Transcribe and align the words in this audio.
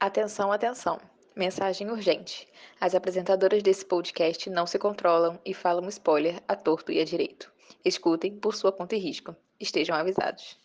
Atenção, 0.00 0.50
atenção. 0.50 0.98
Mensagem 1.36 1.90
urgente. 1.90 2.48
As 2.80 2.94
apresentadoras 2.94 3.62
desse 3.62 3.84
podcast 3.84 4.48
não 4.48 4.66
se 4.66 4.78
controlam 4.78 5.38
e 5.44 5.52
falam 5.52 5.86
spoiler 5.90 6.42
a 6.48 6.56
torto 6.56 6.90
e 6.90 6.98
a 6.98 7.04
direito. 7.04 7.52
Escutem 7.84 8.34
por 8.34 8.54
sua 8.54 8.72
conta 8.72 8.96
e 8.96 8.98
risco. 8.98 9.36
Estejam 9.60 9.94
avisados. 9.94 10.58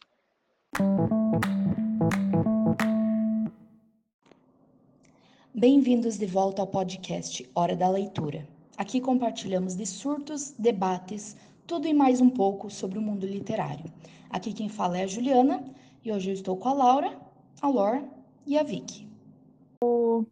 Bem-vindos 5.53 6.17
de 6.17 6.25
volta 6.25 6.61
ao 6.61 6.67
podcast 6.67 7.45
Hora 7.53 7.75
da 7.75 7.89
Leitura. 7.89 8.47
Aqui 8.77 9.01
compartilhamos 9.01 9.75
de 9.75 9.85
surtos, 9.85 10.55
debates, 10.57 11.35
tudo 11.67 11.89
e 11.89 11.93
mais 11.93 12.21
um 12.21 12.29
pouco 12.29 12.69
sobre 12.69 12.97
o 12.97 13.01
mundo 13.01 13.27
literário. 13.27 13.91
Aqui 14.29 14.53
quem 14.53 14.69
fala 14.69 14.97
é 14.97 15.03
a 15.03 15.07
Juliana 15.07 15.61
e 16.05 16.13
hoje 16.13 16.29
eu 16.29 16.33
estou 16.33 16.55
com 16.55 16.69
a 16.69 16.73
Laura, 16.73 17.19
a 17.61 17.67
Lor 17.67 18.01
e 18.45 18.57
a 18.57 18.63
Vicky. 18.63 19.13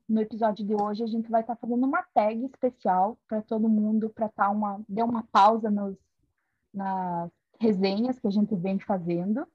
No 0.07 0.21
episódio 0.21 0.65
de 0.65 0.75
hoje 0.75 1.03
a 1.03 1.07
gente 1.07 1.29
vai 1.29 1.41
estar 1.41 1.55
tá 1.55 1.61
fazendo 1.61 1.85
uma 1.85 2.03
tag 2.13 2.45
especial 2.45 3.17
para 3.27 3.41
todo 3.41 3.67
mundo, 3.69 4.09
para 4.09 4.29
tá 4.29 4.49
uma 4.49 4.81
dar 4.87 5.05
uma 5.05 5.23
pausa 5.31 5.69
nos, 5.69 5.97
nas 6.73 7.31
resenhas 7.59 8.19
que 8.19 8.27
a 8.27 8.31
gente 8.31 8.55
vem 8.55 8.79
fazendo. 8.79 9.47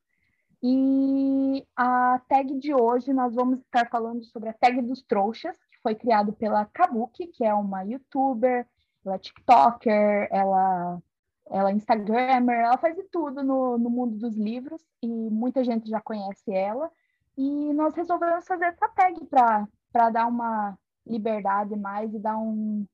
E 0.62 1.64
a 1.76 2.20
tag 2.28 2.58
de 2.58 2.74
hoje 2.74 3.12
nós 3.12 3.34
vamos 3.34 3.60
estar 3.60 3.88
falando 3.88 4.24
sobre 4.24 4.48
a 4.48 4.52
tag 4.52 4.82
dos 4.82 5.02
trouxas, 5.02 5.56
que 5.70 5.78
foi 5.82 5.94
criado 5.94 6.32
pela 6.32 6.64
Kabuki, 6.66 7.28
que 7.28 7.44
é 7.44 7.54
uma 7.54 7.82
youtuber, 7.82 8.66
ela 9.04 9.14
é 9.14 9.18
TikToker, 9.18 10.28
ela, 10.32 11.00
ela 11.46 11.70
é 11.70 11.74
Instagrammer, 11.74 12.58
ela 12.58 12.76
faz 12.76 12.96
de 12.96 13.04
tudo 13.04 13.42
no, 13.42 13.78
no 13.78 13.88
mundo 13.88 14.16
dos 14.16 14.36
livros 14.36 14.82
e 15.00 15.06
muita 15.06 15.62
gente 15.62 15.88
já 15.88 16.00
conhece 16.00 16.50
ela. 16.52 16.90
E 17.36 17.72
nós 17.72 17.94
resolvemos 17.94 18.46
fazer 18.46 18.64
essa 18.64 18.88
tag 18.88 19.24
para 19.26 19.68
dar 19.92 20.26
uma 20.26 20.78
liberdade 21.06 21.74
mais 21.76 22.12
e 22.14 22.18
dar 22.18 22.38
um, 22.38 22.86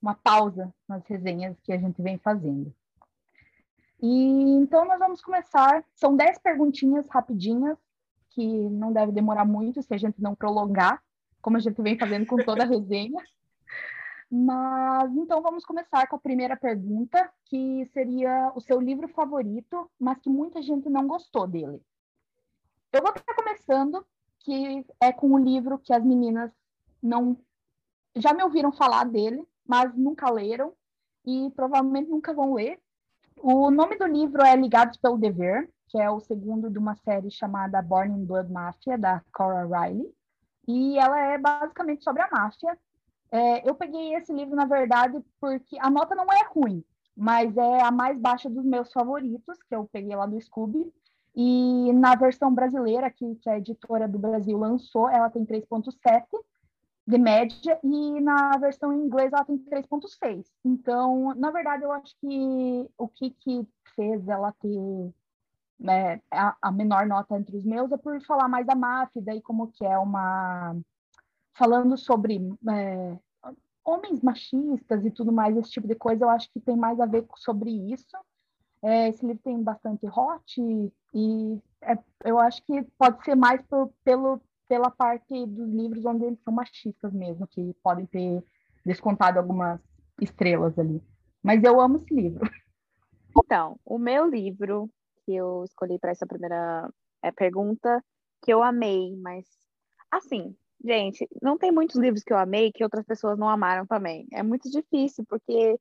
uma 0.00 0.14
pausa 0.14 0.72
nas 0.88 1.06
resenhas 1.06 1.60
que 1.60 1.72
a 1.72 1.78
gente 1.78 2.00
vem 2.00 2.18
fazendo. 2.18 2.74
E 4.02 4.54
então 4.54 4.84
nós 4.86 4.98
vamos 4.98 5.20
começar. 5.20 5.84
São 5.94 6.16
dez 6.16 6.38
perguntinhas 6.38 7.06
rapidinhas, 7.08 7.78
que 8.30 8.46
não 8.70 8.92
deve 8.92 9.12
demorar 9.12 9.44
muito 9.44 9.82
se 9.82 9.92
a 9.92 9.98
gente 9.98 10.20
não 10.20 10.34
prolongar, 10.34 11.02
como 11.42 11.56
a 11.56 11.60
gente 11.60 11.80
vem 11.82 11.98
fazendo 11.98 12.26
com 12.26 12.36
toda 12.36 12.62
a 12.62 12.66
resenha. 12.66 13.22
Mas 14.30 15.14
então 15.16 15.42
vamos 15.42 15.64
começar 15.64 16.06
com 16.06 16.16
a 16.16 16.20
primeira 16.20 16.56
pergunta, 16.56 17.30
que 17.46 17.84
seria 17.92 18.52
o 18.54 18.60
seu 18.60 18.80
livro 18.80 19.08
favorito, 19.08 19.90
mas 19.98 20.18
que 20.18 20.30
muita 20.30 20.62
gente 20.62 20.88
não 20.88 21.06
gostou 21.06 21.46
dele. 21.46 21.82
Eu 22.92 23.02
vou 23.02 23.12
estar 23.12 23.34
começando, 23.34 24.06
que 24.40 24.84
é 25.00 25.12
com 25.12 25.28
o 25.28 25.34
um 25.34 25.38
livro 25.38 25.78
que 25.78 25.92
as 25.92 26.04
meninas 26.04 26.50
não 27.02 27.36
já 28.16 28.34
me 28.34 28.42
ouviram 28.42 28.72
falar 28.72 29.04
dele, 29.04 29.46
mas 29.66 29.94
nunca 29.96 30.30
leram 30.30 30.72
e 31.24 31.50
provavelmente 31.54 32.10
nunca 32.10 32.34
vão 32.34 32.54
ler, 32.54 32.80
o 33.42 33.70
nome 33.70 33.96
do 33.96 34.06
livro 34.06 34.42
é 34.42 34.54
Ligados 34.54 34.98
pelo 34.98 35.16
Dever, 35.16 35.70
que 35.88 35.98
é 35.98 36.10
o 36.10 36.20
segundo 36.20 36.68
de 36.68 36.78
uma 36.78 36.94
série 36.96 37.30
chamada 37.30 37.80
Born 37.80 38.20
in 38.20 38.24
Blood 38.26 38.52
Mafia, 38.52 38.98
da 38.98 39.22
Cora 39.32 39.64
Riley. 39.64 40.12
E 40.68 40.98
ela 40.98 41.18
é 41.18 41.38
basicamente 41.38 42.04
sobre 42.04 42.22
a 42.22 42.28
máfia. 42.30 42.78
É, 43.32 43.68
eu 43.68 43.74
peguei 43.74 44.14
esse 44.14 44.30
livro, 44.32 44.54
na 44.54 44.66
verdade, 44.66 45.18
porque 45.40 45.78
a 45.80 45.88
nota 45.88 46.14
não 46.14 46.26
é 46.26 46.44
ruim, 46.50 46.84
mas 47.16 47.56
é 47.56 47.82
a 47.82 47.90
mais 47.90 48.18
baixa 48.18 48.50
dos 48.50 48.64
meus 48.64 48.92
favoritos, 48.92 49.58
que 49.62 49.74
eu 49.74 49.88
peguei 49.90 50.14
lá 50.14 50.26
do 50.26 50.40
Scooby. 50.40 50.92
E 51.42 51.90
na 51.94 52.14
versão 52.14 52.54
brasileira, 52.54 53.10
que, 53.10 53.34
que 53.36 53.48
a 53.48 53.56
editora 53.56 54.06
do 54.06 54.18
Brasil 54.18 54.58
lançou, 54.58 55.08
ela 55.08 55.30
tem 55.30 55.42
3.7 55.42 56.26
de 57.06 57.16
média, 57.16 57.80
e 57.82 58.20
na 58.20 58.58
versão 58.58 58.92
em 58.92 59.06
inglês 59.06 59.32
ela 59.32 59.46
tem 59.46 59.56
3.6. 59.56 60.44
Então, 60.62 61.34
na 61.36 61.50
verdade, 61.50 61.82
eu 61.82 61.92
acho 61.92 62.14
que 62.20 62.90
o 62.98 63.08
que, 63.08 63.30
que 63.30 63.66
fez 63.96 64.28
ela 64.28 64.52
ter 64.52 65.14
né, 65.78 66.20
a, 66.30 66.54
a, 66.60 66.70
menor 66.70 67.06
nota 67.06 67.38
entre 67.38 67.56
os 67.56 67.64
meus 67.64 67.90
é 67.90 67.96
por 67.96 68.20
falar 68.26 68.46
mais 68.46 68.66
da 68.66 68.74
máfia, 68.74 69.22
daí 69.22 69.40
como 69.40 69.72
que 69.72 69.82
é 69.82 69.96
uma... 69.96 70.76
Falando 71.54 71.96
sobre 71.96 72.36
é, 72.68 73.18
homens 73.82 74.20
machistas 74.20 75.06
e 75.06 75.10
tudo 75.10 75.32
mais, 75.32 75.56
esse 75.56 75.70
tipo 75.70 75.88
de 75.88 75.94
coisa, 75.94 76.26
eu 76.26 76.28
acho 76.28 76.52
que 76.52 76.60
tem 76.60 76.76
mais 76.76 77.00
a 77.00 77.06
ver 77.06 77.26
sobre 77.36 77.70
isso. 77.70 78.14
É, 78.82 79.08
esse 79.08 79.24
livro 79.26 79.42
tem 79.42 79.62
bastante 79.62 80.06
hot 80.06 80.60
e, 81.14 81.60
é, 81.82 81.98
eu 82.24 82.38
acho 82.38 82.62
que 82.64 82.82
pode 82.98 83.22
ser 83.24 83.34
mais 83.34 83.60
por, 83.62 83.92
pelo, 84.02 84.40
pela 84.68 84.90
parte 84.90 85.46
dos 85.46 85.68
livros 85.68 86.04
onde 86.04 86.24
eles 86.24 86.40
são 86.42 86.52
machistas 86.52 87.12
mesmo, 87.12 87.46
que 87.46 87.74
podem 87.82 88.06
ter 88.06 88.42
descontado 88.84 89.38
algumas 89.38 89.80
estrelas 90.20 90.78
ali. 90.78 91.02
Mas 91.42 91.62
eu 91.62 91.80
amo 91.80 91.98
esse 91.98 92.14
livro. 92.14 92.40
Então, 93.44 93.78
o 93.84 93.96
meu 93.96 94.28
livro 94.28 94.90
que 95.24 95.32
eu 95.34 95.62
escolhi 95.62 96.00
para 96.00 96.10
essa 96.10 96.26
primeira 96.26 96.90
é, 97.22 97.30
pergunta, 97.30 98.02
que 98.42 98.52
eu 98.52 98.60
amei, 98.60 99.16
mas 99.16 99.46
assim, 100.10 100.56
gente, 100.84 101.28
não 101.40 101.56
tem 101.56 101.70
muitos 101.70 101.96
livros 101.96 102.24
que 102.24 102.32
eu 102.32 102.38
amei 102.38 102.72
que 102.72 102.82
outras 102.82 103.04
pessoas 103.04 103.38
não 103.38 103.48
amaram 103.48 103.86
também. 103.86 104.26
É 104.32 104.42
muito 104.42 104.68
difícil, 104.70 105.24
porque 105.28 105.78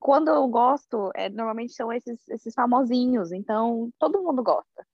quando 0.00 0.28
eu 0.28 0.46
gosto, 0.48 1.10
é, 1.14 1.28
normalmente 1.28 1.72
são 1.74 1.92
esses, 1.92 2.28
esses 2.28 2.54
famosinhos, 2.54 3.32
então 3.32 3.90
todo 3.98 4.22
mundo 4.22 4.42
gosta. 4.42 4.86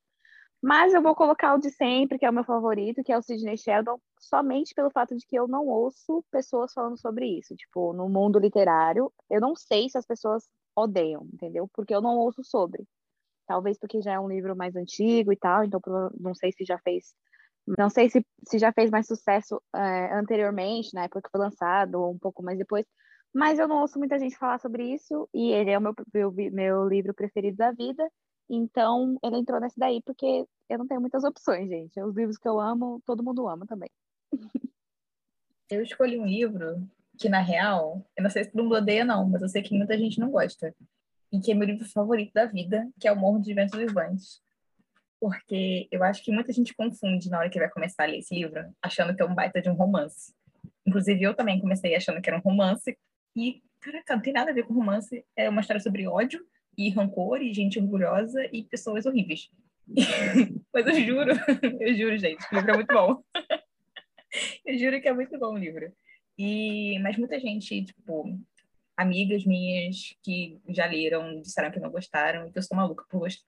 Mas 0.62 0.92
eu 0.92 1.00
vou 1.02 1.14
colocar 1.14 1.54
o 1.54 1.58
de 1.58 1.70
sempre, 1.70 2.18
que 2.18 2.26
é 2.26 2.30
o 2.30 2.32
meu 2.32 2.44
favorito, 2.44 3.02
que 3.02 3.12
é 3.12 3.16
o 3.16 3.22
Sidney 3.22 3.56
Sheldon, 3.56 3.98
somente 4.18 4.74
pelo 4.74 4.90
fato 4.90 5.16
de 5.16 5.26
que 5.26 5.36
eu 5.36 5.48
não 5.48 5.66
ouço 5.66 6.22
pessoas 6.30 6.72
falando 6.74 6.98
sobre 6.98 7.26
isso. 7.38 7.56
Tipo, 7.56 7.94
no 7.94 8.08
mundo 8.10 8.38
literário, 8.38 9.10
eu 9.30 9.40
não 9.40 9.56
sei 9.56 9.88
se 9.88 9.96
as 9.96 10.04
pessoas 10.06 10.46
odeiam, 10.76 11.26
entendeu? 11.32 11.68
Porque 11.72 11.94
eu 11.94 12.02
não 12.02 12.18
ouço 12.18 12.44
sobre. 12.44 12.86
Talvez 13.46 13.78
porque 13.78 14.02
já 14.02 14.12
é 14.12 14.20
um 14.20 14.28
livro 14.28 14.54
mais 14.54 14.76
antigo 14.76 15.32
e 15.32 15.36
tal, 15.36 15.64
então 15.64 15.80
não 16.18 16.34
sei 16.34 16.52
se 16.52 16.64
já 16.64 16.78
fez. 16.78 17.14
Não 17.78 17.88
sei 17.88 18.10
se, 18.10 18.24
se 18.46 18.58
já 18.58 18.72
fez 18.72 18.90
mais 18.90 19.06
sucesso 19.06 19.62
é, 19.74 20.14
anteriormente, 20.14 20.94
na 20.94 21.04
época 21.04 21.22
que 21.22 21.30
foi 21.30 21.40
lançado, 21.40 21.96
ou 21.96 22.12
um 22.12 22.18
pouco 22.18 22.42
mais 22.42 22.58
depois. 22.58 22.86
Mas 23.32 23.58
eu 23.58 23.68
não 23.68 23.80
ouço 23.80 23.98
muita 23.98 24.18
gente 24.18 24.36
falar 24.36 24.58
sobre 24.58 24.92
isso, 24.92 25.28
e 25.32 25.52
ele 25.52 25.70
é 25.70 25.78
o 25.78 25.80
meu, 25.80 25.94
meu, 26.12 26.32
meu 26.32 26.88
livro 26.88 27.14
preferido 27.14 27.56
da 27.56 27.70
vida. 27.70 28.10
Então, 28.48 29.16
ele 29.22 29.36
entrou 29.36 29.60
nesse 29.60 29.78
daí 29.78 30.02
porque 30.02 30.44
eu 30.68 30.78
não 30.78 30.86
tenho 30.86 31.00
muitas 31.00 31.22
opções, 31.22 31.68
gente. 31.68 32.00
Os 32.00 32.16
livros 32.16 32.36
que 32.36 32.48
eu 32.48 32.58
amo, 32.58 33.00
todo 33.06 33.22
mundo 33.22 33.48
ama 33.48 33.66
também. 33.66 33.90
Eu 35.70 35.82
escolhi 35.82 36.18
um 36.18 36.26
livro 36.26 36.84
que, 37.16 37.28
na 37.28 37.40
real, 37.40 38.04
eu 38.16 38.24
não 38.24 38.30
sei 38.30 38.42
se 38.42 38.50
todo 38.50 38.64
mundo 38.64 38.74
odeia, 38.74 39.04
não, 39.04 39.28
mas 39.28 39.40
eu 39.40 39.48
sei 39.48 39.62
que 39.62 39.72
muita 39.72 39.96
gente 39.96 40.18
não 40.18 40.28
gosta. 40.28 40.74
E 41.30 41.38
que 41.38 41.52
é 41.52 41.54
meu 41.54 41.68
livro 41.68 41.88
favorito 41.88 42.32
da 42.32 42.46
vida, 42.46 42.90
que 42.98 43.06
é 43.06 43.12
O 43.12 43.16
Morro 43.16 43.38
dos 43.38 43.54
Ventos 43.54 43.78
Vivantes. 43.78 44.42
Porque 45.20 45.86
eu 45.92 46.02
acho 46.02 46.24
que 46.24 46.32
muita 46.32 46.52
gente 46.52 46.74
confunde 46.74 47.30
na 47.30 47.38
hora 47.38 47.50
que 47.50 47.58
vai 47.60 47.70
começar 47.70 48.02
a 48.02 48.06
ler 48.06 48.18
esse 48.18 48.34
livro, 48.34 48.74
achando 48.82 49.14
que 49.14 49.22
é 49.22 49.24
um 49.24 49.32
baita 49.32 49.62
de 49.62 49.70
um 49.70 49.74
romance. 49.74 50.34
Inclusive, 50.84 51.22
eu 51.22 51.34
também 51.34 51.60
comecei 51.60 51.94
achando 51.94 52.20
que 52.20 52.28
era 52.28 52.38
um 52.38 52.42
romance. 52.42 52.98
E, 53.36 53.62
caraca, 53.80 54.14
não 54.14 54.22
tem 54.22 54.32
nada 54.32 54.50
a 54.50 54.54
ver 54.54 54.64
com 54.64 54.74
romance. 54.74 55.24
É 55.36 55.48
uma 55.48 55.60
história 55.60 55.80
sobre 55.80 56.06
ódio 56.06 56.44
e 56.76 56.90
rancor 56.90 57.42
e 57.42 57.52
gente 57.52 57.78
orgulhosa 57.78 58.48
e 58.52 58.64
pessoas 58.64 59.06
horríveis. 59.06 59.50
Mas 60.72 60.86
eu 60.86 60.94
juro, 61.04 61.32
eu 61.80 61.94
juro, 61.94 62.18
gente, 62.18 62.44
o 62.50 62.54
livro 62.56 62.70
é 62.70 62.74
muito 62.74 62.94
bom. 62.94 63.22
eu 64.64 64.78
juro 64.78 65.00
que 65.00 65.08
é 65.08 65.12
muito 65.12 65.38
bom 65.38 65.54
o 65.54 65.58
livro. 65.58 65.92
E, 66.38 66.98
mas 67.00 67.18
muita 67.18 67.38
gente, 67.38 67.84
tipo, 67.84 68.38
amigas 68.96 69.44
minhas 69.44 70.16
que 70.22 70.58
já 70.70 70.86
leram, 70.86 71.42
disseram 71.42 71.70
que 71.70 71.78
não 71.78 71.90
gostaram, 71.90 72.46
e 72.46 72.50
que 72.50 72.58
eu 72.58 72.62
sou 72.62 72.76
maluca 72.76 73.04
por 73.10 73.18
gostar. 73.18 73.44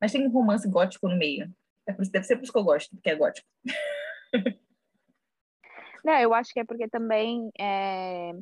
Mas 0.00 0.10
tem 0.10 0.26
um 0.26 0.30
romance 0.30 0.68
gótico 0.68 1.08
no 1.08 1.16
meio. 1.16 1.54
É 1.86 1.92
por 1.92 2.02
isso, 2.02 2.10
deve 2.10 2.24
ser 2.24 2.34
por 2.34 2.42
isso 2.42 2.52
que 2.52 2.58
eu 2.58 2.64
gosto, 2.64 2.90
porque 2.96 3.10
é 3.10 3.14
gótico. 3.14 3.46
Não, 6.04 6.18
eu 6.18 6.34
acho 6.34 6.52
que 6.52 6.60
é 6.60 6.64
porque 6.64 6.88
também 6.88 7.50
é, 7.58 8.32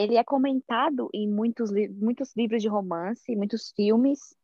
ele 0.00 0.16
é 0.16 0.24
comentado 0.24 1.10
em 1.12 1.28
muitos, 1.28 1.70
muitos 1.70 2.34
livros 2.34 2.62
de 2.62 2.68
romance, 2.68 3.36
muitos 3.36 3.70
filmes. 3.76 4.34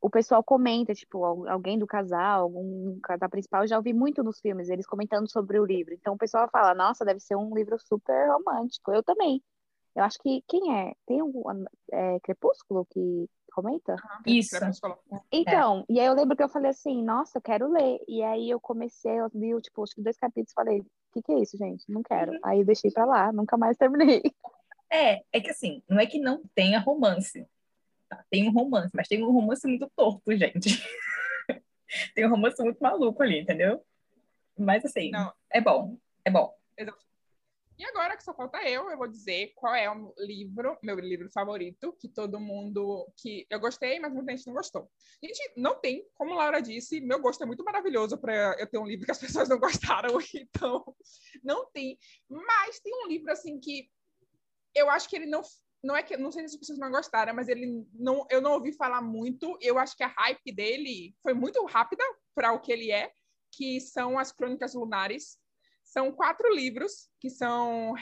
O 0.00 0.08
pessoal 0.08 0.42
comenta, 0.42 0.94
tipo, 0.94 1.24
alguém 1.24 1.78
do 1.78 1.86
casal, 1.86 2.42
algum 2.42 2.98
casal 3.00 3.28
principal, 3.28 3.62
eu 3.62 3.68
já 3.68 3.76
ouvi 3.76 3.92
muito 3.92 4.22
nos 4.22 4.40
filmes, 4.40 4.68
eles 4.68 4.86
comentando 4.86 5.30
sobre 5.30 5.58
o 5.58 5.64
livro. 5.64 5.94
Então 5.94 6.14
o 6.14 6.18
pessoal 6.18 6.48
fala, 6.50 6.74
nossa, 6.74 7.04
deve 7.04 7.20
ser 7.20 7.36
um 7.36 7.54
livro 7.54 7.78
super 7.78 8.28
romântico. 8.30 8.92
Eu 8.92 9.02
também. 9.02 9.42
Eu 9.94 10.04
acho 10.04 10.18
que 10.18 10.42
quem 10.46 10.76
é? 10.76 10.94
Tem 11.06 11.22
um 11.22 11.42
é, 11.90 12.20
Crepúsculo 12.20 12.86
que 12.86 13.28
comenta? 13.52 13.96
Isso. 14.26 14.56
Então, 15.32 15.80
é. 15.88 15.92
e 15.94 16.00
aí 16.00 16.06
eu 16.06 16.14
lembro 16.14 16.36
que 16.36 16.42
eu 16.42 16.48
falei 16.48 16.70
assim, 16.70 17.02
nossa, 17.02 17.38
eu 17.38 17.42
quero 17.42 17.70
ler. 17.70 17.98
E 18.06 18.22
aí 18.22 18.50
eu 18.50 18.60
comecei, 18.60 19.18
eu 19.18 19.30
li, 19.34 19.58
tipo, 19.62 19.82
acho 19.82 19.94
que 19.94 20.02
dois 20.02 20.18
capítulos 20.18 20.52
falei, 20.54 20.80
o 20.80 20.86
que, 21.12 21.22
que 21.22 21.32
é 21.32 21.40
isso, 21.40 21.56
gente? 21.56 21.90
Não 21.90 22.02
quero. 22.02 22.32
Uhum. 22.32 22.38
Aí 22.44 22.60
eu 22.60 22.66
deixei 22.66 22.90
pra 22.90 23.06
lá, 23.06 23.32
nunca 23.32 23.56
mais 23.56 23.76
terminei. 23.76 24.22
É, 24.90 25.22
é 25.32 25.40
que 25.40 25.50
assim, 25.50 25.82
não 25.88 25.98
é 25.98 26.06
que 26.06 26.18
não 26.18 26.42
tenha 26.54 26.78
romance. 26.78 27.46
Tá? 28.08 28.24
Tem 28.30 28.48
um 28.48 28.52
romance, 28.52 28.90
mas 28.94 29.08
tem 29.08 29.22
um 29.24 29.32
romance 29.32 29.66
muito 29.66 29.90
torto, 29.96 30.36
gente. 30.36 30.68
tem 32.14 32.26
um 32.26 32.30
romance 32.30 32.62
muito 32.62 32.78
maluco 32.80 33.22
ali, 33.22 33.40
entendeu? 33.40 33.84
Mas 34.56 34.84
assim, 34.84 35.10
não. 35.10 35.32
é 35.50 35.60
bom. 35.60 35.98
É 36.24 36.30
bom. 36.30 36.56
E 37.78 37.84
agora 37.84 38.16
que 38.16 38.24
só 38.24 38.32
falta 38.32 38.58
eu, 38.66 38.88
eu 38.88 38.96
vou 38.96 39.06
dizer 39.06 39.52
qual 39.54 39.74
é 39.74 39.90
o 39.90 40.14
livro, 40.18 40.78
meu 40.82 40.98
livro 40.98 41.30
favorito, 41.30 41.92
que 42.00 42.08
todo 42.08 42.40
mundo. 42.40 43.06
que 43.18 43.46
eu 43.50 43.60
gostei, 43.60 44.00
mas 44.00 44.14
muita 44.14 44.34
gente 44.34 44.46
não 44.46 44.54
gostou. 44.54 44.90
Gente, 45.22 45.52
não 45.56 45.78
tem, 45.78 46.08
como 46.14 46.34
Laura 46.34 46.62
disse, 46.62 47.00
meu 47.02 47.20
gosto 47.20 47.42
é 47.42 47.46
muito 47.46 47.62
maravilhoso 47.62 48.16
para 48.16 48.56
eu 48.58 48.66
ter 48.66 48.78
um 48.78 48.86
livro 48.86 49.04
que 49.04 49.12
as 49.12 49.18
pessoas 49.20 49.48
não 49.48 49.58
gostaram, 49.58 50.16
então 50.34 50.96
não 51.44 51.66
tem. 51.70 51.98
Mas 52.28 52.80
tem 52.80 52.94
um 52.94 53.08
livro 53.08 53.30
assim 53.30 53.60
que 53.60 53.90
eu 54.76 54.90
acho 54.90 55.08
que 55.08 55.16
ele 55.16 55.26
não. 55.26 55.42
Não 55.82 55.94
é 55.94 56.02
que 56.02 56.16
não 56.16 56.32
sei 56.32 56.48
se 56.48 56.54
as 56.54 56.60
pessoas 56.60 56.78
não 56.78 56.90
gostaram, 56.90 57.34
mas 57.34 57.48
ele 57.48 57.86
não, 57.92 58.26
eu 58.28 58.40
não 58.40 58.52
ouvi 58.52 58.72
falar 58.72 59.00
muito. 59.00 59.56
Eu 59.60 59.78
acho 59.78 59.96
que 59.96 60.02
a 60.02 60.08
hype 60.08 60.52
dele 60.52 61.14
foi 61.22 61.32
muito 61.32 61.64
rápida 61.64 62.02
para 62.34 62.52
o 62.52 62.60
que 62.60 62.72
ele 62.72 62.90
é, 62.90 63.12
que 63.52 63.80
são 63.80 64.18
as 64.18 64.32
Crônicas 64.32 64.74
Lunares 64.74 65.38
são 65.86 66.12
quatro 66.12 66.52
livros 66.52 67.08
que 67.20 67.30
são 67.30 67.94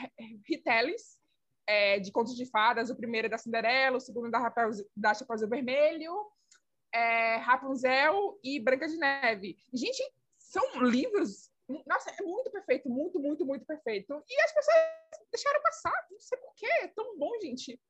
retellings 0.48 1.18
é, 1.66 2.00
de 2.00 2.10
contos 2.10 2.34
de 2.34 2.46
fadas. 2.46 2.90
O 2.90 2.96
primeiro 2.96 3.26
é 3.26 3.30
da 3.30 3.38
Cinderela, 3.38 3.98
o 3.98 4.00
segundo 4.00 4.28
é 4.28 4.30
da, 4.30 4.38
Rapel, 4.38 4.70
da 4.96 5.14
Chapeuzinho 5.14 5.50
Vermelho, 5.50 6.14
é, 6.92 7.36
Rapunzel 7.36 8.38
e 8.42 8.58
Branca 8.58 8.88
de 8.88 8.96
Neve. 8.96 9.56
Gente, 9.72 10.02
são 10.38 10.82
livros... 10.82 11.52
Nossa, 11.86 12.10
é 12.10 12.22
muito 12.22 12.50
perfeito, 12.50 12.88
muito, 12.88 13.18
muito, 13.18 13.46
muito 13.46 13.64
perfeito. 13.64 14.22
E 14.28 14.42
as 14.42 14.52
pessoas 14.52 14.76
deixaram 15.32 15.62
passar, 15.62 16.06
não 16.10 16.20
sei 16.20 16.38
porquê, 16.38 16.66
é 16.82 16.88
tão 16.88 17.18
bom, 17.18 17.30
gente. 17.40 17.80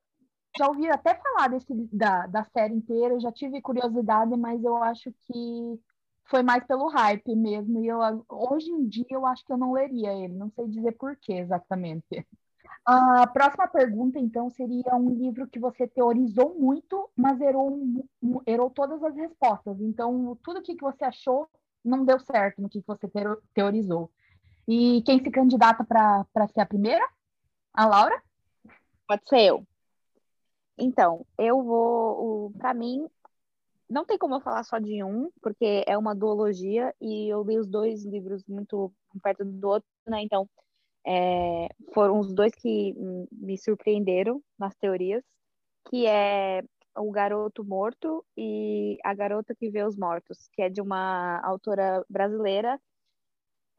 Já 0.56 0.68
ouvi 0.68 0.88
até 0.88 1.16
falar 1.16 1.48
desse, 1.48 1.66
da, 1.92 2.26
da 2.28 2.44
série 2.44 2.74
inteira, 2.74 3.18
já 3.18 3.32
tive 3.32 3.60
curiosidade, 3.60 4.36
mas 4.36 4.62
eu 4.62 4.76
acho 4.76 5.12
que 5.22 5.80
foi 6.26 6.42
mais 6.42 6.64
pelo 6.64 6.88
hype 6.88 7.34
mesmo. 7.34 7.82
E 7.82 7.88
eu, 7.88 7.98
hoje 8.28 8.70
em 8.70 8.86
dia 8.86 9.06
eu 9.10 9.26
acho 9.26 9.44
que 9.44 9.52
eu 9.52 9.58
não 9.58 9.72
leria 9.72 10.12
ele, 10.12 10.34
não 10.34 10.50
sei 10.50 10.68
dizer 10.68 10.92
por 10.92 11.16
que 11.16 11.32
exatamente. 11.32 12.24
A 12.84 13.26
próxima 13.26 13.66
pergunta, 13.66 14.18
então, 14.18 14.50
seria 14.50 14.94
um 14.94 15.08
livro 15.08 15.48
que 15.48 15.58
você 15.58 15.88
teorizou 15.88 16.54
muito, 16.54 17.10
mas 17.16 17.40
errou, 17.40 17.80
errou 18.46 18.70
todas 18.70 19.02
as 19.02 19.16
respostas. 19.16 19.80
Então, 19.80 20.38
tudo 20.42 20.58
o 20.58 20.62
que 20.62 20.76
você 20.80 21.04
achou 21.04 21.48
não 21.84 22.04
deu 22.04 22.18
certo 22.18 22.62
no 22.62 22.68
que 22.68 22.82
você 22.86 23.08
teorizou. 23.52 24.10
E 24.66 25.02
quem 25.02 25.22
se 25.22 25.30
candidata 25.30 25.84
para 25.84 26.48
ser 26.48 26.60
a 26.60 26.66
primeira? 26.66 27.06
A 27.72 27.86
Laura? 27.86 28.22
Pode 29.06 29.28
ser 29.28 29.40
eu. 29.40 29.66
Então, 30.78 31.26
eu 31.38 31.62
vou. 31.62 32.50
Para 32.58 32.72
mim, 32.72 33.06
não 33.88 34.04
tem 34.04 34.16
como 34.18 34.34
eu 34.34 34.40
falar 34.40 34.64
só 34.64 34.78
de 34.78 35.04
um, 35.04 35.30
porque 35.42 35.84
é 35.86 35.96
uma 35.96 36.14
duologia 36.14 36.94
e 37.00 37.28
eu 37.28 37.42
li 37.42 37.58
os 37.58 37.68
dois 37.68 38.04
livros 38.04 38.42
muito 38.48 38.92
perto 39.22 39.44
do 39.44 39.68
outro, 39.68 39.88
né? 40.06 40.22
Então, 40.22 40.48
é, 41.06 41.68
foram 41.92 42.18
os 42.18 42.32
dois 42.32 42.54
que 42.54 42.94
me 43.30 43.58
surpreenderam 43.58 44.42
nas 44.58 44.74
teorias, 44.76 45.22
que 45.88 46.06
é 46.06 46.62
O 46.96 47.10
Garoto 47.10 47.64
Morto 47.64 48.24
e 48.36 48.98
A 49.04 49.14
Garota 49.14 49.54
que 49.54 49.70
Vê 49.70 49.82
os 49.82 49.96
Mortos, 49.96 50.48
que 50.52 50.62
é 50.62 50.68
de 50.68 50.80
uma 50.80 51.40
autora 51.44 52.04
brasileira, 52.08 52.80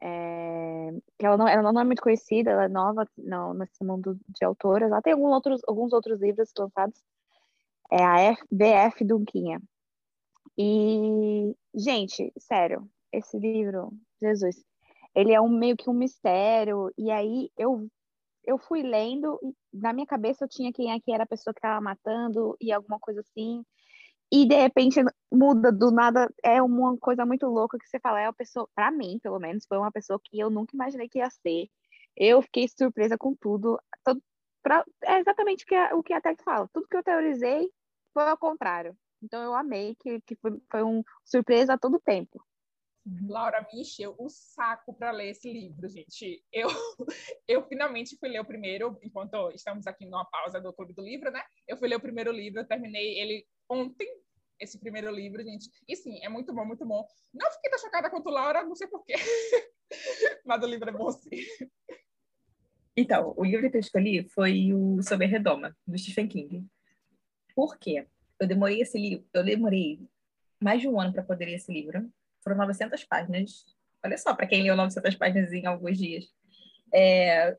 é, 0.00 0.90
que 1.18 1.24
ela 1.26 1.36
não, 1.36 1.48
ela 1.48 1.72
não 1.72 1.80
é 1.80 1.84
muito 1.84 2.02
conhecida, 2.02 2.50
ela 2.50 2.64
é 2.64 2.68
nova 2.68 3.08
não, 3.16 3.54
nesse 3.54 3.82
mundo 3.82 4.18
de 4.28 4.44
autoras. 4.44 4.90
Ela 4.90 5.02
tem 5.02 5.12
alguns 5.12 5.32
outros, 5.32 5.60
alguns 5.66 5.92
outros 5.92 6.20
livros 6.20 6.52
lançados. 6.58 7.02
É 7.90 8.04
a 8.04 8.20
F, 8.20 8.42
BF 8.50 9.04
Dunquinha. 9.04 9.60
E, 10.58 11.54
gente, 11.74 12.32
sério, 12.38 12.88
esse 13.12 13.38
livro, 13.38 13.92
Jesus, 14.20 14.64
ele 15.14 15.32
é 15.32 15.40
um 15.40 15.48
meio 15.48 15.76
que 15.76 15.88
um 15.88 15.94
mistério. 15.94 16.92
E 16.98 17.10
aí 17.10 17.50
eu 17.56 17.88
eu 18.46 18.58
fui 18.58 18.82
lendo 18.82 19.38
na 19.72 19.92
minha 19.92 20.06
cabeça 20.06 20.44
eu 20.44 20.48
tinha 20.48 20.72
quem 20.72 20.92
é 20.92 21.00
que 21.00 21.12
era 21.12 21.24
a 21.24 21.26
pessoa 21.26 21.52
que 21.52 21.58
estava 21.58 21.80
matando 21.80 22.56
e 22.60 22.72
alguma 22.72 22.98
coisa 22.98 23.20
assim. 23.20 23.64
E 24.32 24.46
de 24.46 24.54
repente 24.56 25.00
muda 25.32 25.70
do 25.70 25.90
nada, 25.90 26.32
é 26.42 26.60
uma 26.62 26.96
coisa 26.98 27.24
muito 27.24 27.46
louca 27.46 27.78
que 27.78 27.86
você 27.86 28.00
fala, 28.00 28.20
é 28.20 28.26
uma 28.26 28.32
pessoa, 28.34 28.68
para 28.74 28.90
mim, 28.90 29.18
pelo 29.22 29.38
menos, 29.38 29.66
foi 29.68 29.78
uma 29.78 29.92
pessoa 29.92 30.20
que 30.22 30.38
eu 30.38 30.50
nunca 30.50 30.74
imaginei 30.74 31.08
que 31.08 31.18
ia 31.18 31.30
ser. 31.30 31.68
Eu 32.16 32.42
fiquei 32.42 32.66
surpresa 32.68 33.16
com 33.18 33.34
tudo. 33.34 33.78
Todo, 34.04 34.22
pra, 34.62 34.84
é 35.04 35.20
exatamente 35.20 35.64
o 35.64 35.66
que 35.66 35.74
a, 35.74 35.94
o 35.96 36.02
que 36.02 36.12
a 36.12 36.20
fala. 36.44 36.68
Tudo 36.72 36.88
que 36.88 36.96
eu 36.96 37.02
teorizei 37.04 37.70
foi 38.12 38.24
ao 38.24 38.38
contrário. 38.38 38.96
Então 39.22 39.42
eu 39.42 39.54
amei, 39.54 39.94
que, 39.96 40.20
que 40.22 40.34
foi, 40.36 40.60
foi 40.70 40.82
um 40.82 41.02
surpresa 41.24 41.74
a 41.74 41.78
todo 41.78 42.00
tempo. 42.00 42.42
Laura 43.28 43.66
me 43.72 43.80
encheu 43.80 44.14
o 44.18 44.28
saco 44.28 44.92
para 44.92 45.12
ler 45.12 45.30
esse 45.30 45.52
livro, 45.52 45.88
gente. 45.88 46.42
Eu, 46.52 46.68
eu 47.46 47.62
finalmente 47.68 48.16
fui 48.18 48.28
ler 48.28 48.40
o 48.40 48.44
primeiro, 48.44 48.98
enquanto 49.02 49.50
estamos 49.52 49.86
aqui 49.86 50.04
numa 50.04 50.24
pausa 50.24 50.60
do 50.60 50.72
Clube 50.72 50.92
do 50.92 51.02
Livro, 51.02 51.30
né? 51.30 51.42
Eu 51.68 51.76
fui 51.76 51.88
ler 51.88 51.96
o 51.96 52.00
primeiro 52.00 52.32
livro, 52.32 52.60
eu 52.60 52.66
terminei 52.66 53.18
ele 53.18 53.46
ontem, 53.68 54.08
esse 54.58 54.78
primeiro 54.78 55.10
livro, 55.10 55.42
gente. 55.42 55.70
E 55.86 55.94
sim, 55.94 56.18
é 56.22 56.28
muito 56.28 56.52
bom, 56.52 56.64
muito 56.64 56.84
bom. 56.84 57.06
Não 57.32 57.50
fiquei 57.52 57.70
tão 57.70 57.78
chocada 57.78 58.10
quanto 58.10 58.30
Laura, 58.30 58.64
não 58.64 58.74
sei 58.74 58.88
porquê. 58.88 59.14
Mas 60.44 60.62
o 60.62 60.66
livro 60.66 60.88
é 60.88 60.92
bom 60.92 61.10
sim. 61.12 61.30
Então, 62.96 63.34
o 63.36 63.44
livro 63.44 63.70
que 63.70 63.76
eu 63.76 63.80
escolhi 63.80 64.26
foi 64.28 64.72
o 64.72 65.02
Sobre 65.02 65.26
Redoma, 65.26 65.76
do 65.86 65.98
Stephen 65.98 66.26
King. 66.26 66.66
Por 67.54 67.78
quê? 67.78 68.06
Eu 68.40 68.48
demorei 68.48 68.80
esse 68.80 68.98
livro, 68.98 69.26
eu 69.32 69.44
demorei 69.44 70.00
mais 70.60 70.80
de 70.80 70.88
um 70.88 71.00
ano 71.00 71.12
para 71.12 71.22
poder 71.22 71.46
ler 71.46 71.56
esse 71.56 71.70
livro. 71.70 72.10
Foram 72.46 72.58
900 72.58 73.02
páginas. 73.02 73.64
Olha 74.04 74.16
só, 74.16 74.32
para 74.32 74.46
quem 74.46 74.62
leu 74.62 74.76
900 74.76 75.16
páginas 75.16 75.52
em 75.52 75.66
alguns 75.66 75.98
dias. 75.98 76.32
É, 76.94 77.58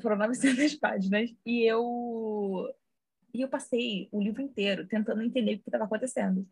foram 0.00 0.16
900 0.16 0.76
páginas 0.80 1.30
e 1.44 1.62
eu 1.62 2.74
e 3.34 3.42
eu 3.42 3.48
passei 3.48 4.08
o 4.10 4.22
livro 4.22 4.40
inteiro 4.40 4.86
tentando 4.86 5.20
entender 5.20 5.56
o 5.56 5.58
que 5.58 5.68
estava 5.68 5.84
acontecendo. 5.84 6.48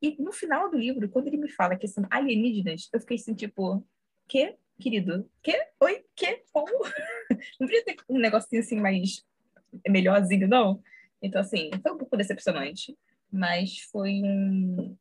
E 0.00 0.22
no 0.22 0.30
final 0.30 0.70
do 0.70 0.78
livro, 0.78 1.08
quando 1.08 1.26
ele 1.26 1.36
me 1.36 1.48
fala 1.48 1.76
que 1.76 1.88
são 1.88 2.06
alienígenas, 2.08 2.88
eu 2.92 3.00
fiquei 3.00 3.16
assim, 3.16 3.34
tipo, 3.34 3.84
que, 4.28 4.54
querido? 4.78 5.28
Que? 5.42 5.66
Oi? 5.80 6.04
Que? 6.14 6.44
Como? 6.52 6.68
Não 7.58 7.66
podia 7.66 7.84
ter 7.84 7.96
um 8.08 8.18
negocinho 8.18 8.62
assim 8.62 8.78
mais 8.78 9.26
melhorzinho, 9.88 10.46
não? 10.46 10.80
Então, 11.20 11.40
assim, 11.40 11.70
foi 11.82 11.92
um 11.92 11.98
pouco 11.98 12.16
decepcionante, 12.16 12.96
mas 13.32 13.80
foi 13.90 14.22
um. 14.22 14.96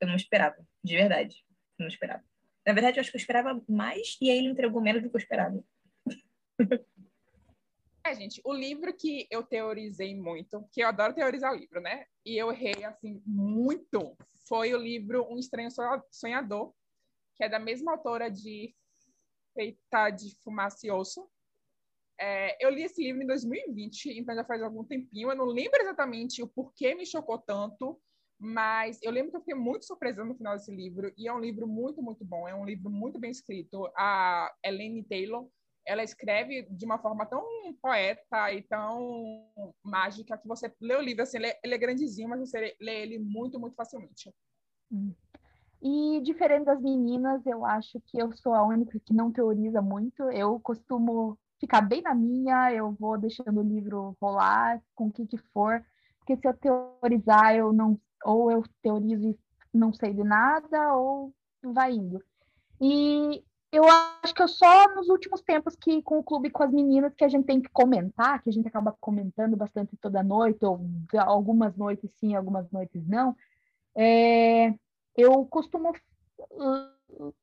Eu 0.00 0.08
não 0.08 0.16
esperava, 0.16 0.56
de 0.84 0.96
verdade. 0.96 1.44
Não 1.78 1.88
esperava. 1.88 2.22
Na 2.66 2.72
verdade, 2.72 2.98
eu 2.98 3.00
acho 3.00 3.10
que 3.10 3.16
eu 3.16 3.20
esperava 3.20 3.60
mais 3.68 4.16
e 4.20 4.30
aí 4.30 4.38
ele 4.38 4.48
entregou 4.48 4.80
menos 4.80 5.02
do 5.02 5.10
que 5.10 5.16
eu 5.16 5.20
esperava. 5.20 5.64
É, 8.06 8.14
gente, 8.14 8.38
o 8.44 8.52
livro 8.52 8.94
que 8.94 9.26
eu 9.30 9.42
teorizei 9.42 10.14
muito, 10.14 10.62
que 10.70 10.82
eu 10.82 10.88
adoro 10.88 11.14
teorizar 11.14 11.54
livro, 11.54 11.80
né? 11.80 12.04
E 12.22 12.36
eu 12.36 12.52
errei, 12.52 12.84
assim, 12.84 13.22
muito, 13.24 14.14
foi 14.46 14.74
o 14.74 14.78
livro 14.78 15.26
Um 15.30 15.38
Estranho 15.38 15.70
Sonhador, 16.10 16.74
que 17.34 17.44
é 17.44 17.48
da 17.48 17.58
mesma 17.58 17.92
autora 17.92 18.30
de 18.30 18.74
Feita 19.54 20.10
de 20.10 20.36
Fumaça 20.42 20.86
e 20.86 20.90
Osso, 20.90 21.26
é, 22.18 22.64
eu 22.64 22.70
li 22.70 22.82
esse 22.82 23.02
livro 23.02 23.22
em 23.22 23.26
2020, 23.26 24.18
então 24.18 24.34
já 24.34 24.44
faz 24.44 24.62
algum 24.62 24.84
tempinho. 24.84 25.30
Eu 25.30 25.36
não 25.36 25.46
lembro 25.46 25.80
exatamente 25.80 26.42
o 26.42 26.48
porquê 26.48 26.94
me 26.94 27.04
chocou 27.04 27.38
tanto, 27.38 28.00
mas 28.38 28.98
eu 29.02 29.10
lembro 29.10 29.30
que 29.30 29.36
eu 29.36 29.40
fiquei 29.40 29.54
muito 29.54 29.86
surpresa 29.86 30.24
no 30.24 30.34
final 30.34 30.54
desse 30.54 30.74
livro. 30.74 31.12
E 31.16 31.28
é 31.28 31.32
um 31.32 31.40
livro 31.40 31.66
muito, 31.66 32.02
muito 32.02 32.24
bom. 32.24 32.48
É 32.48 32.54
um 32.54 32.64
livro 32.64 32.90
muito 32.90 33.18
bem 33.18 33.30
escrito. 33.30 33.90
A 33.96 34.52
Elaine 34.64 35.04
Taylor, 35.04 35.48
ela 35.86 36.02
escreve 36.02 36.62
de 36.70 36.84
uma 36.84 36.98
forma 36.98 37.26
tão 37.26 37.44
poeta 37.80 38.52
e 38.52 38.62
tão 38.62 39.48
mágica 39.82 40.38
que 40.38 40.48
você 40.48 40.72
lê 40.80 40.96
o 40.96 41.02
livro 41.02 41.22
assim, 41.22 41.38
ele 41.38 41.74
é 41.74 41.78
grandezinho, 41.78 42.28
mas 42.28 42.40
você 42.40 42.74
lê 42.80 43.02
ele 43.02 43.18
muito, 43.18 43.58
muito 43.60 43.76
facilmente. 43.76 44.34
Hum. 44.90 45.12
E 45.82 46.22
diferente 46.22 46.64
das 46.64 46.80
meninas, 46.80 47.44
eu 47.44 47.64
acho 47.64 48.00
que 48.06 48.18
eu 48.18 48.32
sou 48.32 48.54
a 48.54 48.66
única 48.66 48.98
que 49.00 49.12
não 49.12 49.30
teoriza 49.30 49.82
muito. 49.82 50.22
Eu 50.30 50.58
costumo 50.60 51.38
ficar 51.60 51.82
bem 51.82 52.00
na 52.00 52.14
minha, 52.14 52.72
eu 52.72 52.92
vou 52.92 53.18
deixando 53.18 53.60
o 53.60 53.62
livro 53.62 54.16
rolar 54.20 54.82
com 54.94 55.06
o 55.06 55.12
que, 55.12 55.26
que 55.26 55.36
for, 55.36 55.84
porque 56.18 56.36
se 56.36 56.48
eu 56.48 56.54
teorizar, 56.54 57.54
eu 57.54 57.70
não, 57.72 58.00
ou 58.24 58.50
eu 58.50 58.64
teorizo 58.82 59.28
e 59.28 59.38
não 59.72 59.92
sei 59.92 60.12
de 60.12 60.24
nada, 60.24 60.94
ou 60.94 61.32
vai 61.62 61.92
indo. 61.92 62.22
E 62.80 63.42
eu 63.72 63.84
acho 64.22 64.34
que 64.34 64.42
eu 64.42 64.48
só 64.48 64.94
nos 64.94 65.08
últimos 65.08 65.40
tempos 65.42 65.74
que 65.74 66.00
com 66.02 66.18
o 66.18 66.22
clube 66.22 66.50
com 66.50 66.62
as 66.62 66.70
meninas 66.70 67.14
que 67.14 67.24
a 67.24 67.28
gente 67.28 67.44
tem 67.44 67.60
que 67.60 67.68
comentar, 67.70 68.42
que 68.42 68.48
a 68.48 68.52
gente 68.52 68.68
acaba 68.68 68.96
comentando 69.00 69.56
bastante 69.56 69.96
toda 69.96 70.22
noite, 70.22 70.64
ou 70.64 70.80
algumas 71.18 71.76
noites 71.76 72.10
sim, 72.12 72.34
algumas 72.34 72.70
noites 72.70 73.06
não, 73.06 73.36
é, 73.96 74.74
eu 75.16 75.44
costumo 75.46 75.92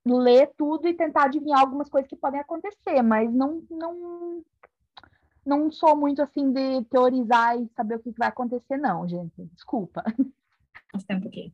ler 0.05 0.51
tudo 0.57 0.87
e 0.87 0.93
tentar 0.93 1.25
adivinhar 1.25 1.59
algumas 1.59 1.89
coisas 1.89 2.09
que 2.09 2.15
podem 2.15 2.39
acontecer, 2.39 3.01
mas 3.01 3.31
não, 3.33 3.63
não, 3.69 4.43
não 5.45 5.71
sou 5.71 5.95
muito 5.95 6.21
assim 6.21 6.51
de 6.51 6.83
teorizar 6.85 7.57
e 7.59 7.69
saber 7.75 7.95
o 7.95 7.99
que 7.99 8.11
vai 8.11 8.27
acontecer, 8.27 8.77
não, 8.77 9.07
gente. 9.07 9.43
Desculpa. 9.53 10.03
Faz 10.91 11.03
tempo 11.05 11.27
aqui. 11.27 11.53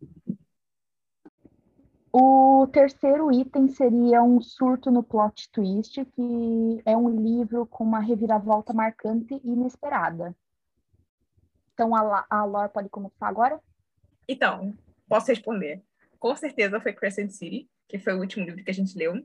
O 2.12 2.68
terceiro 2.72 3.32
item 3.32 3.68
seria 3.68 4.24
um 4.24 4.42
surto 4.42 4.90
no 4.90 5.04
plot 5.04 5.52
twist, 5.52 6.04
que 6.04 6.82
é 6.86 6.98
um 6.98 7.10
livro 7.10 7.66
com 7.68 7.84
uma 7.84 8.00
reviravolta 8.00 8.74
marcante 8.74 9.40
e 9.44 9.50
inesperada. 9.50 10.36
Então, 11.74 11.96
a, 11.96 12.26
a 12.28 12.44
Lore 12.44 12.72
pode 12.74 12.90
começar 12.90 13.28
agora? 13.28 13.62
Então, 14.28 14.76
posso 15.08 15.28
responder. 15.28 15.84
Com 16.18 16.36
certeza 16.36 16.82
foi 16.82 16.94
Crescent 16.94 17.30
City, 17.30 17.70
que 17.88 18.00
foi 18.00 18.14
o 18.14 18.20
último 18.20 18.44
livro 18.44 18.64
que 18.64 18.72
a 18.72 18.74
gente 18.74 18.98
leu, 18.98 19.24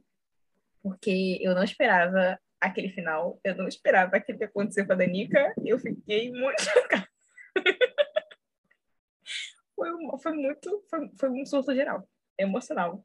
porque 0.82 1.38
eu 1.40 1.54
não 1.54 1.64
esperava 1.64 2.38
aquele 2.60 2.90
final, 2.90 3.40
eu 3.42 3.56
não 3.56 3.66
esperava 3.66 4.16
aquilo 4.16 4.36
que 4.36 4.44
aconteceu 4.44 4.86
com 4.86 4.92
a 4.92 4.96
Danica, 4.96 5.54
eu 5.64 5.78
fiquei 5.78 6.30
muito 6.30 6.60
chocada. 6.62 7.08
Foi, 9.82 10.18
foi 10.18 10.32
muito, 10.32 10.84
foi, 10.88 11.10
foi 11.18 11.30
um 11.30 11.44
surto 11.44 11.74
geral, 11.74 12.08
emocional, 12.38 13.04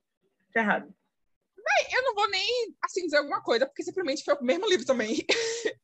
ferrado. 0.51 0.93
eu 1.91 2.03
não 2.03 2.13
vou 2.13 2.29
nem, 2.29 2.75
assim, 2.83 3.03
dizer 3.03 3.17
alguma 3.17 3.41
coisa, 3.41 3.65
porque 3.65 3.83
simplesmente 3.83 4.23
foi 4.23 4.35
o 4.35 4.43
mesmo 4.43 4.67
livro 4.67 4.85
também. 4.85 5.17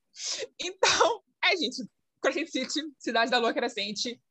então, 0.62 1.24
é, 1.44 1.58
gente, 1.58 1.84
Crescent 2.22 2.48
City, 2.48 2.94
Cidade 3.00 3.32
da 3.32 3.40
Lua 3.40 3.54
Crescente, 3.54 4.22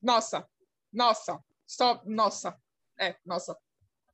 nossa, 0.00 0.46
nossa, 0.92 1.38
só, 1.66 2.00
nossa, 2.06 2.56
é, 3.00 3.16
nossa. 3.24 3.56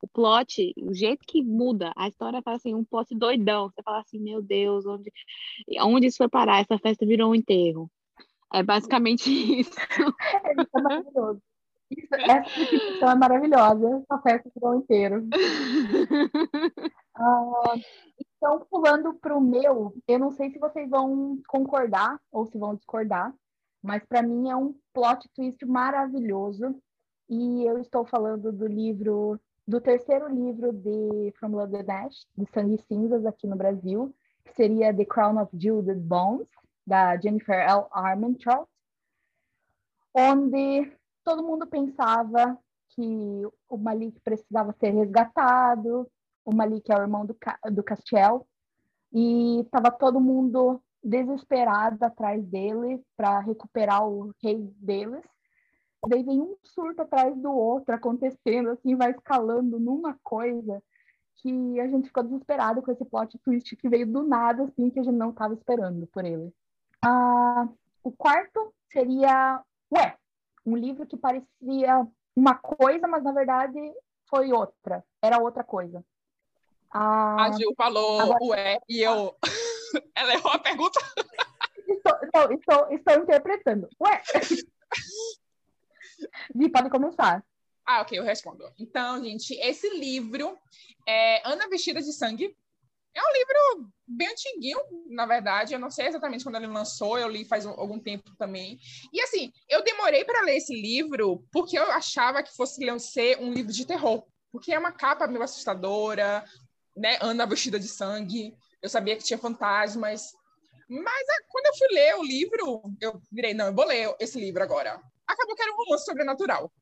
O 0.01 0.09
plot, 0.09 0.73
o 0.81 0.95
jeito 0.95 1.25
que 1.27 1.43
muda, 1.43 1.93
a 1.97 2.09
história 2.09 2.41
faz 2.41 2.59
assim, 2.59 2.73
um 2.73 2.85
plot 2.85 3.13
doidão. 3.17 3.69
Você 3.69 3.83
fala 3.83 4.01
assim, 4.01 4.21
meu 4.21 4.41
Deus, 4.41 4.87
onde, 4.87 5.11
onde 5.81 6.07
isso 6.07 6.19
foi 6.19 6.29
parar? 6.29 6.61
Essa 6.61 6.79
festa 6.79 7.05
virou 7.05 7.33
um 7.33 7.35
enterro. 7.35 7.91
É 8.53 8.63
basicamente 8.63 9.29
isso. 9.61 9.73
É, 9.81 10.53
isso 10.53 10.71
é 10.77 10.81
maravilhoso. 10.81 11.43
Isso, 11.91 12.15
essa 12.15 12.59
definição 12.59 13.11
é 13.11 13.15
maravilhosa. 13.15 14.05
Festa 14.23 14.51
virou 14.55 14.73
um 14.75 14.79
inteiro. 14.79 15.29
Ah, 17.21 17.75
então, 18.37 18.65
pulando 18.71 19.13
para 19.15 19.37
o 19.37 19.41
meu, 19.41 19.93
eu 20.07 20.21
não 20.21 20.31
sei 20.31 20.53
se 20.53 20.59
vocês 20.61 20.89
vão 20.89 21.43
concordar 21.49 22.21
ou 22.31 22.47
se 22.47 22.57
vão 22.57 22.77
discordar, 22.77 23.35
mas 23.83 24.05
para 24.05 24.23
mim 24.23 24.49
é 24.49 24.55
um 24.55 24.73
plot 24.95 25.29
twist 25.35 25.67
maravilhoso. 25.67 26.81
E 27.29 27.65
eu 27.65 27.79
estou 27.79 28.07
falando 28.07 28.53
do 28.53 28.69
livro, 28.69 29.41
do 29.67 29.81
terceiro 29.81 30.29
livro 30.29 30.73
de 30.73 31.33
From 31.41 31.57
Love 31.57 31.73
the 31.73 31.83
Dash, 31.83 32.25
de 32.37 32.47
Sangue 32.55 32.77
e 32.77 32.83
Cinzas 32.83 33.27
aqui 33.27 33.49
no 33.49 33.57
Brasil, 33.57 34.15
que 34.45 34.55
seria 34.55 34.95
The 34.95 35.05
Crown 35.05 35.43
of 35.43 35.51
Judith 35.59 35.99
Bones, 35.99 36.49
da 36.87 37.17
Jennifer 37.17 37.57
L. 37.57 37.87
Armentrout, 37.91 38.69
onde 40.15 40.91
todo 41.29 41.43
mundo 41.43 41.67
pensava 41.67 42.59
que 42.89 43.03
o 43.69 43.77
Malik 43.77 44.19
precisava 44.21 44.75
ser 44.81 44.93
resgatado, 44.95 46.11
o 46.43 46.55
Malik 46.55 46.91
é 46.91 46.97
o 46.97 47.03
irmão 47.03 47.27
do, 47.27 47.37
do 47.71 47.83
Castiel, 47.83 48.47
e 49.13 49.61
estava 49.61 49.91
todo 49.91 50.19
mundo 50.19 50.83
desesperado 51.05 52.03
atrás 52.03 52.43
dele 52.47 53.05
para 53.15 53.41
recuperar 53.41 54.09
o 54.09 54.33
rei 54.43 54.57
deles. 54.79 55.23
Daí 56.09 56.23
vem 56.23 56.41
um 56.41 56.57
surto 56.63 57.03
atrás 57.03 57.37
do 57.37 57.53
outro 57.53 57.95
acontecendo, 57.95 58.71
assim, 58.71 58.97
vai 58.97 59.11
escalando 59.11 59.79
numa 59.79 60.19
coisa 60.23 60.83
que 61.43 61.79
a 61.79 61.89
gente 61.89 62.07
ficou 62.07 62.23
desesperado 62.23 62.81
com 62.81 62.91
esse 62.91 63.05
plot 63.05 63.39
twist 63.41 63.77
que 63.77 63.89
veio 63.89 64.07
do 64.07 64.23
nada, 64.23 64.65
assim, 64.65 64.89
que 64.89 64.99
a 64.99 65.03
gente 65.03 65.15
não 65.15 65.29
estava 65.29 65.53
esperando 65.53 66.07
por 66.07 66.25
ele. 66.25 66.51
Ah, 67.05 67.69
o 68.03 68.11
quarto 68.11 68.73
seria 68.91 69.63
Ué, 69.91 70.17
um 70.69 70.77
livro 70.77 71.07
que 71.07 71.17
parecia 71.17 72.07
uma 72.37 72.55
coisa, 72.55 73.09
mas 73.09 73.25
na 73.25 73.33
verdade 73.33 73.79
foi 74.29 74.53
outra, 74.53 75.03
era 75.23 75.39
outra 75.39 75.65
coisa. 75.65 76.05
Ah, 76.91 77.45
a 77.45 77.53
Gil 77.53 77.75
falou 77.77 78.21
agora... 78.21 78.45
ué, 78.45 78.79
e 78.89 79.01
eu. 79.01 79.35
Ela 80.15 80.35
errou 80.35 80.53
a 80.53 80.59
pergunta? 80.59 81.01
Estou, 81.87 82.13
estou, 82.23 82.53
estou, 82.53 82.93
estou 82.93 83.15
interpretando. 83.23 83.89
Ué! 84.01 84.23
Vi, 86.55 86.69
pode 86.71 86.91
começar. 86.91 87.43
Ah, 87.87 88.03
ok, 88.03 88.19
eu 88.19 88.25
respondo. 88.25 88.71
Então, 88.79 89.23
gente, 89.25 89.55
esse 89.55 89.89
livro 89.97 90.59
é 91.07 91.49
Ana 91.49 91.69
Vestida 91.69 92.01
de 92.03 92.13
Sangue. 92.13 92.55
É 93.15 93.21
um 93.21 93.33
livro 93.33 93.91
bem 94.07 94.29
antiguinho, 94.29 94.79
na 95.09 95.27
verdade. 95.27 95.75
Eu 95.75 95.79
não 95.79 95.91
sei 95.91 96.07
exatamente 96.07 96.45
quando 96.45 96.57
ele 96.57 96.67
lançou, 96.67 97.19
eu 97.19 97.29
li 97.29 97.45
faz 97.45 97.67
algum 97.67 97.99
tempo 97.99 98.35
também. 98.37 98.79
E 99.13 99.21
assim, 99.21 99.53
eu 99.69 99.83
demorei 99.83 100.25
para 100.25 100.43
ler 100.43 100.57
esse 100.57 100.75
livro 100.75 101.45
porque 101.51 101.79
eu 101.79 101.91
achava 101.91 102.43
que 102.43 102.55
fosse 102.55 102.81
ser 102.99 103.39
um 103.41 103.53
livro 103.53 103.73
de 103.73 103.87
terror. 103.87 104.25
Porque 104.53 104.73
é 104.73 104.79
uma 104.79 104.93
capa 104.93 105.27
meio 105.27 105.43
assustadora, 105.43 106.45
né? 106.97 107.19
Ana 107.21 107.47
vestida 107.47 107.79
de 107.79 107.89
sangue. 107.89 108.55
Eu 108.81 108.89
sabia 108.89 109.17
que 109.17 109.25
tinha 109.25 109.39
fantasmas. 109.39 110.33
Mas 110.89 111.27
quando 111.51 111.67
eu 111.67 111.77
fui 111.77 111.89
ler 111.91 112.17
o 112.17 112.23
livro, 112.23 112.83
eu 113.01 113.21
virei, 113.31 113.53
não, 113.53 113.67
eu 113.67 113.75
vou 113.75 113.85
ler 113.85 114.15
esse 114.21 114.39
livro 114.41 114.63
agora. 114.63 115.01
Acabou 115.27 115.55
que 115.55 115.63
era 115.63 115.73
um 115.73 115.77
romance 115.77 116.05
sobrenatural. 116.05 116.73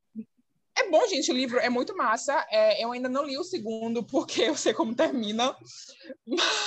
É 0.78 0.90
bom, 0.90 1.06
gente, 1.08 1.30
o 1.30 1.34
livro 1.34 1.58
é 1.58 1.70
muito 1.70 1.96
massa. 1.96 2.46
É, 2.50 2.84
eu 2.84 2.92
ainda 2.92 3.08
não 3.08 3.24
li 3.24 3.38
o 3.38 3.44
segundo, 3.44 4.04
porque 4.04 4.42
eu 4.42 4.54
sei 4.54 4.74
como 4.74 4.94
termina. 4.94 5.56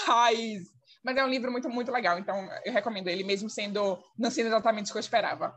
Mas, 0.07 0.63
mas 1.03 1.17
é 1.17 1.23
um 1.23 1.29
livro 1.29 1.51
muito, 1.51 1.69
muito 1.69 1.91
legal. 1.91 2.17
Então, 2.17 2.49
eu 2.65 2.73
recomendo 2.73 3.07
ele, 3.07 3.23
mesmo 3.23 3.49
sendo 3.49 3.97
não 4.17 4.31
sendo 4.31 4.47
exatamente 4.47 4.89
o 4.89 4.91
que 4.91 4.97
eu 4.97 5.01
esperava. 5.01 5.53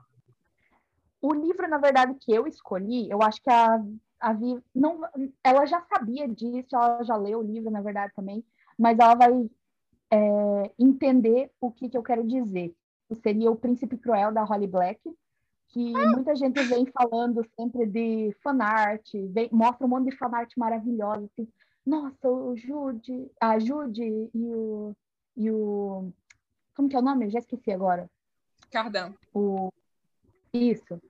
O 1.20 1.32
livro, 1.32 1.68
na 1.68 1.78
verdade, 1.78 2.14
que 2.20 2.32
eu 2.32 2.46
escolhi, 2.46 3.08
eu 3.08 3.22
acho 3.22 3.40
que 3.40 3.50
a, 3.50 3.80
a 4.20 4.32
Vi, 4.32 4.60
não, 4.74 5.00
ela 5.42 5.64
já 5.66 5.80
sabia 5.82 6.28
disso, 6.28 6.74
ela 6.74 7.02
já 7.04 7.16
leu 7.16 7.38
o 7.38 7.42
livro, 7.42 7.70
na 7.70 7.80
verdade, 7.80 8.12
também, 8.14 8.44
mas 8.76 8.98
ela 8.98 9.14
vai 9.14 9.30
é, 10.10 10.70
entender 10.78 11.50
o 11.60 11.70
que, 11.70 11.88
que 11.88 11.96
eu 11.96 12.02
quero 12.02 12.26
dizer. 12.26 12.74
Seria 13.22 13.50
o 13.50 13.56
Príncipe 13.56 13.96
Cruel 13.96 14.32
da 14.32 14.42
Holly 14.42 14.66
Black, 14.66 15.00
que 15.72 15.92
muita 16.08 16.36
gente 16.36 16.62
vem 16.64 16.86
falando 16.86 17.44
sempre 17.58 17.86
de 17.86 18.36
fanart, 18.42 19.10
vem, 19.30 19.48
mostra 19.50 19.86
um 19.86 19.88
monte 19.88 20.10
de 20.10 20.16
fanart 20.16 20.52
maravilhosa, 20.56 21.24
assim, 21.24 21.48
nossa, 21.84 22.28
o 22.28 22.54
Jude, 22.54 23.30
a 23.40 23.58
Jude 23.58 24.02
e 24.02 24.54
o, 24.54 24.94
e 25.34 25.50
o, 25.50 26.12
como 26.76 26.88
que 26.88 26.94
é 26.94 26.98
o 26.98 27.02
nome? 27.02 27.26
Eu 27.26 27.30
já 27.30 27.38
esqueci 27.38 27.72
agora. 27.72 28.08
Cardan. 28.70 29.14
O, 29.34 29.72
isso. 30.52 31.00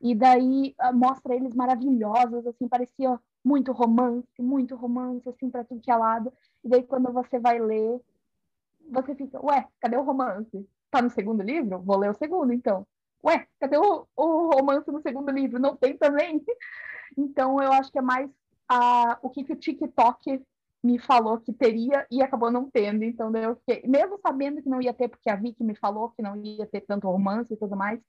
E 0.00 0.14
daí 0.14 0.74
ah, 0.78 0.92
mostra 0.92 1.34
eles 1.34 1.54
maravilhosos, 1.54 2.46
assim, 2.46 2.68
parecia 2.68 3.18
muito 3.42 3.72
romance, 3.72 4.28
muito 4.38 4.76
romance, 4.76 5.28
assim, 5.30 5.48
para 5.48 5.64
tudo 5.64 5.80
que 5.80 5.90
é 5.90 5.96
lado. 5.96 6.30
E 6.62 6.68
daí 6.68 6.82
quando 6.82 7.10
você 7.10 7.38
vai 7.38 7.58
ler, 7.58 7.98
você 8.90 9.14
fica, 9.14 9.44
ué, 9.44 9.66
cadê 9.80 9.96
o 9.96 10.02
romance? 10.02 10.68
Tá 10.90 11.00
no 11.00 11.10
segundo 11.10 11.42
livro? 11.42 11.80
Vou 11.80 11.96
ler 11.96 12.10
o 12.10 12.14
segundo, 12.14 12.52
então 12.52 12.86
ué, 13.24 13.46
cadê 13.58 13.76
o, 13.76 14.06
o 14.16 14.50
romance 14.50 14.90
no 14.90 15.00
segundo 15.02 15.30
livro? 15.30 15.58
Não 15.58 15.76
tem 15.76 15.96
também? 15.96 16.42
Então, 17.16 17.60
eu 17.60 17.72
acho 17.72 17.90
que 17.90 17.98
é 17.98 18.02
mais 18.02 18.30
a, 18.68 19.18
o 19.22 19.30
que, 19.30 19.44
que 19.44 19.52
o 19.52 19.56
TikTok 19.56 20.42
me 20.82 20.98
falou 20.98 21.38
que 21.38 21.52
teria 21.52 22.06
e 22.10 22.22
acabou 22.22 22.50
não 22.50 22.70
tendo. 22.70 23.04
Então, 23.04 23.34
eu 23.36 23.56
fiquei, 23.56 23.82
mesmo 23.86 24.18
sabendo 24.20 24.62
que 24.62 24.68
não 24.68 24.80
ia 24.80 24.94
ter, 24.94 25.08
porque 25.08 25.28
a 25.28 25.36
Vicky 25.36 25.62
me 25.62 25.74
falou 25.74 26.10
que 26.10 26.22
não 26.22 26.36
ia 26.42 26.66
ter 26.66 26.80
tanto 26.82 27.08
romance 27.08 27.52
e 27.52 27.56
tudo 27.56 27.76
mais, 27.76 28.00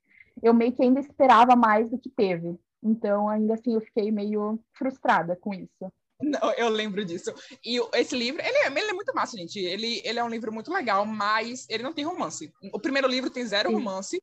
eu 0.42 0.54
meio 0.54 0.72
que 0.72 0.82
ainda 0.82 1.00
esperava 1.00 1.54
mais 1.54 1.90
do 1.90 1.98
que 1.98 2.08
teve. 2.08 2.56
Então, 2.82 3.28
ainda 3.28 3.54
assim, 3.54 3.74
eu 3.74 3.80
fiquei 3.80 4.10
meio 4.10 4.58
frustrada 4.72 5.36
com 5.36 5.52
isso. 5.52 5.92
Não, 6.20 6.52
eu 6.52 6.68
lembro 6.68 7.04
disso. 7.04 7.32
E 7.64 7.80
esse 7.94 8.16
livro, 8.16 8.40
ele 8.40 8.56
é, 8.58 8.66
ele 8.68 8.90
é 8.90 8.92
muito 8.92 9.12
massa, 9.14 9.36
gente. 9.36 9.58
Ele, 9.58 10.00
ele 10.04 10.18
é 10.18 10.24
um 10.24 10.28
livro 10.28 10.52
muito 10.52 10.72
legal, 10.72 11.04
mas 11.04 11.66
ele 11.68 11.82
não 11.82 11.92
tem 11.92 12.04
romance. 12.04 12.52
O 12.72 12.78
primeiro 12.78 13.08
livro 13.08 13.28
tem 13.28 13.44
zero 13.44 13.68
Sim. 13.68 13.74
romance. 13.74 14.22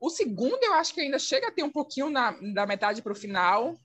O 0.00 0.08
segundo, 0.08 0.58
eu 0.62 0.74
acho 0.74 0.94
que 0.94 1.00
ainda 1.00 1.18
chega 1.18 1.48
a 1.48 1.52
ter 1.52 1.62
um 1.62 1.70
pouquinho 1.70 2.08
na, 2.08 2.30
da 2.54 2.66
metade 2.66 3.02
para 3.02 3.12
o 3.12 3.16
final. 3.16 3.78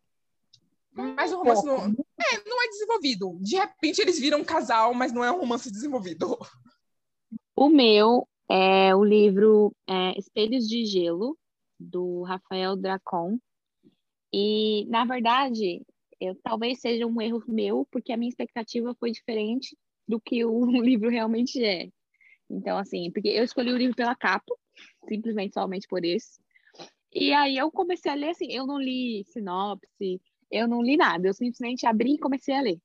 Mas 0.93 1.34
o 1.34 1.38
romance 1.39 1.65
não 1.65 1.75
é, 1.75 2.50
não 2.50 2.63
é 2.63 2.67
desenvolvido. 2.69 3.38
De 3.41 3.57
repente 3.57 4.00
eles 4.00 4.17
viram 4.17 4.39
um 4.39 4.45
casal, 4.45 4.93
mas 4.93 5.12
não 5.12 5.24
é 5.24 5.31
um 5.31 5.39
romance 5.39 5.72
desenvolvido. 5.72 6.38
O 7.57 7.69
meu 7.69 8.27
é 8.50 8.93
o 8.93 9.01
livro 9.01 9.74
é, 9.88 10.19
Espelhos 10.19 10.67
de 10.67 10.86
Gelo, 10.86 11.38
do 11.79 12.24
Rafael 12.24 12.75
Dracon. 12.75 13.39
E, 14.34 14.86
na 14.88 15.05
verdade, 15.05 15.81
eu, 16.19 16.36
talvez 16.43 16.81
seja 16.81 17.05
um 17.05 17.22
erro 17.22 17.41
meu, 17.48 17.88
porque 17.89 18.12
a 18.12 18.17
minha 18.17 18.27
expectativa 18.27 18.93
foi 19.00 19.12
diferente 19.12 19.77
do 20.05 20.19
que 20.19 20.43
o 20.43 20.65
livro 20.84 21.10
realmente 21.10 21.63
é. 21.63 21.88
Então, 22.50 22.77
assim, 22.77 23.10
porque 23.12 23.29
eu 23.29 23.43
escolhi 23.45 23.72
o 23.72 23.77
livro 23.77 23.95
pela 23.95 24.15
capa, 24.15 24.53
simplesmente 25.08 25.54
somente 25.54 25.88
por 25.88 26.04
isso. 26.04 26.40
E 27.14 27.34
aí 27.34 27.58
eu 27.58 27.72
comecei 27.72 28.12
a 28.12 28.16
ler 28.16 28.30
assim, 28.30 28.52
eu 28.52 28.68
não 28.68 28.80
li 28.80 29.24
sinopse, 29.26 30.22
eu 30.52 30.68
não 30.68 30.82
li 30.82 30.98
nada, 30.98 31.28
eu 31.28 31.34
simplesmente 31.34 31.86
abri 31.86 32.16
e 32.16 32.20
comecei 32.20 32.54
a 32.54 32.62
ler. 32.62 32.80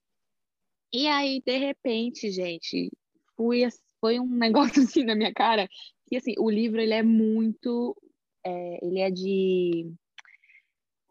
E 0.93 1.07
aí, 1.07 1.43
de 1.45 1.57
repente, 1.57 2.31
gente, 2.31 2.91
fui, 3.37 3.63
foi 4.01 4.19
um 4.21 4.27
negócio 4.37 4.83
assim 4.83 5.05
na 5.05 5.15
minha 5.15 5.33
cara, 5.33 5.69
que 6.07 6.17
assim, 6.17 6.35
o 6.39 6.51
livro 6.51 6.81
ele 6.81 6.95
é 6.95 7.03
muito, 7.03 7.97
é, 8.45 8.87
ele 8.87 9.01
é 9.01 9.11
de 9.11 9.93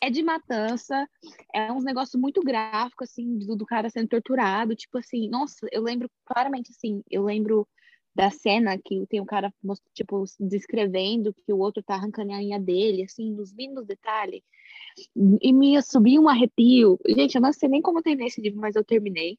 é 0.01 0.09
de 0.09 0.23
matança, 0.23 1.07
é 1.53 1.71
uns 1.73 1.83
negócios 1.83 2.19
muito 2.19 2.41
gráficos, 2.41 3.09
assim, 3.09 3.37
do, 3.37 3.55
do, 3.55 3.65
cara 3.65 3.89
sendo 3.89 4.07
torturado, 4.07 4.73
tipo 4.73 4.97
assim, 4.97 5.27
nossa, 5.27 5.67
eu 5.73 5.81
lembro 5.81 6.09
claramente, 6.25 6.71
assim, 6.71 7.03
eu 7.09 7.23
lembro 7.23 7.67
da 8.15 8.29
cena 8.29 8.77
que 8.77 9.05
tem 9.07 9.21
um 9.21 9.25
cara, 9.25 9.53
tipo, 9.93 10.23
descrevendo 10.39 11.33
que 11.33 11.53
o 11.53 11.59
outro 11.59 11.83
tá 11.83 11.95
arrancando 11.95 12.33
a 12.33 12.37
unha 12.37 12.59
dele, 12.59 13.03
assim, 13.03 13.31
nos 13.31 13.53
mínimos 13.53 13.85
detalhes, 13.85 14.43
e 15.15 15.53
me 15.53 15.81
subiu 15.81 16.23
um 16.23 16.29
arrepio. 16.29 16.99
Gente, 17.07 17.35
eu 17.35 17.41
não 17.41 17.53
sei 17.53 17.69
nem 17.69 17.81
como 17.81 18.01
terminei 18.01 18.27
esse 18.27 18.41
livro, 18.41 18.59
mas 18.59 18.75
eu 18.75 18.83
terminei. 18.83 19.37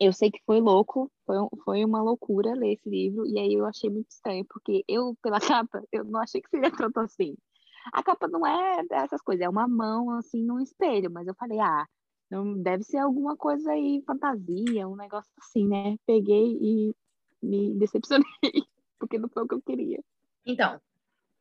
Eu 0.00 0.12
sei 0.12 0.30
que 0.30 0.40
foi 0.46 0.60
louco, 0.60 1.10
foi, 1.26 1.36
foi 1.64 1.84
uma 1.84 2.02
loucura 2.02 2.54
ler 2.54 2.74
esse 2.74 2.88
livro, 2.88 3.26
e 3.26 3.38
aí 3.38 3.54
eu 3.54 3.66
achei 3.66 3.90
muito 3.90 4.10
estranho, 4.10 4.44
porque 4.48 4.84
eu, 4.86 5.16
pela 5.22 5.40
capa, 5.66 5.82
eu 5.92 6.04
não 6.04 6.20
achei 6.20 6.40
que 6.40 6.50
seria 6.50 6.70
tanto 6.70 7.00
assim. 7.00 7.34
A 7.92 8.02
capa 8.02 8.28
não 8.28 8.46
é 8.46 8.84
dessas 8.86 9.20
coisas, 9.22 9.44
é 9.44 9.48
uma 9.48 9.66
mão 9.66 10.10
assim 10.10 10.42
num 10.44 10.60
espelho, 10.60 11.10
mas 11.10 11.26
eu 11.26 11.34
falei, 11.34 11.58
ah, 11.58 11.86
não 12.30 12.60
deve 12.60 12.84
ser 12.84 12.98
alguma 12.98 13.36
coisa 13.36 13.72
aí, 13.72 14.02
fantasia, 14.06 14.86
um 14.86 14.96
negócio 14.96 15.30
assim, 15.40 15.66
né? 15.66 15.96
Peguei 16.06 16.58
e 16.60 16.94
me 17.42 17.74
decepcionei, 17.78 18.24
porque 18.98 19.18
não 19.18 19.28
foi 19.28 19.44
o 19.44 19.48
que 19.48 19.54
eu 19.54 19.62
queria. 19.62 20.02
Então, 20.44 20.80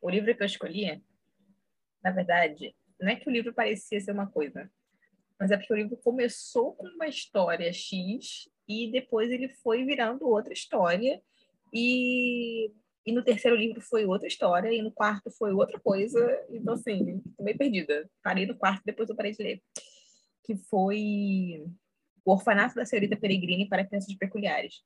o 0.01 0.09
livro 0.09 0.35
que 0.35 0.41
eu 0.41 0.45
escolhi, 0.45 1.03
na 2.03 2.11
verdade, 2.11 2.75
não 2.99 3.09
é 3.09 3.15
que 3.15 3.29
o 3.29 3.31
livro 3.31 3.53
parecia 3.53 3.99
ser 3.99 4.11
uma 4.11 4.27
coisa, 4.27 4.69
mas 5.39 5.51
é 5.51 5.57
porque 5.57 5.73
o 5.73 5.77
livro 5.77 5.97
começou 5.97 6.73
com 6.73 6.87
uma 6.87 7.07
história 7.07 7.71
X 7.71 8.49
e 8.67 8.91
depois 8.91 9.31
ele 9.31 9.49
foi 9.49 9.85
virando 9.85 10.27
outra 10.27 10.53
história 10.53 11.21
e 11.73 12.71
e 13.07 13.13
no 13.13 13.23
terceiro 13.23 13.55
livro 13.55 13.79
foi 13.79 14.05
outra 14.05 14.27
história, 14.27 14.69
e 14.69 14.81
no 14.81 14.91
quarto 14.91 15.31
foi 15.31 15.53
outra 15.53 15.79
coisa. 15.79 16.45
Então, 16.49 16.73
assim, 16.73 17.21
tô 17.37 17.41
meio 17.41 17.57
perdida. 17.57 18.05
Parei 18.21 18.45
no 18.45 18.57
quarto, 18.57 18.83
depois 18.85 19.09
eu 19.09 19.15
parei 19.15 19.31
de 19.31 19.41
ler. 19.41 19.63
Que 20.43 20.57
foi 20.57 21.65
O 22.25 22.33
Orfanato 22.33 22.75
da 22.75 22.85
Senhorita 22.85 23.15
Peregrine 23.15 23.69
para 23.69 23.85
Crianças 23.85 24.13
Peculiares. 24.13 24.83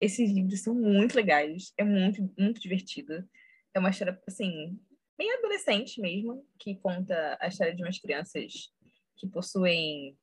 Esses 0.00 0.30
livros 0.30 0.62
são 0.62 0.74
muito 0.74 1.14
legais, 1.14 1.72
é 1.76 1.84
muito, 1.84 2.32
muito 2.38 2.60
divertido. 2.60 3.26
É 3.72 3.78
uma 3.78 3.90
história, 3.90 4.20
assim, 4.26 4.78
bem 5.16 5.32
adolescente 5.34 6.00
mesmo, 6.00 6.44
que 6.58 6.76
conta 6.76 7.36
a 7.40 7.48
história 7.48 7.74
de 7.74 7.82
umas 7.82 7.98
crianças 7.98 8.72
que 9.16 9.28
possuem 9.28 10.16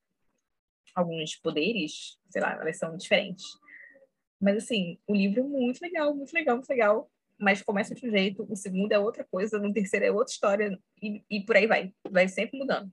alguns 0.93 1.35
poderes, 1.35 2.19
sei 2.29 2.41
lá, 2.41 2.53
elas 2.53 2.77
são 2.77 2.95
diferentes. 2.97 3.45
Mas, 4.39 4.63
assim, 4.63 4.99
o 5.07 5.15
livro 5.15 5.41
é 5.41 5.43
muito 5.43 5.81
legal, 5.81 6.15
muito 6.15 6.33
legal, 6.33 6.55
muito 6.57 6.69
legal 6.69 7.11
mas 7.41 7.63
começa 7.63 7.95
de 7.95 8.07
um 8.07 8.11
jeito, 8.11 8.45
o 8.47 8.55
segundo 8.55 8.91
é 8.91 8.99
outra 8.99 9.25
coisa, 9.29 9.57
no 9.57 9.73
terceiro 9.73 10.05
é 10.05 10.11
outra 10.11 10.31
história, 10.31 10.79
e, 11.01 11.23
e 11.27 11.41
por 11.41 11.57
aí 11.57 11.65
vai. 11.65 11.91
Vai 12.09 12.27
sempre 12.27 12.59
mudando. 12.59 12.91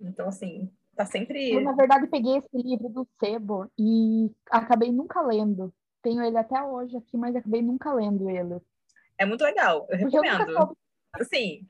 Então, 0.00 0.28
assim, 0.28 0.68
tá 0.96 1.06
sempre. 1.06 1.52
Eu, 1.52 1.60
na 1.60 1.72
verdade, 1.72 2.08
peguei 2.08 2.36
esse 2.36 2.48
livro 2.52 2.88
do 2.88 3.08
Sebo 3.20 3.70
e 3.78 4.28
acabei 4.50 4.90
nunca 4.90 5.22
lendo. 5.22 5.72
Tenho 6.06 6.22
ele 6.22 6.38
até 6.38 6.62
hoje 6.62 6.96
aqui, 6.96 7.16
mas 7.16 7.34
acabei 7.34 7.60
nunca 7.60 7.92
lendo 7.92 8.30
ele. 8.30 8.62
É 9.18 9.26
muito 9.26 9.42
legal, 9.42 9.88
eu 9.90 9.98
Porque 9.98 10.16
recomendo. 10.20 10.52
Eu 10.52 10.76
assim, 11.20 11.66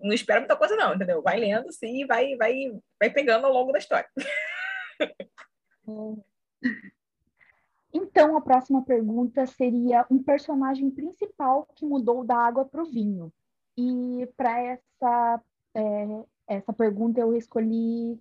não 0.00 0.12
espera 0.12 0.40
muita 0.40 0.56
coisa, 0.56 0.74
não, 0.74 0.96
entendeu? 0.96 1.22
Vai 1.22 1.38
lendo, 1.38 1.70
sim, 1.70 2.02
e 2.02 2.04
vai, 2.04 2.34
vai, 2.34 2.76
vai 2.98 3.08
pegando 3.08 3.46
ao 3.46 3.52
longo 3.52 3.70
da 3.70 3.78
história. 3.78 4.08
É. 5.00 5.12
Então, 7.94 8.36
a 8.36 8.40
próxima 8.40 8.82
pergunta 8.82 9.46
seria 9.46 10.04
um 10.10 10.20
personagem 10.20 10.90
principal 10.90 11.68
que 11.76 11.86
mudou 11.86 12.24
da 12.24 12.36
água 12.36 12.64
para 12.64 12.82
o 12.82 12.90
vinho. 12.90 13.32
E 13.76 14.28
para 14.36 14.60
essa, 14.60 15.40
é, 15.72 16.24
essa 16.48 16.72
pergunta 16.72 17.20
eu 17.20 17.32
escolhi. 17.36 18.20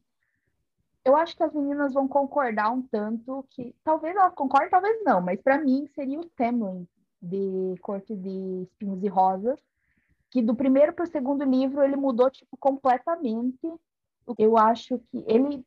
Eu 1.08 1.16
acho 1.16 1.38
que 1.38 1.44
as 1.44 1.54
meninas 1.54 1.94
vão 1.94 2.06
concordar 2.06 2.70
um 2.70 2.82
tanto 2.82 3.46
que 3.52 3.74
talvez 3.82 4.14
elas 4.14 4.34
concordem, 4.34 4.70
talvez 4.70 5.02
não, 5.06 5.22
mas 5.22 5.42
para 5.42 5.58
mim 5.58 5.88
seria 5.96 6.20
o 6.20 6.30
Temlin 6.32 6.86
de 7.22 7.76
Corte 7.82 8.14
de 8.14 8.64
Espinhos 8.64 9.02
e 9.02 9.08
Rosas, 9.08 9.58
que 10.29 10.42
do 10.42 10.53
primeiro 10.53 10.92
para 10.92 11.05
o 11.05 11.08
segundo 11.08 11.46
livro 11.46 11.81
ele 11.81 11.96
mudou 11.96 12.29
tipo 12.29 12.58
completamente. 12.58 13.72
Eu 14.38 14.58
acho 14.58 15.00
que 15.10 15.24
ele 15.25 15.66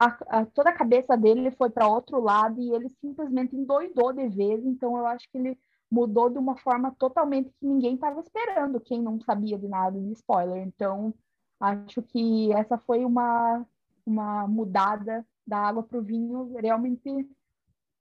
a, 0.00 0.40
a, 0.40 0.46
toda 0.46 0.70
a 0.70 0.76
cabeça 0.76 1.16
dele 1.16 1.52
foi 1.52 1.70
para 1.70 1.86
outro 1.86 2.20
lado 2.20 2.60
e 2.60 2.74
ele 2.74 2.88
simplesmente 3.00 3.54
endoidou 3.54 4.12
de 4.12 4.28
vez. 4.28 4.66
Então, 4.66 4.98
eu 4.98 5.06
acho 5.06 5.30
que 5.30 5.38
ele 5.38 5.56
mudou 5.88 6.28
de 6.28 6.38
uma 6.38 6.56
forma 6.56 6.90
totalmente 6.98 7.52
que 7.52 7.64
ninguém 7.64 7.94
estava 7.94 8.18
esperando, 8.18 8.80
quem 8.80 9.00
não 9.00 9.20
sabia 9.20 9.56
de 9.56 9.68
nada 9.68 9.96
de 9.96 10.10
spoiler. 10.10 10.60
Então, 10.66 11.14
acho 11.60 12.02
que 12.02 12.52
essa 12.52 12.76
foi 12.76 13.04
uma, 13.04 13.64
uma 14.06 14.46
mudada 14.46 15.26
da 15.46 15.58
água 15.58 15.82
para 15.82 15.98
o 15.98 16.02
vinho 16.02 16.54
realmente 16.56 17.28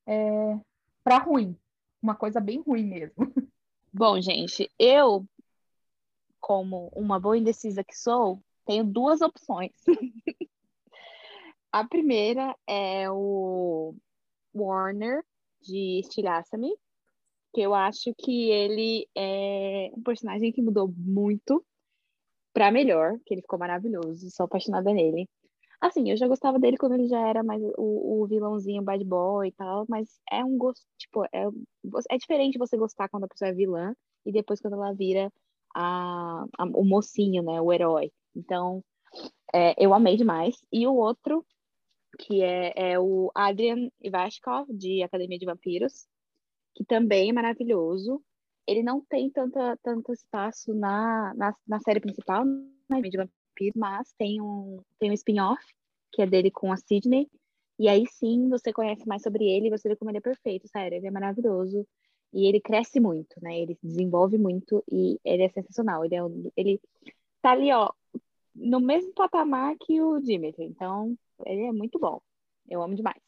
é, 0.06 0.60
para 1.04 1.20
ruim. 1.20 1.58
Uma 2.02 2.16
coisa 2.16 2.40
bem 2.40 2.62
ruim 2.62 2.86
mesmo. 2.86 3.16
Bom, 3.92 4.20
gente, 4.20 4.70
eu, 4.80 5.26
como 6.40 6.90
uma 6.96 7.20
boa 7.20 7.38
indecisa 7.38 7.84
que 7.84 7.96
sou, 7.96 8.42
tenho 8.66 8.84
duas 8.84 9.22
opções. 9.22 9.72
A 11.72 11.84
primeira 11.88 12.56
é 12.68 13.10
o 13.10 13.96
Warner, 14.54 15.24
de 15.62 16.00
Estilhaça-me, 16.02 16.72
que 17.54 17.62
eu 17.62 17.74
acho 17.74 18.14
que 18.16 18.52
ele 18.52 19.08
é 19.16 19.92
um 19.96 20.04
personagem 20.04 20.52
que 20.52 20.62
mudou 20.62 20.94
muito 20.96 21.66
para 22.54 22.72
melhor, 22.72 23.18
que 23.26 23.34
ele 23.34 23.42
ficou 23.42 23.58
maravilhoso, 23.58 24.30
sou 24.30 24.46
apaixonada 24.46 24.94
nele. 24.94 25.28
Assim, 25.84 26.10
eu 26.10 26.16
já 26.16 26.30
gostava 26.30 26.58
dele 26.58 26.78
quando 26.78 26.94
ele 26.94 27.08
já 27.08 27.20
era 27.28 27.44
mais 27.44 27.62
o, 27.78 28.22
o 28.24 28.26
vilãozinho 28.26 28.82
bad 28.82 29.04
boy 29.04 29.50
e 29.50 29.52
tal, 29.52 29.86
mas 29.90 30.08
é 30.32 30.42
um 30.42 30.58
gosto, 30.58 30.82
tipo, 30.98 31.26
é, 31.26 31.46
é 32.10 32.18
diferente 32.18 32.58
você 32.58 32.78
gostar 32.78 33.10
quando 33.10 33.26
a 33.26 33.28
pessoa 33.28 33.50
é 33.50 33.54
vilã 33.54 33.94
e 34.26 34.32
depois 34.32 34.62
quando 34.62 34.76
ela 34.76 34.94
vira 34.94 35.30
a, 35.76 36.46
a 36.58 36.64
o 36.74 36.86
mocinho, 36.86 37.44
né, 37.44 37.60
o 37.60 37.74
herói. 37.74 38.14
Então, 38.34 38.82
é, 39.54 39.76
eu 39.78 39.94
amei 39.94 40.16
demais. 40.16 40.56
E 40.72 40.88
o 40.88 40.96
outro 40.96 41.46
que 42.18 42.42
é, 42.42 42.94
é 42.94 42.98
o 42.98 43.30
Adrian 43.36 43.90
Ivashkov, 44.02 44.72
de 44.72 45.04
Academia 45.04 45.38
de 45.38 45.46
Vampiros, 45.46 46.08
que 46.76 46.86
também 46.86 47.30
é 47.30 47.34
maravilhoso. 47.34 48.24
Ele 48.66 48.84
não 48.84 49.02
tem 49.02 49.30
tanta, 49.30 49.78
tanto 49.84 50.14
espaço 50.14 50.74
na, 50.74 51.34
na, 51.36 51.54
na 51.68 51.80
série 51.82 52.00
principal, 52.00 52.46
Academia 52.86 53.12
de 53.12 53.18
Vampiros, 53.18 53.43
mas 53.76 54.14
tem 54.18 54.42
um, 54.42 54.82
tem 55.00 55.12
um 55.12 55.14
spin-off, 55.14 55.64
que 56.12 56.22
é 56.22 56.26
dele 56.26 56.52
com 56.52 56.72
a 56.72 56.78
Sidney, 56.78 57.30
e 57.80 57.90
aí 57.90 58.06
sim 58.08 58.50
você 58.50 58.72
conhece 58.72 59.08
mais 59.08 59.22
sobre 59.22 59.46
ele 59.46 59.68
e 59.68 59.70
você 59.70 59.90
vê 59.90 59.96
como 59.96 60.12
ele 60.12 60.20
é 60.20 60.22
perfeito, 60.22 60.68
sério, 60.68 60.98
ele 60.98 61.08
é 61.08 61.12
maravilhoso. 61.12 61.88
E 62.32 62.48
ele 62.48 62.60
cresce 62.60 63.00
muito, 63.00 63.36
né? 63.42 63.60
Ele 63.60 63.76
se 63.76 63.86
desenvolve 63.86 64.38
muito 64.40 64.84
e 64.92 65.20
ele 65.24 65.44
é 65.44 65.50
sensacional. 65.50 66.04
Ele, 66.04 66.16
é, 66.16 66.20
ele 66.58 66.82
tá 67.42 67.52
ali, 67.52 67.72
ó, 67.72 67.92
no 68.56 68.80
mesmo 68.80 69.14
patamar 69.14 69.76
que 69.80 70.02
o 70.02 70.20
Dimitri. 70.20 70.66
Então, 70.66 71.16
ele 71.46 71.62
é 71.62 71.72
muito 71.72 72.00
bom. 72.00 72.20
Eu 72.68 72.82
amo 72.82 72.96
demais. 72.96 73.22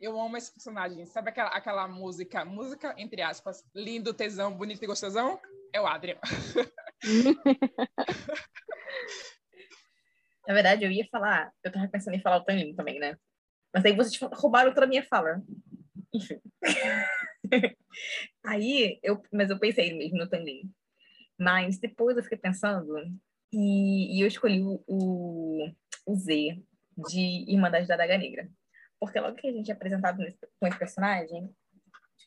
Eu 0.00 0.18
amo 0.20 0.36
esse 0.36 0.52
personagem. 0.52 1.04
Sabe 1.04 1.30
aquela, 1.30 1.50
aquela 1.50 1.88
música, 1.88 2.44
música, 2.44 2.94
entre 2.96 3.22
aspas, 3.22 3.64
lindo, 3.74 4.14
tesão, 4.14 4.52
bonito 4.52 4.82
e 4.82 4.86
gostosão? 4.86 5.40
É 5.72 5.80
o 5.80 5.86
Adrian. 5.86 6.18
Na 10.50 10.54
verdade, 10.54 10.84
eu 10.84 10.90
ia 10.90 11.06
falar, 11.12 11.52
eu 11.62 11.70
tava 11.70 11.86
pensando 11.86 12.14
em 12.14 12.20
falar 12.20 12.38
o 12.38 12.44
Tanin 12.44 12.74
também, 12.74 12.98
né? 12.98 13.16
Mas 13.72 13.84
aí 13.84 13.94
vocês 13.94 14.18
roubaram 14.32 14.74
toda 14.74 14.84
a 14.84 14.88
minha 14.88 15.04
fala. 15.04 15.40
Enfim. 16.12 16.40
aí, 18.44 18.98
eu, 19.00 19.22
mas 19.32 19.48
eu 19.48 19.60
pensei 19.60 19.96
mesmo 19.96 20.18
no 20.18 20.28
Tanin. 20.28 20.68
Mas 21.38 21.78
depois 21.78 22.16
eu 22.16 22.24
fiquei 22.24 22.36
pensando 22.36 22.96
e, 23.52 24.18
e 24.18 24.20
eu 24.22 24.26
escolhi 24.26 24.60
o, 24.60 24.82
o, 24.88 25.70
o 26.04 26.16
Z, 26.16 26.60
de 27.08 27.44
Irmandade 27.48 27.86
da 27.86 27.96
Daga 27.96 28.18
Negra. 28.18 28.50
Porque 28.98 29.20
logo 29.20 29.36
que 29.36 29.46
a 29.46 29.52
gente 29.52 29.70
é 29.70 29.74
apresentado 29.74 30.18
com 30.58 30.66
esse 30.66 30.78
personagem, 30.80 31.48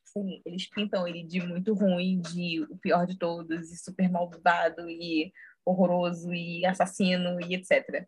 assim, 0.06 0.42
eles 0.46 0.70
pintam 0.70 1.06
ele 1.06 1.24
de 1.24 1.42
muito 1.42 1.74
ruim, 1.74 2.22
de 2.22 2.62
o 2.70 2.78
pior 2.78 3.06
de 3.06 3.20
todos, 3.20 3.70
e 3.70 3.76
super 3.76 4.10
malvado, 4.10 4.90
e 4.90 5.34
horroroso, 5.66 6.34
e 6.34 6.66
assassino, 6.66 7.40
e 7.42 7.56
etc. 7.56 8.08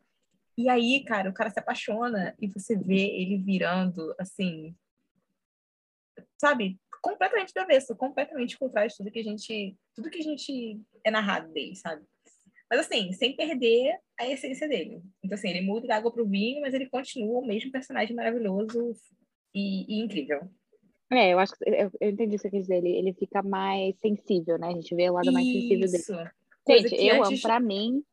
E 0.58 0.70
aí, 0.70 1.04
cara, 1.04 1.30
o 1.30 1.34
cara 1.34 1.50
se 1.50 1.60
apaixona 1.60 2.36
e 2.40 2.48
você 2.48 2.78
vê 2.78 3.08
ele 3.08 3.38
virando, 3.38 4.16
assim, 4.18 4.76
sabe, 6.40 6.80
completamente 7.02 7.54
do 7.54 7.60
avesso, 7.60 7.96
completamente 7.96 8.58
contrário 8.58 8.90
de 8.90 8.98
tudo 8.98 9.12
que 9.12 9.20
a 9.20 9.24
gente, 9.24 9.78
tudo 9.94 10.10
que 10.10 10.20
a 10.20 10.24
gente 10.24 10.82
é 11.04 11.12
narrado 11.12 11.52
dele, 11.52 11.76
sabe? 11.76 12.04
Mas 12.70 12.80
assim, 12.80 13.12
sem 13.12 13.36
perder 13.36 14.00
a 14.20 14.28
essência 14.28 14.68
dele. 14.68 15.02
Então, 15.24 15.36
assim, 15.36 15.50
ele 15.50 15.62
muda 15.62 15.88
da 15.88 15.98
água 15.98 16.12
para 16.12 16.24
o 16.24 16.28
vinho, 16.28 16.62
mas 16.62 16.74
ele 16.74 16.90
continua 16.90 17.40
o 17.40 17.46
mesmo 17.46 17.72
personagem 17.72 18.16
maravilhoso 18.16 18.96
e, 19.54 19.86
e 19.88 20.04
incrível. 20.04 20.50
É, 21.12 21.32
eu 21.32 21.40
acho 21.40 21.54
que 21.56 21.70
eu, 21.70 21.92
eu 22.02 22.10
entendi 22.10 22.36
o 22.36 22.40
que 22.40 22.42
você 22.42 22.50
quer 22.50 22.60
dizer. 22.60 22.78
Ele, 22.78 22.90
ele 22.90 23.14
fica 23.14 23.44
mais 23.44 23.96
sensível, 24.00 24.58
né? 24.58 24.70
A 24.70 24.72
gente 24.74 24.96
vê 24.96 25.10
o 25.10 25.14
lado 25.14 25.32
mais 25.32 25.46
sensível 25.46 25.92
dele. 25.92 26.32
Gente, 26.68 26.96
eu 26.96 27.24
antes... 27.24 27.34
amo, 27.34 27.42
pra 27.42 27.60
mim, 27.60 28.04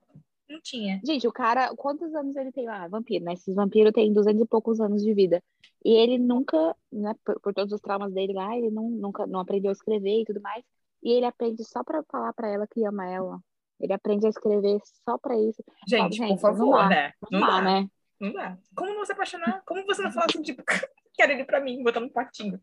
Não 0.52 0.60
tinha. 0.60 1.00
Gente, 1.02 1.26
o 1.26 1.32
cara, 1.32 1.74
quantos 1.74 2.14
anos 2.14 2.36
ele 2.36 2.52
tem 2.52 2.66
lá? 2.66 2.86
Vampiro, 2.86 3.24
né? 3.24 3.32
Esses 3.32 3.54
vampiros 3.54 3.90
têm 3.90 4.12
200 4.12 4.42
e 4.42 4.46
poucos 4.46 4.80
anos 4.80 5.02
de 5.02 5.14
vida. 5.14 5.42
E 5.82 5.94
ele 5.94 6.18
nunca, 6.18 6.76
né, 6.92 7.14
por, 7.24 7.40
por 7.40 7.54
todos 7.54 7.72
os 7.72 7.80
traumas 7.80 8.12
dele 8.12 8.34
lá, 8.34 8.54
ele 8.54 8.70
não, 8.70 8.90
nunca 8.90 9.26
não 9.26 9.40
aprendeu 9.40 9.70
a 9.70 9.72
escrever 9.72 10.20
e 10.20 10.24
tudo 10.26 10.42
mais. 10.42 10.62
E 11.02 11.10
ele 11.10 11.24
aprende 11.24 11.64
só 11.64 11.82
pra 11.82 12.02
falar 12.02 12.34
pra 12.34 12.50
ela 12.50 12.66
que 12.66 12.84
ama 12.84 13.08
ela. 13.08 13.40
Ele 13.80 13.94
aprende 13.94 14.26
a 14.26 14.28
escrever 14.28 14.78
só 15.08 15.16
pra 15.16 15.40
isso. 15.40 15.64
Gente, 15.88 16.18
Fala, 16.18 16.34
por 16.34 16.40
favor, 16.40 16.66
não 16.66 16.70
dá, 16.70 16.88
né? 16.88 17.12
Não, 17.30 17.40
dá, 17.40 17.62
né? 17.62 17.88
Não 18.20 18.32
dá. 18.32 18.58
Como 18.76 18.94
não 18.94 19.06
se 19.06 19.12
apaixonar? 19.12 19.62
Como 19.64 19.86
você 19.86 20.02
não 20.02 20.12
fala 20.12 20.26
assim, 20.28 20.42
tipo, 20.42 20.62
quero 21.14 21.32
ele 21.32 21.44
pra 21.44 21.60
mim, 21.60 21.82
botando 21.82 22.04
um 22.04 22.12
patinho? 22.12 22.60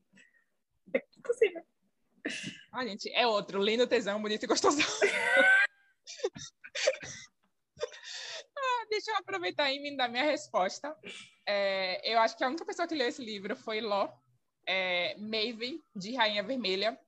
É 0.94 1.04
impossível. 1.18 1.64
Ah, 2.72 2.86
gente, 2.86 3.12
é 3.12 3.26
outro. 3.26 3.64
Lindo, 3.64 3.88
tesão, 3.88 4.22
bonito 4.22 4.44
e 4.44 4.48
gostosão. 4.48 4.86
ah, 8.62 8.86
deixa 8.90 9.12
eu 9.12 9.18
aproveitar 9.18 9.72
e 9.72 9.80
me 9.80 9.96
dar 9.96 10.08
minha 10.08 10.24
resposta. 10.24 10.96
É, 11.46 12.14
eu 12.14 12.20
acho 12.20 12.38
que 12.38 12.44
a 12.44 12.48
única 12.48 12.66
pessoa 12.66 12.88
que 12.88 12.96
leu 12.96 13.08
esse 13.08 13.24
livro 13.24 13.56
foi 13.56 13.82
Ló, 13.82 14.10
é, 14.68 15.16
Maeve, 15.18 15.84
de 15.96 16.16
Rainha 16.16 16.44
Vermelha. 16.44 17.00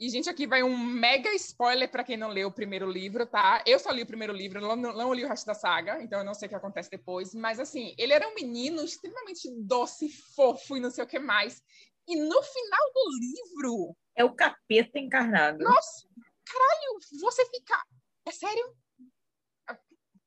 E, 0.00 0.08
gente, 0.08 0.30
aqui 0.30 0.46
vai 0.46 0.62
um 0.62 0.78
mega 0.78 1.30
spoiler 1.34 1.90
para 1.90 2.02
quem 2.02 2.16
não 2.16 2.30
leu 2.30 2.48
o 2.48 2.52
primeiro 2.52 2.90
livro, 2.90 3.26
tá? 3.26 3.62
Eu 3.66 3.78
só 3.78 3.90
li 3.90 4.02
o 4.02 4.06
primeiro 4.06 4.32
livro, 4.32 4.58
não, 4.58 4.74
não 4.74 5.12
li 5.12 5.22
o 5.24 5.28
resto 5.28 5.44
da 5.44 5.52
saga, 5.52 6.02
então 6.02 6.20
eu 6.20 6.24
não 6.24 6.32
sei 6.32 6.46
o 6.46 6.48
que 6.48 6.54
acontece 6.54 6.90
depois. 6.90 7.34
Mas, 7.34 7.60
assim, 7.60 7.94
ele 7.98 8.14
era 8.14 8.26
um 8.26 8.34
menino 8.34 8.82
extremamente 8.82 9.50
doce, 9.58 10.08
fofo 10.08 10.78
e 10.78 10.80
não 10.80 10.90
sei 10.90 11.04
o 11.04 11.06
que 11.06 11.18
mais. 11.18 11.62
E 12.08 12.16
no 12.16 12.42
final 12.42 12.92
do 12.94 13.10
livro. 13.20 13.96
É 14.16 14.24
o 14.24 14.34
capeta 14.34 14.98
encarnado. 14.98 15.62
Nossa, 15.62 16.08
caralho, 16.46 16.98
você 17.20 17.44
fica. 17.50 17.80
É 18.26 18.32
sério? 18.32 18.74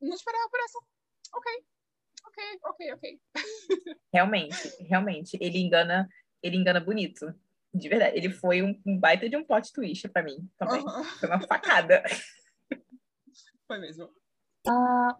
Não 0.03 0.13
esperava 0.13 0.49
por 0.49 0.59
essa. 0.59 0.79
Ok. 1.33 1.65
Ok, 2.25 2.43
ok, 2.63 2.93
ok. 2.93 3.21
Realmente, 4.13 4.83
realmente. 4.83 5.37
Ele 5.41 5.59
engana, 5.59 6.07
ele 6.41 6.57
engana 6.57 6.79
bonito. 6.79 7.33
De 7.73 7.89
verdade. 7.89 8.17
Ele 8.17 8.29
foi 8.29 8.61
um, 8.61 8.79
um 8.85 8.99
baita 8.99 9.29
de 9.29 9.35
um 9.35 9.43
plot 9.43 9.71
twist 9.73 10.07
pra 10.09 10.23
mim 10.23 10.49
também. 10.57 10.83
Uhum. 10.83 11.03
Foi 11.03 11.29
uma 11.29 11.41
facada. 11.41 12.03
Foi 13.67 13.79
mesmo. 13.79 14.09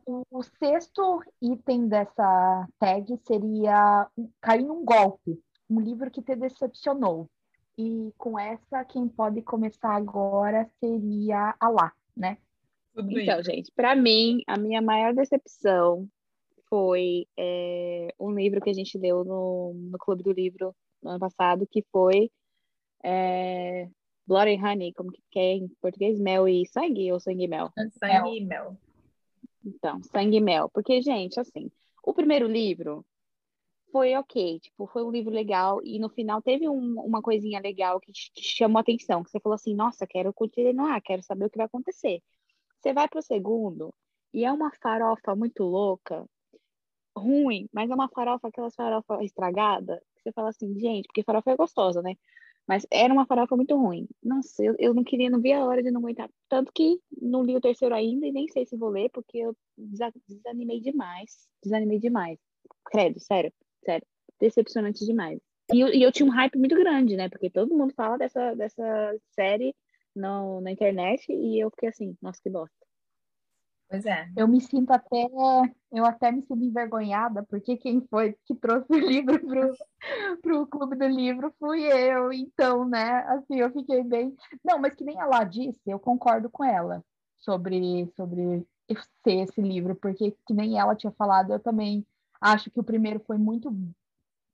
O, 0.06 0.24
o 0.30 0.43
sexto 0.43 1.22
item 1.41 1.88
dessa 1.88 2.67
tag 2.80 3.19
seria 3.26 4.08
Cair 4.39 4.65
num 4.65 4.86
Golpe, 4.86 5.41
um 5.69 5.80
livro 5.80 6.12
que 6.12 6.22
te 6.22 6.36
decepcionou. 6.36 7.30
E 7.78 8.13
com 8.17 8.38
essa, 8.38 8.86
quem 8.86 9.08
pode 9.08 9.41
começar 9.41 9.96
agora 9.96 10.69
seria 10.80 11.56
a 11.60 11.69
Lá, 11.69 11.91
né? 12.15 12.38
Tudo 12.94 13.20
Então, 13.20 13.40
isso. 13.40 13.52
gente, 13.52 13.72
pra 13.76 13.96
mim, 13.96 14.42
a 14.48 14.58
minha 14.58 14.82
maior 14.82 15.14
decepção 15.14 16.08
foi 16.70 17.28
é, 17.38 18.14
um 18.20 18.32
livro 18.32 18.62
que 18.62 18.70
a 18.70 18.74
gente 18.74 18.98
leu 18.98 19.24
no, 19.24 19.74
no 19.74 19.98
Clube 19.98 20.24
do 20.24 20.32
Livro 20.32 20.76
no 21.02 21.12
ano 21.12 21.20
passado, 21.20 21.68
que 21.70 21.84
foi 21.92 22.32
é, 23.04 23.90
Blood 24.26 24.56
and 24.56 24.66
Honey, 24.66 24.94
como 24.94 25.12
que 25.12 25.40
é 25.40 25.54
em 25.54 25.68
português? 25.82 26.20
Mel 26.20 26.48
e 26.48 26.66
sangue 26.66 27.12
ou 27.12 27.20
sangue 27.20 27.44
e 27.44 27.48
mel? 27.48 27.72
Sangue 28.00 28.38
e 28.38 28.46
mel. 28.46 28.78
Então, 29.66 30.02
sangue 30.04 30.38
e 30.38 30.42
mel. 30.42 30.70
Porque, 30.70 31.02
gente, 31.02 31.40
assim, 31.40 31.70
o 32.04 32.14
primeiro 32.14 32.48
livro 32.48 33.06
foi 33.92 34.16
ok, 34.16 34.60
tipo, 34.60 34.88
foi 34.88 35.04
um 35.04 35.12
livro 35.12 35.32
legal 35.32 35.80
e 35.84 36.00
no 36.00 36.10
final 36.10 36.42
teve 36.42 36.68
um- 36.68 37.00
uma 37.00 37.22
coisinha 37.22 37.60
legal 37.60 38.00
que 38.00 38.12
te, 38.12 38.32
te 38.34 38.42
chamou 38.58 38.80
a 38.80 38.82
atenção, 38.82 39.24
que 39.24 39.30
você 39.30 39.40
falou 39.40 39.54
assim, 39.54 39.76
nossa, 39.76 40.08
quero 40.08 40.34
continuar, 40.34 41.00
quero 41.02 41.22
saber 41.22 41.46
o 41.46 41.50
que 41.50 41.58
vai 41.58 41.68
acontecer. 41.68 42.20
Você 42.84 42.91
vai 42.91 43.08
pro 43.08 43.22
segundo 43.22 43.93
e 44.34 44.43
é 44.43 44.52
uma 44.52 44.69
farofa 44.82 45.34
muito 45.34 45.63
louca, 45.63 46.26
ruim, 47.17 47.69
mas 47.72 47.89
é 47.89 47.96
uma 47.96 48.10
farofa, 48.10 48.50
aquelas 48.50 48.76
farofa 48.76 49.24
estragada, 49.24 50.04
que 50.17 50.24
você 50.24 50.34
fala 50.34 50.50
assim, 50.50 50.78
gente, 50.78 51.08
porque 51.08 51.24
farofa 51.24 51.52
é 51.52 51.56
gostosa, 51.56 52.02
né? 52.02 52.15
Mas 52.67 52.86
era 52.91 53.13
uma 53.13 53.26
farofa 53.26 53.56
muito 53.56 53.74
ruim. 53.78 54.06
Nossa, 54.22 54.62
eu, 54.62 54.76
eu 54.78 54.93
não 54.93 55.02
queria, 55.02 55.30
não 55.30 55.39
via 55.39 55.60
a 55.60 55.65
hora 55.65 55.82
de 55.82 55.91
não 55.91 56.02
aguentar. 56.02 56.30
Tanto 56.50 56.74
que 56.74 57.00
não 57.22 57.41
li 57.41 57.56
o 57.56 57.62
terceiro 57.62 57.96
ainda 57.96 58.28
e 58.28 58.34
nem 58.34 58.50
sei 58.50 58.65
se 58.65 58.76
vou 58.76 58.89
ler, 58.89 59.10
porque 59.13 59.38
eu 59.38 59.56
desa- 59.78 60.12
desanimei 60.28 60.82
demais. 60.82 61.48
Desanimei 61.63 62.00
demais. 62.00 62.38
Credo, 62.86 63.17
sério, 63.22 63.54
sério. 63.86 64.06
Decepcionante 64.41 65.06
demais. 65.06 65.39
E 65.74 65.80
eu, 65.80 65.88
e 65.88 66.04
eu 66.04 66.12
tinha 66.12 66.28
um 66.28 66.34
hype 66.34 66.58
muito 66.58 66.76
grande, 66.76 67.15
né? 67.15 67.30
Porque 67.30 67.50
todo 67.50 67.76
mundo 67.76 67.93
fala 67.93 68.17
dessa, 68.17 68.54
dessa 68.56 69.17
série 69.32 69.74
no, 70.15 70.62
na 70.62 70.71
internet 70.71 71.32
e 71.32 71.60
eu 71.60 71.69
fiquei 71.71 71.89
assim, 71.89 72.17
nossa, 72.21 72.39
que 72.41 72.49
bosta. 72.49 72.76
Pois 73.89 74.06
é. 74.06 74.28
Eu 74.36 74.47
me 74.47 74.60
sinto 74.60 74.91
até, 74.91 75.28
eu 75.91 76.06
até 76.06 76.32
me 76.32 76.41
sinto 76.41 76.63
envergonhada, 76.63 77.43
porque 77.43 77.78
quem 77.78 78.02
foi 78.10 78.36
que 78.45 78.56
trouxe 78.56 78.91
o 78.91 78.97
livro 78.97 79.39
pro, 79.39 79.76
pro 80.41 80.67
clube 80.67 80.95
do 80.95 81.06
livro 81.06 81.54
fui 81.60 81.84
eu, 81.84 82.34
então, 82.34 82.86
né, 82.89 83.23
assim, 83.28 83.60
eu 83.60 83.71
fiquei 83.71 84.04
bem... 84.04 84.36
Não, 84.63 84.80
mas 84.80 84.95
que 84.95 85.04
nem 85.04 85.19
ela 85.19 85.43
disse, 85.43 85.80
eu 85.86 85.99
concordo 85.99 86.49
com 86.49 86.63
ela 86.63 87.04
sobre, 87.38 88.12
sobre 88.15 88.65
ser 89.23 89.43
esse 89.43 89.62
livro, 89.62 89.95
porque 89.95 90.36
que 90.45 90.54
nem 90.54 90.80
ela 90.80 90.95
tinha 90.95 91.12
falado, 91.12 91.54
eu 91.54 91.60
também 91.60 92.06
acho 92.41 92.71
que 92.71 92.80
o 92.80 92.84
primeiro 92.84 93.19
foi 93.19 93.38
muito 93.38 93.71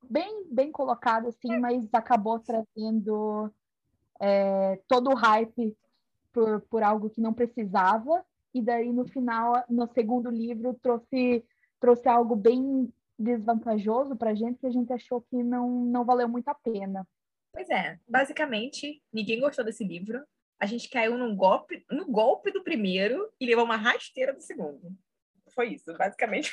bem, 0.10 0.46
bem 0.52 0.72
colocado, 0.72 1.28
assim, 1.28 1.58
mas 1.60 1.88
acabou 1.94 2.40
trazendo 2.40 3.52
é, 4.20 4.80
todo 4.88 5.10
o 5.10 5.16
hype 5.16 5.76
por, 6.32 6.62
por 6.62 6.84
algo 6.84 7.10
que 7.10 7.22
não 7.22 7.34
precisava, 7.34 8.24
e 8.54 8.62
daí 8.62 8.92
no 8.92 9.06
final, 9.08 9.64
no 9.70 9.88
segundo 9.88 10.30
livro, 10.30 10.78
trouxe, 10.82 11.44
trouxe 11.80 12.08
algo 12.08 12.36
bem 12.36 12.92
desvantajoso 13.18 14.16
para 14.16 14.32
a 14.32 14.36
gente, 14.36 14.60
que 14.60 14.68
a 14.68 14.72
gente 14.72 14.92
achou 14.94 15.22
que 15.22 15.44
não, 15.44 15.70
não 15.86 16.06
valeu 16.06 16.28
muito 16.28 16.48
a 16.48 16.56
pena. 16.56 17.08
Pois 17.52 17.70
é. 17.70 18.00
Basicamente, 18.08 19.02
ninguém 19.12 19.40
gostou 19.40 19.66
desse 19.66 19.84
livro. 19.84 20.24
A 20.60 20.66
gente 20.66 20.90
caiu 20.90 21.18
num 21.18 21.36
golpe, 21.36 21.86
no 21.90 22.06
golpe 22.06 22.52
do 22.52 22.64
primeiro 22.64 23.30
e 23.40 23.46
levou 23.46 23.66
uma 23.66 23.76
rasteira 23.76 24.34
do 24.34 24.42
segundo. 24.42 24.96
Foi 25.54 25.74
isso, 25.74 25.94
basicamente. 25.98 26.52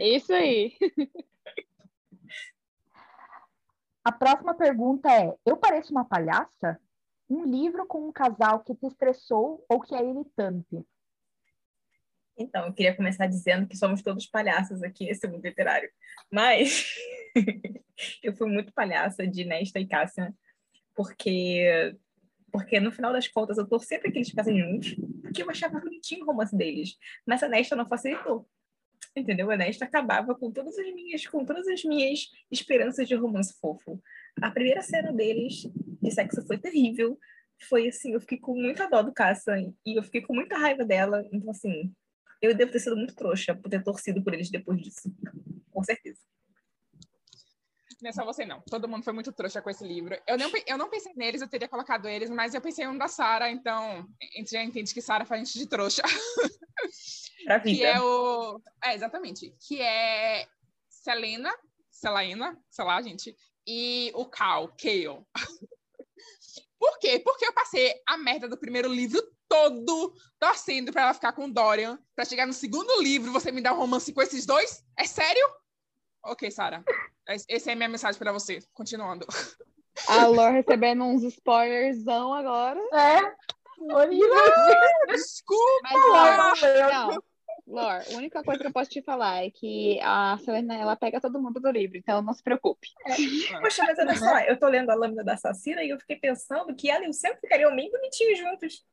Isso 0.00 0.32
aí. 0.32 0.72
A 4.04 4.12
próxima 4.12 4.54
pergunta 4.54 5.10
é: 5.10 5.34
Eu 5.44 5.56
pareço 5.56 5.92
uma 5.92 6.04
palhaça? 6.04 6.80
Um 7.28 7.44
livro 7.44 7.86
com 7.86 8.08
um 8.08 8.12
casal 8.12 8.60
que 8.60 8.74
te 8.74 8.86
estressou 8.86 9.64
ou 9.68 9.80
que 9.80 9.94
é 9.94 10.04
irritante? 10.04 10.84
Então, 12.36 12.66
eu 12.66 12.72
queria 12.72 12.96
começar 12.96 13.26
dizendo 13.26 13.68
que 13.68 13.76
somos 13.76 14.02
todos 14.02 14.26
palhaços 14.26 14.82
aqui 14.82 15.04
nesse 15.04 15.28
mundo 15.28 15.44
literário. 15.44 15.90
Mas 16.32 16.86
eu 18.22 18.34
fui 18.34 18.50
muito 18.50 18.72
palhaça 18.72 19.26
de 19.26 19.44
Nesta 19.44 19.78
e 19.78 19.86
Cássia, 19.86 20.34
porque 20.94 21.94
porque 22.50 22.80
no 22.80 22.90
final 22.90 23.12
das 23.12 23.28
contas 23.28 23.58
eu 23.58 23.68
torcia 23.68 24.00
para 24.00 24.10
que 24.10 24.18
eles 24.18 24.30
ficassem 24.30 24.58
juntos, 24.58 24.96
porque 25.22 25.40
eu 25.42 25.50
achava 25.50 25.78
bonitinho 25.78 26.24
o 26.24 26.26
romance 26.26 26.56
deles. 26.56 26.96
Mas 27.24 27.42
a 27.42 27.48
Nesta 27.48 27.76
não 27.76 27.86
facilitou. 27.86 28.48
Entendeu? 29.16 29.50
A 29.50 29.56
Nesta 29.56 29.84
acabava 29.84 30.34
com 30.34 30.50
todas 30.52 30.78
as 30.78 30.94
minhas, 30.94 31.26
com 31.26 31.44
todas 31.44 31.66
as 31.66 31.82
minhas 31.84 32.28
esperanças 32.50 33.08
de 33.08 33.14
romance 33.14 33.54
fofo. 33.60 34.00
A 34.40 34.50
primeira 34.50 34.82
cena 34.82 35.12
deles 35.12 35.68
de 36.00 36.10
sexo 36.10 36.46
foi 36.46 36.58
terrível. 36.58 37.18
Foi 37.68 37.88
assim, 37.88 38.14
eu 38.14 38.20
fiquei 38.20 38.38
com 38.38 38.54
muita 38.54 38.88
dó 38.88 39.02
do 39.02 39.12
Caça 39.12 39.56
e 39.84 39.98
eu 39.98 40.02
fiquei 40.02 40.22
com 40.22 40.34
muita 40.34 40.56
raiva 40.56 40.84
dela. 40.84 41.26
Então, 41.32 41.50
assim, 41.50 41.92
eu 42.40 42.54
devo 42.54 42.72
ter 42.72 42.78
sido 42.78 42.96
muito 42.96 43.14
trouxa 43.14 43.54
por 43.54 43.68
ter 43.68 43.82
torcido 43.82 44.22
por 44.22 44.32
eles 44.32 44.50
depois 44.50 44.80
disso. 44.80 45.12
Com 45.70 45.84
certeza. 45.84 46.29
Não 48.02 48.10
é 48.10 48.12
só 48.12 48.24
você, 48.24 48.44
não. 48.46 48.60
Todo 48.62 48.88
mundo 48.88 49.04
foi 49.04 49.12
muito 49.12 49.32
trouxa 49.32 49.60
com 49.60 49.68
esse 49.70 49.84
livro. 49.84 50.16
Eu 50.26 50.38
não, 50.38 50.50
eu 50.66 50.78
não 50.78 50.88
pensei 50.88 51.12
neles, 51.14 51.42
eu 51.42 51.48
teria 51.48 51.68
colocado 51.68 52.08
eles, 52.08 52.30
mas 52.30 52.54
eu 52.54 52.60
pensei 52.60 52.84
em 52.84 52.88
um 52.88 52.96
da 52.96 53.08
Sara, 53.08 53.50
então 53.50 54.06
a 54.20 54.38
gente 54.38 54.50
já 54.50 54.62
entende 54.62 54.94
que 54.94 55.02
Sara 55.02 55.24
faz 55.24 55.46
gente 55.46 55.58
de 55.58 55.66
trouxa. 55.66 56.02
Pra 57.44 57.60
que 57.60 57.70
vida. 57.70 57.86
é 57.86 58.00
o. 58.00 58.60
É, 58.82 58.94
exatamente. 58.94 59.54
Que 59.66 59.80
é 59.80 60.46
Selena, 60.88 61.52
Selaina, 61.90 62.58
sei 62.70 62.84
lá, 62.84 63.00
gente, 63.02 63.36
e 63.66 64.10
o 64.14 64.26
Cal, 64.26 64.68
Kale. 64.76 65.24
Por 66.78 66.98
quê? 66.98 67.18
Porque 67.18 67.44
eu 67.44 67.52
passei 67.52 67.94
a 68.06 68.16
merda 68.16 68.48
do 68.48 68.58
primeiro 68.58 68.92
livro 68.92 69.22
todo 69.48 70.14
torcendo 70.38 70.92
pra 70.92 71.02
ela 71.02 71.14
ficar 71.14 71.32
com 71.32 71.46
o 71.46 71.52
Dorian, 71.52 71.98
pra 72.14 72.24
chegar 72.24 72.46
no 72.46 72.52
segundo 72.52 73.02
livro 73.02 73.32
você 73.32 73.50
me 73.50 73.60
dar 73.60 73.74
um 73.74 73.78
romance 73.78 74.12
com 74.12 74.22
esses 74.22 74.46
dois? 74.46 74.84
É 74.96 75.04
sério? 75.04 75.46
Ok, 76.24 76.50
Sara. 76.50 76.84
Es- 77.30 77.46
Essa 77.48 77.70
é 77.70 77.72
a 77.72 77.76
minha 77.76 77.88
mensagem 77.88 78.18
pra 78.18 78.32
você. 78.32 78.60
Continuando. 78.72 79.26
A 80.08 80.26
Lor 80.26 80.52
recebendo 80.52 81.04
uns 81.04 81.22
spoilersão 81.24 82.32
agora. 82.32 82.80
É, 82.92 83.94
horrível. 83.94 84.28
Desculpa! 85.08 85.80
Mas, 85.82 86.06
Lor, 86.06 86.36
Não, 86.36 86.56
eu- 86.68 86.90
não. 86.92 87.22
Lor, 87.66 88.02
a 88.12 88.16
única 88.16 88.42
coisa 88.42 88.60
que 88.60 88.66
eu 88.66 88.72
posso 88.72 88.90
te 88.90 89.00
falar 89.02 89.44
é 89.44 89.50
que 89.50 90.00
a 90.02 90.36
Selena, 90.44 90.74
ela 90.74 90.96
pega 90.96 91.20
todo 91.20 91.40
mundo 91.40 91.60
do 91.60 91.70
livro, 91.70 91.96
então 91.96 92.20
não 92.20 92.32
se 92.34 92.42
preocupe. 92.42 92.88
Poxa, 93.60 93.84
mas 93.84 93.96
olha 93.98 94.16
só, 94.16 94.38
eu 94.40 94.58
tô 94.58 94.66
lendo 94.66 94.90
a 94.90 94.94
Lâmina 94.94 95.22
da 95.22 95.34
Assassina 95.34 95.82
e 95.84 95.90
eu 95.90 95.98
fiquei 96.00 96.16
pensando 96.16 96.74
que 96.74 96.90
ela 96.90 97.04
e 97.04 97.08
o 97.08 97.12
Sam 97.12 97.36
ficariam 97.40 97.74
bem 97.76 97.88
bonitinhos 97.90 98.38
juntos. 98.40 98.84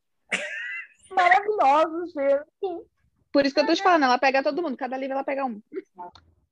Maravilhoso, 1.09 2.05
gente. 2.13 2.85
Por 3.31 3.45
isso 3.45 3.55
que 3.55 3.61
eu 3.61 3.65
tô 3.65 3.73
te 3.73 3.81
falando, 3.81 4.03
ela 4.03 4.17
pega 4.19 4.43
todo 4.43 4.61
mundo, 4.61 4.77
cada 4.77 4.97
livro 4.97 5.13
ela 5.13 5.23
pega 5.23 5.45
um. 5.45 5.61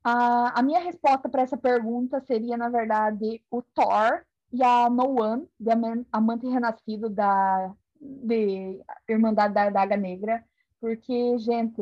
A, 0.08 0.60
a 0.60 0.62
minha 0.62 0.82
resposta 0.82 1.28
para 1.28 1.42
essa 1.42 1.58
pergunta 1.58 2.22
seria, 2.22 2.56
na 2.56 2.70
verdade, 2.70 3.42
o 3.50 3.64
Thor 3.64 4.24
e 4.54 4.64
a 4.64 4.88
No 4.88 5.20
One, 5.20 5.50
de 5.60 5.72
Aman- 5.72 6.06
Amante 6.12 6.48
Renascido 6.48 7.10
da 7.10 7.74
de 8.00 8.80
Irmandade 9.10 9.56
da 9.56 9.72
Daga 9.72 9.98
Negra, 9.98 10.46
porque, 10.80 11.40
gente, 11.40 11.82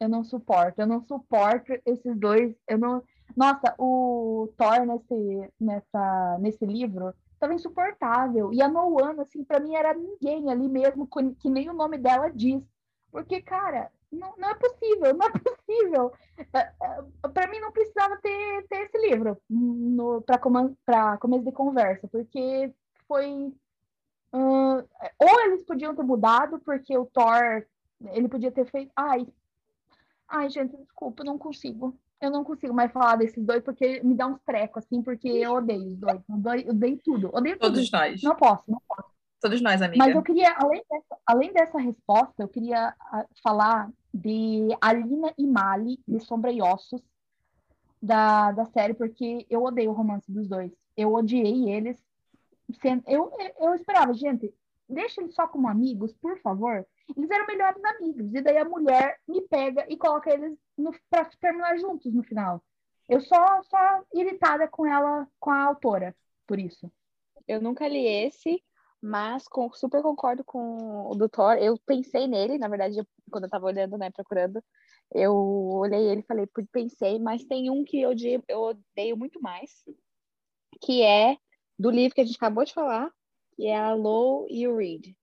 eu 0.00 0.08
não 0.08 0.24
suporto, 0.24 0.80
eu 0.80 0.86
não 0.86 1.02
suporto 1.02 1.70
esses 1.84 2.16
dois, 2.16 2.56
eu 2.66 2.78
não... 2.78 3.02
Nossa, 3.36 3.74
o 3.78 4.48
Thor 4.56 4.86
nesse, 4.86 5.52
nessa, 5.60 6.38
nesse 6.40 6.64
livro 6.64 7.12
estava 7.34 7.52
insuportável, 7.52 8.54
e 8.54 8.62
a 8.62 8.68
No 8.68 9.02
One, 9.02 9.20
assim, 9.20 9.44
para 9.44 9.60
mim 9.60 9.74
era 9.74 9.92
ninguém 9.92 10.50
ali 10.50 10.66
mesmo, 10.66 11.06
que 11.38 11.50
nem 11.50 11.68
o 11.68 11.74
nome 11.74 11.98
dela 11.98 12.30
diz, 12.30 12.62
porque, 13.12 13.42
cara, 13.42 13.92
não, 14.10 14.34
não 14.36 14.50
é 14.50 14.54
possível, 14.54 15.14
não 15.14 15.26
é 15.26 15.30
possível. 15.30 16.12
Para 17.34 17.50
mim 17.50 17.60
não 17.60 17.72
precisava 17.72 18.16
ter, 18.18 18.66
ter 18.68 18.82
esse 18.82 18.98
livro 18.98 19.40
para 20.24 20.38
começo 20.38 21.44
de 21.44 21.52
conversa, 21.52 22.08
porque 22.08 22.72
foi 23.06 23.52
Hum, 24.32 24.76
ou 25.18 25.40
eles 25.46 25.64
podiam 25.64 25.94
ter 25.94 26.02
mudado, 26.02 26.58
porque 26.60 26.96
o 26.96 27.06
Thor, 27.06 27.64
ele 28.12 28.28
podia 28.28 28.52
ter 28.52 28.66
feito. 28.66 28.92
Ai, 28.94 29.26
ai, 30.28 30.50
gente, 30.50 30.76
desculpa, 30.76 31.24
não 31.24 31.38
consigo. 31.38 31.96
Eu 32.20 32.30
não 32.30 32.44
consigo 32.44 32.74
mais 32.74 32.92
falar 32.92 33.16
desses 33.16 33.42
dois, 33.42 33.62
porque 33.62 34.02
me 34.02 34.14
dá 34.14 34.26
uns 34.26 34.40
trecos, 34.40 34.84
assim, 34.84 35.02
porque 35.02 35.28
eu 35.28 35.52
odeio 35.52 35.86
os 35.86 35.96
dois. 35.96 36.20
Eu 36.28 36.34
odeio, 36.34 36.66
eu 36.66 36.70
odeio 36.72 36.98
tudo. 37.02 37.30
Odeio 37.32 37.58
tudo. 37.58 37.74
Todos 37.74 37.90
nós. 37.90 38.22
Não 38.22 38.36
posso, 38.36 38.64
não 38.68 38.82
posso. 38.86 39.08
Todos 39.40 39.60
nós, 39.60 39.80
amiga. 39.80 40.04
Mas 40.04 40.14
eu 40.14 40.22
queria, 40.22 40.52
além 40.58 40.82
dessa, 40.90 41.16
além 41.26 41.52
dessa 41.52 41.78
resposta, 41.78 42.42
eu 42.42 42.48
queria 42.48 42.94
ah, 43.00 43.26
falar 43.42 43.90
de 44.12 44.68
Alina 44.80 45.32
e 45.38 45.46
Mali, 45.46 46.00
de 46.06 46.18
Sombra 46.20 46.50
e 46.50 46.60
Ossos, 46.60 47.00
da, 48.02 48.52
da 48.52 48.64
série, 48.66 48.94
porque 48.94 49.46
eu 49.48 49.62
odeio 49.62 49.90
o 49.90 49.94
romance 49.94 50.30
dos 50.30 50.48
dois. 50.48 50.72
Eu 50.96 51.14
odiei 51.14 51.70
eles. 51.70 51.96
Sendo- 52.80 53.02
Eu, 53.06 53.32
eu 53.60 53.74
esperava, 53.74 54.12
gente, 54.12 54.52
deixa 54.88 55.20
eles 55.20 55.34
só 55.34 55.46
como 55.46 55.68
amigos, 55.68 56.12
por 56.14 56.38
favor. 56.40 56.84
Eles 57.16 57.30
eram 57.30 57.46
melhores 57.46 57.82
amigos. 57.84 58.34
E 58.34 58.40
daí 58.40 58.58
a 58.58 58.64
mulher 58.64 59.18
me 59.26 59.40
pega 59.42 59.86
e 59.88 59.96
coloca 59.96 60.30
eles 60.32 60.56
no, 60.76 60.92
pra 61.08 61.24
terminar 61.40 61.78
juntos 61.78 62.12
no 62.12 62.22
final. 62.22 62.62
Eu 63.08 63.20
só, 63.20 63.62
só 63.62 64.02
irritada 64.12 64.68
com 64.68 64.84
ela, 64.86 65.26
com 65.40 65.50
a 65.50 65.62
autora, 65.62 66.14
por 66.46 66.58
isso. 66.58 66.90
Eu 67.46 67.60
nunca 67.62 67.88
li 67.88 68.06
esse, 68.06 68.62
mas 69.02 69.46
com- 69.48 69.72
super 69.72 70.02
concordo 70.02 70.44
com 70.44 71.08
o 71.10 71.14
do 71.14 71.28
Thor. 71.28 71.56
Eu 71.58 71.78
pensei 71.86 72.26
nele, 72.26 72.58
na 72.58 72.68
verdade, 72.68 72.96
quando 73.30 73.44
eu 73.44 73.50
tava 73.50 73.66
olhando, 73.66 73.96
né, 73.98 74.10
procurando, 74.10 74.62
eu 75.14 75.34
olhei 75.34 76.08
ele 76.08 76.20
e 76.20 76.26
falei, 76.26 76.46
"Putz, 76.46 76.68
pensei, 76.70 77.18
mas 77.18 77.44
tem 77.44 77.70
um 77.70 77.84
que 77.84 78.00
eu 78.00 78.10
odeio, 78.10 78.42
eu 78.48 78.60
odeio 78.60 79.16
muito 79.16 79.40
mais, 79.40 79.70
que 80.80 81.02
é 81.02 81.36
do 81.78 81.90
livro 81.90 82.14
que 82.14 82.20
a 82.20 82.24
gente 82.24 82.36
acabou 82.36 82.64
de 82.64 82.74
falar, 82.74 83.10
que 83.56 83.66
é 83.66 83.76
a 83.76 83.94
Low 83.94 84.46
e 84.48 84.66
o 84.66 84.76
Reed. 84.76 85.14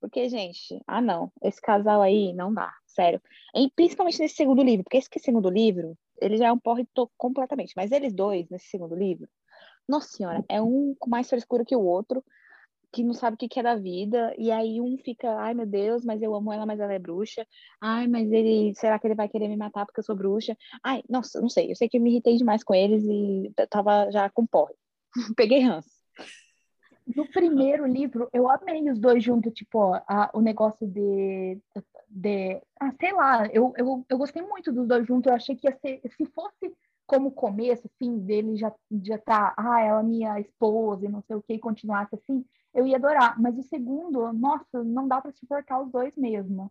Porque, 0.00 0.28
gente, 0.28 0.80
ah 0.86 1.00
não, 1.00 1.32
esse 1.42 1.60
casal 1.60 2.02
aí 2.02 2.32
não 2.32 2.52
dá, 2.52 2.72
sério. 2.86 3.20
E 3.54 3.70
principalmente 3.74 4.20
nesse 4.20 4.36
segundo 4.36 4.62
livro, 4.62 4.84
porque 4.84 4.98
esse 4.98 5.08
segundo 5.20 5.50
livro, 5.50 5.96
ele 6.20 6.36
já 6.36 6.48
é 6.48 6.52
um 6.52 6.58
porre 6.58 6.86
completamente, 7.16 7.72
mas 7.76 7.90
eles 7.92 8.12
dois, 8.14 8.48
nesse 8.48 8.66
segundo 8.66 8.94
livro, 8.94 9.28
nossa 9.88 10.08
senhora, 10.08 10.44
é 10.48 10.60
um 10.60 10.94
mais 11.06 11.28
frescura 11.28 11.64
que 11.64 11.74
o 11.76 11.82
outro, 11.82 12.24
que 12.92 13.02
não 13.04 13.12
sabe 13.12 13.34
o 13.34 13.38
que 13.38 13.60
é 13.60 13.62
da 13.62 13.74
vida, 13.76 14.34
e 14.38 14.50
aí 14.50 14.80
um 14.80 14.96
fica, 14.98 15.30
ai 15.38 15.52
meu 15.54 15.66
Deus, 15.66 16.04
mas 16.04 16.22
eu 16.22 16.34
amo 16.34 16.52
ela, 16.52 16.64
mas 16.66 16.80
ela 16.80 16.92
é 16.92 16.98
bruxa. 16.98 17.46
Ai, 17.80 18.06
mas 18.06 18.30
ele, 18.32 18.74
será 18.74 18.98
que 18.98 19.06
ele 19.06 19.14
vai 19.14 19.28
querer 19.28 19.48
me 19.48 19.56
matar 19.56 19.84
porque 19.86 20.00
eu 20.00 20.04
sou 20.04 20.16
bruxa? 20.16 20.56
Ai, 20.82 21.02
nossa, 21.08 21.40
não 21.40 21.48
sei, 21.48 21.70
eu 21.70 21.76
sei 21.76 21.88
que 21.88 21.98
eu 21.98 22.00
me 22.02 22.10
irritei 22.10 22.36
demais 22.36 22.64
com 22.64 22.74
eles 22.74 23.02
e 23.04 23.52
tava 23.68 24.10
já 24.10 24.30
com 24.30 24.46
porre. 24.46 24.74
Peguei 25.36 25.60
ranço. 25.60 25.90
No 27.14 27.26
primeiro 27.30 27.86
livro, 27.86 28.28
eu 28.32 28.50
amei 28.50 28.90
os 28.90 28.98
dois 28.98 29.22
juntos, 29.22 29.52
tipo, 29.52 29.92
a- 29.94 30.30
o 30.34 30.40
negócio 30.40 30.86
de, 30.88 31.58
de. 32.08 32.60
Ah, 32.80 32.92
sei 33.00 33.12
lá, 33.12 33.46
eu, 33.52 33.72
eu, 33.76 34.04
eu 34.08 34.18
gostei 34.18 34.42
muito 34.42 34.72
dos 34.72 34.88
dois 34.88 35.06
juntos. 35.06 35.28
Eu 35.30 35.36
achei 35.36 35.54
que 35.54 35.68
ia 35.68 35.76
ser. 35.80 36.00
Se 36.16 36.26
fosse 36.26 36.74
como 37.06 37.30
começo, 37.30 37.88
assim, 37.94 38.18
dele 38.18 38.56
já, 38.56 38.74
já 39.04 39.18
tá. 39.18 39.54
Ah, 39.56 39.80
ela 39.80 40.00
é 40.00 40.02
minha 40.02 40.40
esposa 40.40 41.06
e 41.06 41.08
não 41.08 41.22
sei 41.22 41.36
o 41.36 41.42
que, 41.42 41.54
e 41.54 41.58
continuasse 41.60 42.16
assim, 42.16 42.44
eu 42.76 42.86
ia 42.86 42.96
adorar. 42.96 43.40
Mas 43.40 43.58
o 43.58 43.62
segundo, 43.62 44.32
nossa, 44.34 44.84
não 44.84 45.08
dá 45.08 45.20
pra 45.20 45.32
suportar 45.32 45.82
os 45.82 45.90
dois 45.90 46.14
mesmo. 46.16 46.70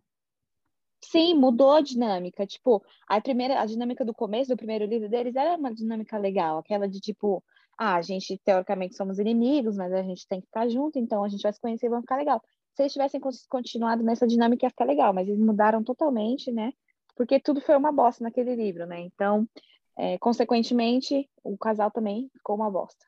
Sim, 1.04 1.34
mudou 1.34 1.72
a 1.72 1.80
dinâmica. 1.80 2.46
Tipo, 2.46 2.82
a 3.06 3.20
primeira, 3.20 3.60
a 3.60 3.66
dinâmica 3.66 4.04
do 4.04 4.14
começo 4.14 4.48
do 4.50 4.56
primeiro 4.56 4.86
livro 4.86 5.08
deles 5.08 5.34
era 5.34 5.56
uma 5.56 5.74
dinâmica 5.74 6.16
legal, 6.16 6.58
aquela 6.58 6.88
de 6.88 7.00
tipo, 7.00 7.44
ah, 7.76 7.96
a 7.96 8.02
gente 8.02 8.38
teoricamente 8.44 8.96
somos 8.96 9.18
inimigos, 9.18 9.76
mas 9.76 9.92
a 9.92 10.02
gente 10.02 10.26
tem 10.26 10.40
que 10.40 10.46
ficar 10.46 10.68
junto, 10.68 10.98
então 10.98 11.22
a 11.22 11.28
gente 11.28 11.42
vai 11.42 11.52
se 11.52 11.60
conhecer 11.60 11.86
e 11.86 11.90
vão 11.90 12.00
ficar 12.00 12.16
legal. 12.16 12.42
Se 12.74 12.82
eles 12.82 12.92
tivessem 12.92 13.20
continuado 13.48 14.02
nessa 14.02 14.26
dinâmica, 14.26 14.66
ia 14.66 14.70
ficar 14.70 14.84
legal, 14.84 15.12
mas 15.12 15.28
eles 15.28 15.40
mudaram 15.40 15.82
totalmente, 15.82 16.52
né? 16.52 16.72
Porque 17.16 17.40
tudo 17.40 17.60
foi 17.60 17.76
uma 17.76 17.92
bosta 17.92 18.22
naquele 18.22 18.54
livro, 18.54 18.86
né? 18.86 19.00
Então, 19.00 19.48
é, 19.96 20.18
consequentemente, 20.18 21.28
o 21.42 21.56
casal 21.56 21.90
também 21.90 22.28
ficou 22.32 22.54
uma 22.56 22.70
bosta. 22.70 23.06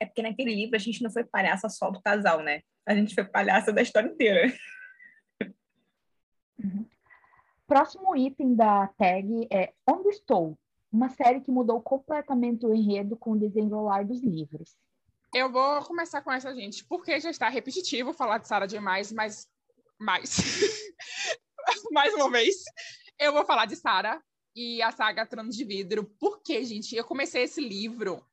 É 0.00 0.06
porque 0.06 0.22
naquele 0.22 0.54
livro 0.54 0.76
a 0.76 0.78
gente 0.78 1.02
não 1.02 1.10
foi 1.10 1.24
palhaça 1.24 1.68
só 1.68 1.90
do 1.90 2.00
casal, 2.00 2.42
né? 2.42 2.62
A 2.86 2.94
gente 2.94 3.14
foi 3.14 3.24
palhaça 3.24 3.72
da 3.72 3.82
história 3.82 4.08
inteira. 4.08 4.52
Próximo 7.66 8.16
item 8.16 8.54
da 8.54 8.86
tag 8.88 9.46
é 9.50 9.72
Onde 9.86 10.08
Estou? 10.08 10.58
Uma 10.90 11.10
série 11.10 11.40
que 11.40 11.50
mudou 11.50 11.82
completamente 11.82 12.64
o 12.64 12.74
enredo 12.74 13.16
com 13.16 13.32
o 13.32 13.38
desenrolar 13.38 14.04
dos 14.04 14.22
livros. 14.22 14.74
Eu 15.34 15.52
vou 15.52 15.82
começar 15.82 16.22
com 16.22 16.32
essa, 16.32 16.54
gente, 16.54 16.82
porque 16.86 17.20
já 17.20 17.28
está 17.28 17.48
repetitivo 17.50 18.14
falar 18.14 18.38
de 18.38 18.48
Sarah 18.48 18.66
demais, 18.66 19.12
mas 19.12 19.46
mais. 19.98 20.36
mais 21.92 22.14
uma 22.14 22.30
vez. 22.30 22.56
Eu 23.18 23.34
vou 23.34 23.44
falar 23.44 23.66
de 23.66 23.76
Sarah 23.76 24.22
e 24.56 24.80
a 24.80 24.90
saga 24.90 25.26
Trono 25.26 25.50
de 25.50 25.64
Vidro, 25.64 26.04
porque, 26.18 26.64
gente, 26.64 26.96
eu 26.96 27.04
comecei 27.04 27.42
esse 27.42 27.60
livro 27.60 28.24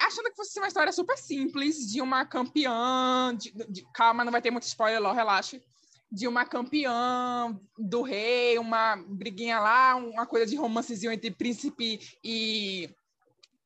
achando 0.00 0.30
que 0.30 0.36
fosse 0.36 0.58
uma 0.58 0.68
história 0.68 0.92
super 0.92 1.16
simples 1.16 1.90
de 1.90 2.00
uma 2.00 2.24
campeã. 2.24 3.34
de- 3.36 3.52
de- 3.68 3.86
calma, 3.94 4.24
não 4.24 4.32
vai 4.32 4.42
ter 4.42 4.50
muito 4.50 4.64
spoiler, 4.64 5.00
Ló, 5.00 5.12
relaxe. 5.12 5.62
De 6.10 6.26
uma 6.26 6.44
campeã 6.44 7.56
do 7.78 8.02
rei, 8.02 8.58
uma 8.58 8.96
briguinha 8.96 9.60
lá, 9.60 9.94
uma 9.96 10.26
coisa 10.26 10.44
de 10.46 10.56
romancezinho 10.56 11.12
entre 11.12 11.30
príncipe 11.30 12.00
e, 12.24 12.90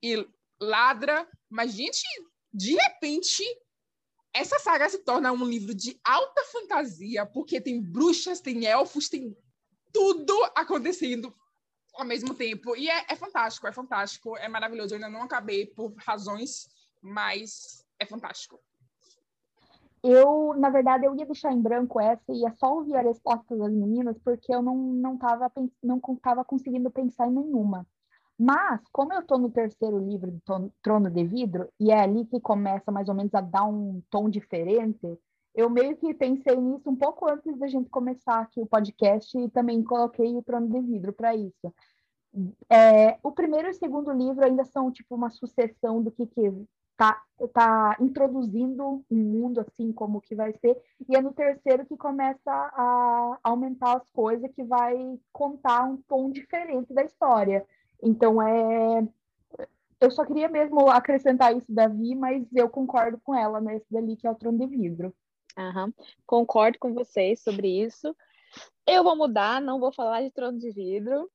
e 0.03 0.27
ladra. 0.61 1.27
Mas, 1.49 1.73
gente, 1.73 2.03
de 2.53 2.75
repente, 2.75 3.43
essa 4.35 4.59
saga 4.59 4.89
se 4.89 4.99
torna 4.99 5.33
um 5.33 5.45
livro 5.45 5.75
de 5.75 5.99
alta 6.05 6.43
fantasia, 6.53 7.25
porque 7.25 7.61
tem 7.61 7.81
bruxas, 7.81 8.41
tem 8.41 8.67
elfos, 8.67 9.09
tem 9.09 9.35
tudo 9.93 10.35
acontecendo 10.55 11.35
ao 11.97 12.05
mesmo 12.05 12.35
tempo. 12.35 12.77
E 12.77 12.89
é, 12.89 13.05
é 13.09 13.17
fantástico, 13.17 13.67
é 13.67 13.73
fantástico, 13.73 14.37
é 14.37 14.49
maravilhoso. 14.49 14.95
Eu 14.95 14.97
ainda 14.97 15.09
não 15.09 15.23
acabei 15.23 15.67
por 15.67 15.95
razões, 15.97 16.69
mas 17.03 17.85
é 17.99 18.07
fantástico. 18.07 18.59
Eu, 20.03 20.55
na 20.59 20.69
verdade, 20.69 21.07
eu 21.07 21.17
ia 21.17 21.25
deixar 21.25 21.51
em 21.51 21.63
branco 21.63 21.99
essa 21.99 22.31
e 22.31 22.43
ia 22.43 22.53
só 22.57 22.75
ouvir 22.75 22.95
a 22.95 23.01
resposta 23.01 23.57
das 23.57 23.73
meninas, 23.73 24.19
porque 24.23 24.55
eu 24.55 24.61
não, 24.61 24.77
não, 24.77 25.17
tava, 25.17 25.51
não 25.83 25.99
conseguindo 25.99 26.91
pensar 26.91 27.27
em 27.27 27.33
nenhuma. 27.33 27.87
Mas, 28.39 28.83
como 28.93 29.15
eu 29.15 29.23
tô 29.23 29.39
no 29.39 29.51
terceiro 29.51 29.99
livro 29.99 30.31
do 30.31 30.73
Trono 30.83 31.09
de 31.09 31.25
Vidro, 31.25 31.71
e 31.81 31.91
é 31.91 32.01
ali 32.01 32.27
que 32.27 32.39
começa 32.41 32.93
mais 32.93 33.09
ou 33.09 33.15
menos 33.15 33.33
a 33.35 33.41
dar 33.41 33.65
um 33.65 34.03
tom 34.11 34.29
diferente, 34.29 35.19
eu 35.55 35.71
meio 35.71 35.97
que 35.97 36.13
pensei 36.13 36.57
nisso 36.57 36.91
um 36.91 36.97
pouco 36.97 37.31
antes 37.31 37.57
da 37.59 37.67
gente 37.69 37.89
começar 37.89 38.41
aqui 38.41 38.61
o 38.61 38.67
podcast 38.67 39.39
e 39.39 39.49
também 39.49 39.83
coloquei 39.85 40.35
o 40.37 40.43
Trono 40.43 40.69
de 40.69 40.81
Vidro 40.81 41.13
para 41.13 41.35
isso. 41.37 41.73
É, 42.69 43.17
o 43.23 43.31
primeiro 43.31 43.69
e 43.69 43.71
o 43.71 43.75
segundo 43.75 44.13
livro 44.13 44.45
ainda 44.45 44.65
são 44.65 44.91
tipo 44.91 45.15
uma 45.15 45.31
sucessão 45.31 46.03
do 46.03 46.11
que, 46.11 46.27
que 46.27 46.53
tá, 46.97 47.23
tá 47.53 47.97
introduzindo 48.01 49.05
um 49.09 49.17
mundo 49.17 49.61
assim 49.61 49.93
como 49.93 50.21
que 50.21 50.35
vai 50.35 50.53
ser, 50.55 50.77
e 51.09 51.17
é 51.17 51.21
no 51.21 51.33
terceiro 51.33 51.87
que 51.87 51.97
começa 51.97 52.51
a 52.51 53.39
aumentar 53.45 53.97
as 53.97 54.11
coisas, 54.11 54.51
que 54.53 54.65
vai 54.65 55.19
contar 55.33 55.85
um 55.85 55.97
tom 56.09 56.31
diferente 56.31 56.93
da 56.93 57.05
história. 57.05 57.65
Então 58.03 58.43
é. 58.43 59.07
Eu 60.01 60.11
só 60.11 60.25
queria 60.25 60.49
mesmo 60.49 60.91
acrescentar 60.91 61.57
isso, 61.57 61.73
Davi, 61.73 62.15
mas 62.15 62.45
eu 62.53 62.69
concordo 62.69 63.19
com 63.23 63.35
ela 63.35 63.61
nesse 63.61 63.87
dali 63.91 64.17
que 64.17 64.27
é 64.27 64.31
o 64.31 64.35
Trono 64.35 64.59
de 64.59 64.67
Vidro. 64.67 65.15
Concordo 66.27 66.79
com 66.79 66.93
vocês 66.95 67.43
sobre 67.43 67.69
isso. 67.69 68.15
Eu 68.87 69.03
vou 69.03 69.17
mudar, 69.17 69.61
não 69.61 69.81
vou 69.81 69.93
falar 69.93 70.23
de 70.23 70.31
Trono 70.31 70.59
de 70.59 70.71
Vidro. 70.71 71.31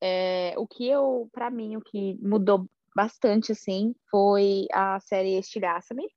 É, 0.00 0.54
o 0.56 0.66
que 0.66 0.88
eu, 0.88 1.28
para 1.32 1.50
mim, 1.50 1.76
o 1.76 1.80
que 1.80 2.16
mudou 2.20 2.66
bastante, 2.94 3.52
assim, 3.52 3.94
foi 4.10 4.66
a 4.72 4.98
série 5.00 5.38
Estilhaça-me. 5.38 6.08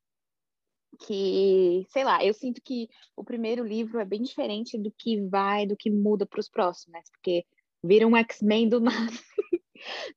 que, 1.06 1.86
sei 1.90 2.04
lá, 2.04 2.24
eu 2.24 2.34
sinto 2.34 2.62
que 2.64 2.88
o 3.16 3.24
primeiro 3.24 3.66
livro 3.66 4.00
é 4.00 4.06
bem 4.06 4.22
diferente 4.22 4.78
do 4.78 4.92
que 4.92 5.22
vai, 5.28 5.66
do 5.66 5.76
que 5.76 5.90
muda 5.90 6.26
para 6.26 6.40
os 6.40 6.50
próximos, 6.50 6.94
né? 6.94 7.02
Porque 7.12 7.46
vira 7.84 8.08
um 8.08 8.16
X-Men 8.16 8.70
do 8.70 8.80
nada. 8.80 9.12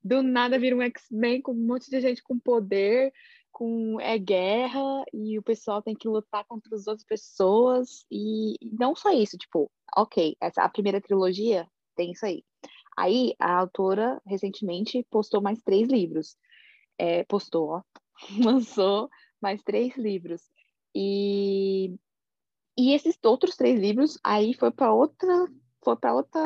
do 0.02 0.22
nada 0.22 0.58
vira 0.58 0.76
um 0.76 0.82
X-Men 0.82 1.42
com 1.42 1.52
um 1.52 1.66
monte 1.66 1.90
de 1.90 2.00
gente 2.00 2.22
com 2.22 2.38
poder, 2.38 3.12
com 3.56 3.98
é 3.98 4.18
guerra 4.18 5.02
e 5.14 5.38
o 5.38 5.42
pessoal 5.42 5.80
tem 5.80 5.94
que 5.94 6.06
lutar 6.06 6.44
contra 6.44 6.76
as 6.76 6.86
outras 6.86 7.06
pessoas 7.06 8.04
e 8.12 8.54
não 8.78 8.94
só 8.94 9.10
isso, 9.10 9.38
tipo, 9.38 9.70
ok, 9.96 10.36
essa 10.38 10.62
a 10.62 10.68
primeira 10.68 11.00
trilogia 11.00 11.66
tem 11.96 12.10
isso 12.12 12.26
aí. 12.26 12.44
Aí 12.98 13.34
a 13.38 13.58
autora 13.58 14.20
recentemente 14.26 15.02
postou 15.10 15.40
mais 15.40 15.58
três 15.62 15.88
livros, 15.88 16.36
é, 16.98 17.24
postou, 17.24 17.70
ó, 17.70 17.82
lançou 18.44 19.08
mais 19.40 19.62
três 19.62 19.96
livros. 19.96 20.42
E 20.94 21.94
e 22.76 22.92
esses 22.92 23.18
outros 23.24 23.56
três 23.56 23.80
livros 23.80 24.18
aí 24.22 24.52
foi 24.52 24.70
para 24.70 24.92
outra 24.92 25.46
foi 25.82 25.96
para 25.96 26.14
outro 26.14 26.38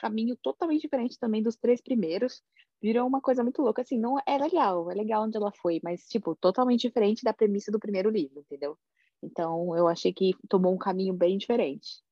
caminho 0.00 0.36
totalmente 0.40 0.82
diferente 0.82 1.18
também 1.18 1.42
dos 1.42 1.56
três 1.56 1.80
primeiros 1.80 2.44
virou 2.84 3.08
uma 3.08 3.18
coisa 3.18 3.42
muito 3.42 3.62
louca, 3.62 3.80
assim, 3.80 3.98
não 3.98 4.18
é 4.26 4.36
legal, 4.36 4.90
é 4.90 4.94
legal 4.94 5.24
onde 5.24 5.38
ela 5.38 5.50
foi, 5.50 5.80
mas, 5.82 6.06
tipo, 6.06 6.36
totalmente 6.36 6.82
diferente 6.82 7.24
da 7.24 7.32
premissa 7.32 7.72
do 7.72 7.78
primeiro 7.78 8.10
livro, 8.10 8.40
entendeu? 8.40 8.76
Então, 9.22 9.74
eu 9.74 9.88
achei 9.88 10.12
que 10.12 10.34
tomou 10.50 10.74
um 10.74 10.76
caminho 10.76 11.14
bem 11.14 11.38
diferente. 11.38 12.02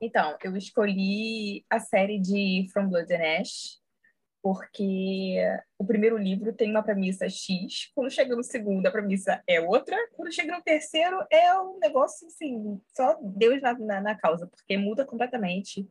Então, 0.00 0.38
eu 0.44 0.56
escolhi 0.56 1.66
a 1.68 1.80
série 1.80 2.20
de 2.20 2.68
From 2.72 2.88
Blood 2.88 3.12
and 3.12 3.40
Ash, 3.40 3.80
porque 4.40 5.38
o 5.76 5.84
primeiro 5.84 6.16
livro 6.16 6.52
tem 6.52 6.70
uma 6.70 6.84
premissa 6.84 7.28
X, 7.28 7.90
quando 7.92 8.08
chega 8.08 8.36
no 8.36 8.44
segundo 8.44 8.86
a 8.86 8.92
premissa 8.92 9.42
é 9.44 9.60
outra, 9.60 9.96
quando 10.12 10.32
chega 10.32 10.56
no 10.56 10.62
terceiro 10.62 11.18
é 11.32 11.52
um 11.60 11.80
negócio, 11.80 12.28
assim, 12.28 12.80
só 12.94 13.18
Deus 13.20 13.60
na, 13.60 13.76
na, 13.76 14.00
na 14.00 14.14
causa, 14.14 14.46
porque 14.46 14.78
muda 14.78 15.04
completamente. 15.04 15.90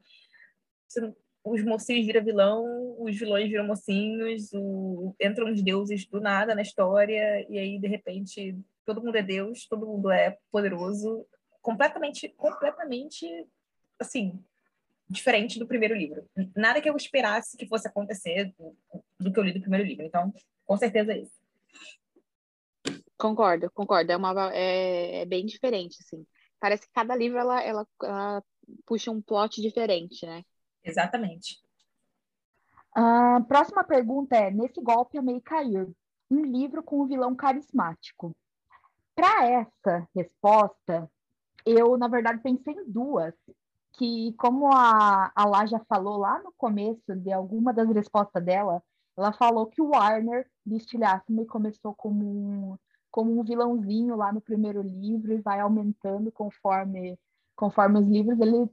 Você 0.87 1.13
os 1.45 1.63
mocinhos 1.63 2.07
viram 2.07 2.23
vilão, 2.23 2.95
os 2.99 3.15
vilões 3.15 3.47
viram 3.47 3.67
mocinhos, 3.67 4.51
o... 4.53 5.15
entram 5.21 5.51
os 5.51 5.61
deuses 5.61 6.05
do 6.07 6.19
nada 6.19 6.55
na 6.55 6.63
história, 6.63 7.45
e 7.47 7.59
aí, 7.59 7.79
de 7.79 7.87
repente, 7.87 8.57
todo 8.83 9.01
mundo 9.01 9.15
é 9.15 9.21
Deus, 9.21 9.67
todo 9.67 9.85
mundo 9.85 10.09
é 10.09 10.37
poderoso, 10.51 11.23
completamente, 11.61 12.29
completamente, 12.29 13.27
assim, 13.99 14.43
diferente 15.07 15.59
do 15.59 15.67
primeiro 15.67 15.93
livro. 15.93 16.27
Nada 16.55 16.81
que 16.81 16.89
eu 16.89 16.95
esperasse 16.95 17.55
que 17.55 17.67
fosse 17.67 17.87
acontecer 17.87 18.51
do, 18.57 18.75
do 19.19 19.31
que 19.31 19.39
eu 19.39 19.43
li 19.43 19.53
do 19.53 19.61
primeiro 19.61 19.85
livro. 19.85 20.03
Então, 20.03 20.33
com 20.65 20.77
certeza 20.77 21.13
é 21.13 21.19
isso. 21.19 21.45
Concordo, 23.17 23.69
concordo. 23.71 24.11
É, 24.11 24.17
uma, 24.17 24.51
é, 24.51 25.21
é 25.21 25.25
bem 25.25 25.45
diferente, 25.45 25.97
assim. 26.01 26.25
Parece 26.59 26.87
que 26.87 26.93
cada 26.93 27.15
livro 27.15 27.37
ela, 27.37 27.61
ela, 27.61 27.87
ela 28.01 28.43
puxa 28.83 29.11
um 29.11 29.21
plot 29.21 29.61
diferente, 29.61 30.25
né? 30.25 30.43
Exatamente. 30.85 31.59
A 32.93 33.41
próxima 33.47 33.83
pergunta 33.83 34.35
é: 34.35 34.51
Nesse 34.51 34.79
golpe 34.81 35.17
amei 35.17 35.41
cair. 35.41 35.89
Um 36.29 36.41
livro 36.41 36.81
com 36.81 37.01
um 37.01 37.07
vilão 37.07 37.35
carismático. 37.35 38.31
Para 39.15 39.47
essa 39.47 40.07
resposta, 40.15 41.09
eu, 41.65 41.97
na 41.97 42.07
verdade, 42.07 42.41
pensei 42.41 42.73
em 42.73 42.89
duas. 42.89 43.33
Que, 43.97 44.33
como 44.33 44.73
a, 44.73 45.31
a 45.33 45.47
Lá 45.47 45.65
já 45.65 45.79
falou 45.87 46.17
lá 46.17 46.41
no 46.43 46.51
começo 46.57 47.15
de 47.15 47.31
alguma 47.31 47.71
das 47.71 47.87
respostas 47.89 48.43
dela, 48.43 48.83
ela 49.15 49.31
falou 49.31 49.67
que 49.67 49.81
o 49.81 49.91
Warner 49.91 50.45
de 50.65 50.75
Estilhaço 50.75 51.45
começou 51.47 51.95
como 51.95 52.25
um, 52.25 52.77
como 53.09 53.39
um 53.39 53.43
vilãozinho 53.43 54.17
lá 54.17 54.33
no 54.33 54.41
primeiro 54.41 54.81
livro 54.81 55.31
e 55.31 55.39
vai 55.39 55.61
aumentando 55.61 56.29
conforme 56.29 57.17
conforme 57.55 57.99
os 57.99 58.07
livros, 58.07 58.39
ele 58.39 58.69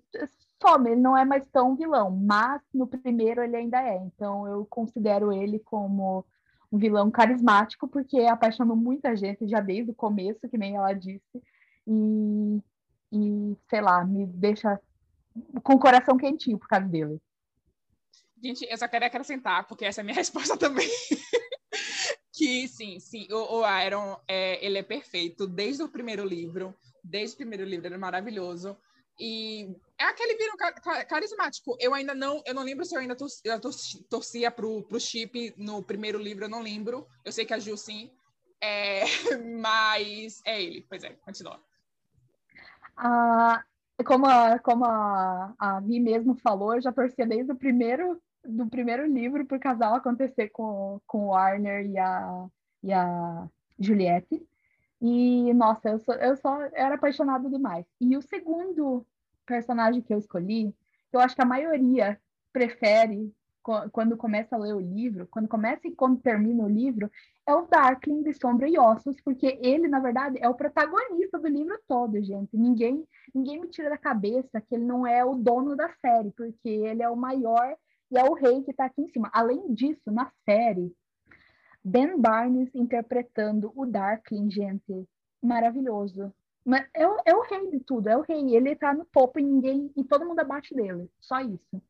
some, 0.63 0.91
ele 0.91 1.01
não 1.01 1.17
é 1.17 1.25
mais 1.25 1.47
tão 1.49 1.77
vilão, 1.77 2.11
mas 2.11 2.63
no 2.73 2.87
primeiro 2.87 3.43
ele 3.43 3.57
ainda 3.57 3.83
é. 3.83 3.97
Então 3.97 4.47
eu 4.47 4.65
considero 4.65 5.33
ele 5.33 5.59
como 5.59 6.25
um 6.71 6.79
vilão 6.79 7.11
carismático, 7.11 7.87
porque 7.89 8.21
apaixonou 8.21 8.77
muita 8.77 9.15
gente 9.17 9.47
já 9.47 9.61
desde 9.61 9.91
o 9.91 9.95
começo, 9.95 10.49
que 10.49 10.57
nem 10.57 10.77
ela 10.77 10.93
disse, 10.95 11.43
e, 11.87 12.63
e 13.13 13.57
sei 13.69 13.81
lá, 13.83 14.05
me 14.05 14.27
deixa 14.27 14.81
com 15.63 15.75
o 15.75 15.79
coração 15.79 16.17
quentinho 16.17 16.59
por 16.59 16.69
causa 16.69 16.87
dele. 16.87 17.21
Gente, 18.43 18.67
eu 18.71 18.79
só 18.79 18.89
quero 18.89 19.05
acrescentar, 19.05 19.67
porque 19.67 19.85
essa 19.85 20.01
é 20.01 20.03
a 20.03 20.05
minha 20.05 20.17
resposta 20.17 20.57
também. 20.57 20.89
que 22.33 22.67
sim, 22.69 22.99
sim, 23.01 23.29
o, 23.31 23.61
o 23.61 23.81
Iron, 23.83 24.17
é, 24.27 24.65
ele 24.65 24.79
é 24.79 24.83
perfeito 24.83 25.47
desde 25.47 25.83
o 25.83 25.89
primeiro 25.89 26.25
livro 26.25 26.75
desde 27.03 27.35
o 27.35 27.39
primeiro 27.39 27.65
livro, 27.65 27.87
ele 27.87 27.95
é 27.95 27.99
maravilhoso. 27.99 28.77
E 29.19 29.75
é 30.03 30.09
aquele 30.09 30.37
vírus 30.37 30.57
carismático. 31.09 31.77
Eu 31.79 31.95
ainda 31.95 32.15
não, 32.15 32.43
eu 32.45 32.55
não 32.55 32.65
lembro 32.65 32.85
se 32.85 32.95
eu 32.95 33.01
ainda 33.01 33.15
torcia, 33.15 33.53
eu 33.53 33.61
torcia 34.09 34.51
pro, 34.51 34.83
pro 34.83 34.99
chip 34.99 35.55
no 35.57 35.83
primeiro 35.83 36.19
livro, 36.19 36.45
eu 36.45 36.49
não 36.49 36.61
lembro. 36.61 37.07
Eu 37.25 37.31
sei 37.31 37.45
que 37.45 37.55
a 37.55 37.59
Gil 37.59 37.77
sim. 37.77 38.11
É, 38.61 39.03
mas 39.61 40.41
é 40.45 40.61
ele, 40.61 40.85
pois 40.89 41.05
é, 41.05 41.11
continua. 41.25 41.61
Ah, 42.97 43.65
como 44.05 44.27
a, 44.27 44.59
como 44.59 44.85
a, 44.85 45.55
a 45.59 45.81
Vi 45.81 46.01
mesmo 46.01 46.35
falou, 46.35 46.75
eu 46.75 46.83
já 46.83 46.93
torcia 46.93 47.27
desde 47.27 47.53
o 47.53 47.57
primeiro 47.57 48.21
do 48.45 48.67
primeiro 48.67 49.07
livro 49.07 49.47
para 49.47 49.57
o 49.57 49.61
casal 49.61 49.95
acontecer 49.95 50.49
com, 50.49 51.01
com 51.07 51.27
o 51.27 51.29
Warner 51.29 51.87
e 51.87 51.97
a, 51.97 52.47
e 52.83 52.93
a 52.93 53.49
Juliette. 53.79 54.45
E, 55.01 55.55
nossa, 55.55 55.91
eu, 55.91 55.99
sou, 56.01 56.15
eu 56.15 56.37
só 56.37 56.61
era 56.73 56.97
apaixonada 56.97 57.49
demais. 57.49 57.87
E 58.01 58.17
o 58.17 58.23
segundo 58.23 59.07
personagem 59.47 60.03
que 60.03 60.13
eu 60.13 60.19
escolhi, 60.19 60.75
eu 61.13 61.21
acho 61.21 61.35
que 61.35 61.43
a 61.43 61.47
maioria 61.47 62.19
prefere 62.53 63.33
quando 63.93 64.17
começa 64.17 64.57
a 64.57 64.59
ler 64.59 64.75
o 64.75 64.81
livro, 64.81 65.29
quando 65.31 65.47
começa 65.47 65.87
e 65.87 65.95
quando 65.95 66.21
termina 66.21 66.65
o 66.65 66.69
livro, 66.69 67.09
é 67.47 67.55
o 67.55 67.67
Darkling 67.67 68.23
de 68.23 68.35
Sombra 68.35 68.69
e 68.69 68.77
Ossos, 68.77 69.21
porque 69.21 69.59
ele, 69.63 69.87
na 69.87 70.01
verdade, 70.01 70.39
é 70.41 70.49
o 70.49 70.55
protagonista 70.55 71.39
do 71.39 71.47
livro 71.47 71.79
todo, 71.87 72.21
gente. 72.23 72.57
Ninguém, 72.57 73.07
ninguém 73.33 73.61
me 73.61 73.69
tira 73.69 73.89
da 73.89 73.97
cabeça 73.97 74.61
que 74.61 74.75
ele 74.75 74.85
não 74.85 75.07
é 75.07 75.25
o 75.25 75.37
dono 75.37 75.77
da 75.77 75.89
série, 76.01 76.33
porque 76.33 76.69
ele 76.69 77.03
é 77.03 77.09
o 77.09 77.17
maior 77.17 77.77
e 78.11 78.19
é 78.19 78.25
o 78.25 78.35
rei 78.35 78.63
que 78.63 78.73
está 78.73 78.87
aqui 78.87 79.03
em 79.03 79.09
cima. 79.09 79.31
Além 79.33 79.73
disso, 79.73 80.11
na 80.11 80.31
série, 80.45 80.93
Ben 81.85 82.21
Barnes 82.21 82.69
interpretando 82.75 83.73
o 83.77 83.87
Darkling, 83.87 84.51
gente. 84.51 85.09
Maravilhoso. 85.41 86.33
Mas 86.65 86.89
é 86.95 87.07
o, 87.07 87.17
é 87.27 87.35
o 87.35 87.43
rei 87.43 87.71
de 87.71 87.81
tudo, 87.81 88.09
é 88.09 88.17
o 88.17 88.23
rei. 88.23 88.55
Ele 88.55 88.77
tá 88.77 88.95
no 88.95 89.05
topo 89.07 89.39
e 89.39 89.43
ninguém. 89.43 89.93
E 89.97 90.05
todo 90.05 90.25
mundo 90.25 90.41
abaixo 90.41 90.75
dele. 90.75 91.11
Só 91.21 91.41
isso. 91.41 91.83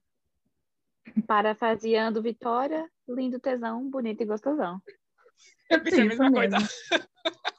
Parafraseando 1.27 2.23
Vitória, 2.23 2.89
lindo 3.09 3.39
tesão, 3.39 3.89
bonito 3.91 4.23
e 4.23 4.27
gostosão. 4.27 4.81
Eu 5.69 5.83
pensei 5.83 6.03
a 6.03 6.07
mesma 6.07 6.33
coisa. 6.33 6.57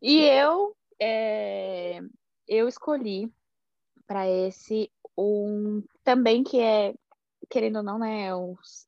e 0.00 0.20
eu, 0.20 0.76
é, 1.00 2.00
eu 2.48 2.68
escolhi 2.68 3.30
para 4.06 4.28
esse 4.28 4.90
um 5.16 5.82
também 6.02 6.42
que 6.42 6.60
é 6.60 6.94
querendo 7.52 7.76
ou 7.76 7.82
não, 7.82 7.98
né, 7.98 8.30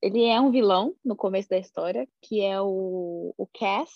ele 0.01 0.25
é 0.25 0.41
um 0.41 0.51
vilão 0.51 0.97
no 1.05 1.15
começo 1.15 1.51
da 1.51 1.59
história, 1.59 2.09
que 2.23 2.41
é 2.41 2.59
o, 2.63 3.35
o 3.37 3.47
Cass, 3.47 3.91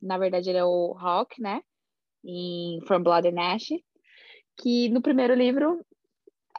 na 0.00 0.18
verdade 0.18 0.48
ele 0.50 0.58
é 0.58 0.64
o 0.64 0.96
Hawk, 0.98 1.40
né, 1.40 1.62
em 2.24 2.80
From 2.86 3.02
Blood 3.02 3.28
and 3.28 3.40
Ash, 3.40 3.68
que 4.56 4.88
no 4.88 5.02
primeiro 5.02 5.34
livro 5.34 5.84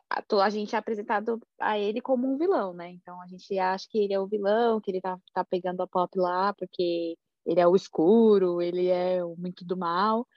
a, 0.10 0.50
gente 0.50 0.73
é 0.76 0.78
apresentado 0.78 1.41
a 1.60 1.78
ele 1.78 2.00
como 2.00 2.32
um 2.32 2.38
vilão, 2.38 2.73
né, 2.73 2.89
então 2.91 3.21
a 3.21 3.28
gente 3.28 3.58
acha 3.60 3.86
que 3.89 4.00
ele 4.00 4.13
é 4.13 4.19
o 4.19 4.28
vilão, 4.28 4.80
que 4.80 4.91
ele 4.91 5.02
tá, 5.02 5.17
tá 5.34 5.43
pegando 5.43 5.82
a 5.82 5.88
Pop 5.88 6.17
lá, 6.17 6.54
porque 6.54 7.17
ele 7.45 7.60
é 7.60 7.67
o 7.67 7.76
escuro, 7.76 8.62
ele 8.62 8.88
é 8.88 9.23
muito 9.38 9.65
do 9.65 9.78
mal, 9.78 10.28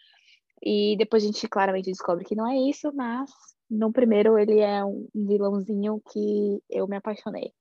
e 0.63 0.97
depois 0.97 1.23
a 1.23 1.27
gente 1.27 1.49
claramente 1.49 1.91
descobre 1.91 2.25
que 2.25 2.35
não 2.35 2.47
é 2.47 2.57
isso, 2.57 2.93
mas 2.95 3.31
no 3.71 3.93
primeiro, 3.93 4.37
ele 4.37 4.59
é 4.59 4.85
um 4.85 5.09
vilãozinho 5.15 6.03
que 6.11 6.61
eu 6.69 6.89
me 6.89 6.97
apaixonei. 6.97 7.53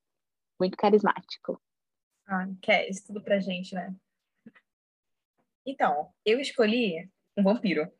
Muito 0.59 0.75
carismático. 0.75 1.61
Ah, 2.27 2.47
quer 2.61 2.89
isso 2.89 3.05
tudo 3.05 3.21
pra 3.21 3.39
gente, 3.39 3.75
né? 3.75 3.95
Então, 5.69 6.11
eu 6.25 6.39
escolhi 6.39 7.07
um 7.37 7.43
vampiro. 7.43 7.91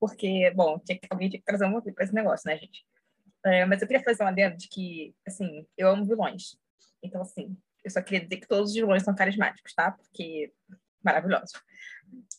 Porque, 0.00 0.50
bom, 0.50 0.78
tinha 0.80 0.98
que, 0.98 1.06
alguém 1.08 1.28
tinha 1.28 1.38
que 1.38 1.46
trazer 1.46 1.64
um 1.64 1.72
vampiro 1.72 1.94
pra 1.94 2.04
esse 2.04 2.14
negócio, 2.14 2.48
né, 2.48 2.56
gente? 2.56 2.84
É, 3.44 3.64
mas 3.64 3.80
eu 3.80 3.86
queria 3.86 4.02
fazer 4.02 4.22
uma 4.22 4.30
adendo 4.30 4.56
de 4.56 4.68
que, 4.68 5.14
assim, 5.26 5.66
eu 5.76 5.88
amo 5.88 6.04
vilões. 6.04 6.58
Então, 7.02 7.22
assim, 7.22 7.56
eu 7.84 7.90
só 7.90 8.02
queria 8.02 8.20
dizer 8.20 8.38
que 8.38 8.48
todos 8.48 8.70
os 8.70 8.74
vilões 8.74 9.02
são 9.02 9.14
carismáticos, 9.14 9.72
tá? 9.74 9.92
Porque 9.92 10.52
maravilhoso. 11.02 11.52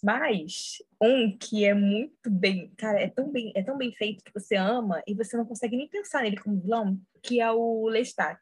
Mas 0.03 0.83
um 1.01 1.35
que 1.37 1.63
é 1.65 1.73
muito 1.73 2.29
bem, 2.29 2.71
cara, 2.77 2.99
é 2.99 3.09
tão 3.09 3.31
bem, 3.31 3.51
é 3.55 3.63
tão 3.63 3.77
bem 3.77 3.91
feito 3.93 4.23
que 4.23 4.33
você 4.33 4.55
ama 4.55 5.01
e 5.07 5.15
você 5.15 5.37
não 5.37 5.45
consegue 5.45 5.77
nem 5.77 5.87
pensar 5.87 6.23
nele 6.23 6.37
como 6.37 6.59
vilão, 6.59 6.99
que 7.23 7.39
é 7.39 7.49
o 7.49 7.87
Lestat. 7.87 8.39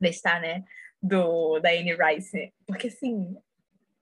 Lestat, 0.00 0.40
né? 0.40 0.64
Do, 1.02 1.60
da 1.60 1.70
Anne 1.70 1.94
Rice. 1.94 2.52
Porque, 2.66 2.88
assim, 2.88 3.36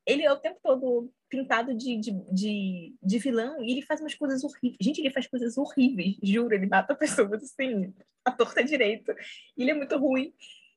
ele 0.08 0.24
é 0.24 0.32
o 0.32 0.38
tempo 0.38 0.58
todo 0.62 1.12
pintado 1.28 1.74
de, 1.76 1.98
de, 1.98 2.12
de, 2.32 2.94
de 3.00 3.18
vilão 3.18 3.62
e 3.62 3.70
ele 3.70 3.82
faz 3.82 4.00
umas 4.00 4.14
coisas 4.14 4.42
horríveis. 4.42 4.78
Gente, 4.80 5.00
ele 5.02 5.10
faz 5.10 5.26
coisas 5.26 5.58
horríveis, 5.58 6.16
juro. 6.22 6.54
Ele 6.54 6.66
mata 6.66 6.94
pessoas 6.96 7.42
assim, 7.42 7.92
a 8.24 8.32
torta 8.32 8.64
direito. 8.64 9.14
Ele 9.54 9.70
é 9.70 9.74
muito 9.74 9.96
ruim. 9.98 10.32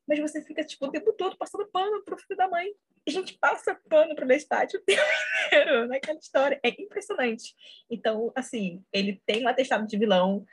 Mas 0.06 0.18
você 0.18 0.42
fica, 0.42 0.62
tipo, 0.62 0.84
o 0.84 0.90
tempo 0.90 1.12
todo 1.14 1.38
passando 1.38 1.66
pano 1.68 2.04
pro 2.04 2.18
filho 2.18 2.36
da 2.36 2.46
mãe. 2.46 2.68
A 3.08 3.10
gente 3.10 3.38
passa 3.38 3.74
pano 3.88 4.14
pro 4.14 4.26
Lestat 4.26 4.76
o 4.76 4.80
tempo 4.82 5.00
inteiro 5.46 5.88
naquela 5.88 6.18
história. 6.18 6.60
É 6.62 6.68
impressionante. 6.68 7.54
Então, 7.90 8.30
assim, 8.34 8.84
ele 8.92 9.22
tem 9.24 9.42
um 9.44 9.48
atestado 9.48 9.86
de 9.86 9.96
vilão 9.96 10.44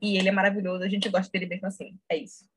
e 0.00 0.16
ele 0.16 0.28
é 0.28 0.32
maravilhoso. 0.32 0.84
A 0.84 0.88
gente 0.88 1.08
gosta 1.08 1.32
dele 1.32 1.46
mesmo 1.46 1.66
assim. 1.66 1.98
É 2.08 2.16
isso. 2.16 2.48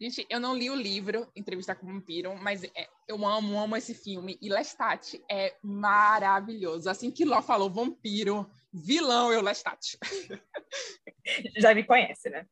Gente, 0.00 0.26
eu 0.28 0.40
não 0.40 0.56
li 0.56 0.68
o 0.70 0.74
livro 0.74 1.28
Entrevista 1.36 1.74
com 1.74 1.86
o 1.86 1.92
Vampiro, 1.92 2.36
mas 2.36 2.64
é, 2.64 2.88
eu 3.06 3.24
amo, 3.24 3.58
amo 3.58 3.76
esse 3.76 3.94
filme. 3.94 4.36
E 4.42 4.48
Lestat 4.48 5.22
é 5.30 5.56
maravilhoso. 5.62 6.90
Assim 6.90 7.10
que 7.12 7.24
Ló 7.24 7.40
falou 7.40 7.70
vampiro, 7.70 8.50
vilão, 8.72 9.32
eu 9.32 9.40
Lestat. 9.40 9.96
Já 11.56 11.74
me 11.74 11.84
conhece, 11.84 12.28
né? 12.28 12.46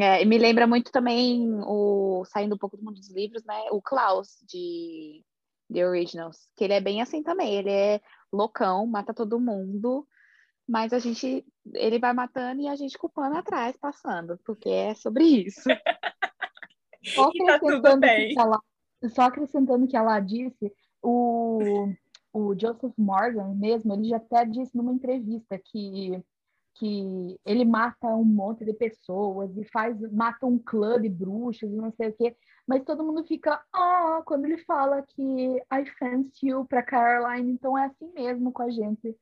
É, 0.00 0.24
me 0.24 0.38
lembra 0.38 0.66
muito 0.66 0.90
também 0.92 1.48
o 1.62 2.24
saindo 2.26 2.54
um 2.54 2.58
pouco 2.58 2.76
do 2.76 2.84
mundo 2.84 2.96
dos 2.96 3.10
livros, 3.10 3.44
né? 3.44 3.68
O 3.70 3.80
Klaus 3.80 4.38
de 4.46 5.24
The 5.72 5.86
Originals, 5.86 6.48
que 6.54 6.64
ele 6.64 6.74
é 6.74 6.80
bem 6.80 7.00
assim 7.00 7.22
também. 7.22 7.54
Ele 7.54 7.70
é 7.70 8.00
loucão, 8.30 8.86
mata 8.86 9.14
todo 9.14 9.40
mundo, 9.40 10.06
mas 10.68 10.92
a 10.92 10.98
gente 10.98 11.46
ele 11.74 11.98
vai 11.98 12.12
matando 12.12 12.60
e 12.60 12.68
a 12.68 12.76
gente 12.76 12.98
culpando 12.98 13.36
atrás, 13.36 13.76
passando, 13.76 14.38
porque 14.44 14.68
é 14.68 14.94
sobre 14.94 15.24
isso. 15.24 15.62
Só 17.06 17.30
tá 17.46 17.54
acrescentando, 17.54 18.00
tá 18.00 18.16
que 18.16 18.38
ela, 18.38 18.60
só 19.08 19.22
acrescentando 19.22 19.86
que 19.86 19.96
ela 19.96 20.20
disse, 20.20 20.72
o, 21.02 21.88
o 22.32 22.54
Joseph 22.58 22.94
Morgan 22.98 23.54
mesmo, 23.54 23.94
ele 23.94 24.08
já 24.08 24.16
até 24.16 24.44
disse 24.44 24.76
numa 24.76 24.92
entrevista 24.92 25.58
que, 25.58 26.22
que 26.74 27.38
ele 27.44 27.64
mata 27.64 28.08
um 28.08 28.24
monte 28.24 28.64
de 28.64 28.72
pessoas 28.72 29.56
e 29.56 29.64
faz, 29.64 29.98
mata 30.12 30.46
um 30.46 30.58
clã 30.58 31.00
de 31.00 31.08
bruxos 31.08 31.70
e 31.70 31.76
não 31.76 31.92
sei 31.92 32.08
o 32.08 32.12
quê, 32.12 32.36
mas 32.66 32.84
todo 32.84 33.04
mundo 33.04 33.24
fica, 33.24 33.62
ah, 33.72 34.18
oh, 34.18 34.24
quando 34.24 34.46
ele 34.46 34.58
fala 34.58 35.02
que 35.02 35.22
I 35.72 35.86
fancy 35.98 36.48
you 36.48 36.64
pra 36.64 36.82
Caroline, 36.82 37.52
então 37.52 37.78
é 37.78 37.86
assim 37.86 38.10
mesmo 38.12 38.50
com 38.50 38.62
a 38.62 38.70
gente. 38.70 39.16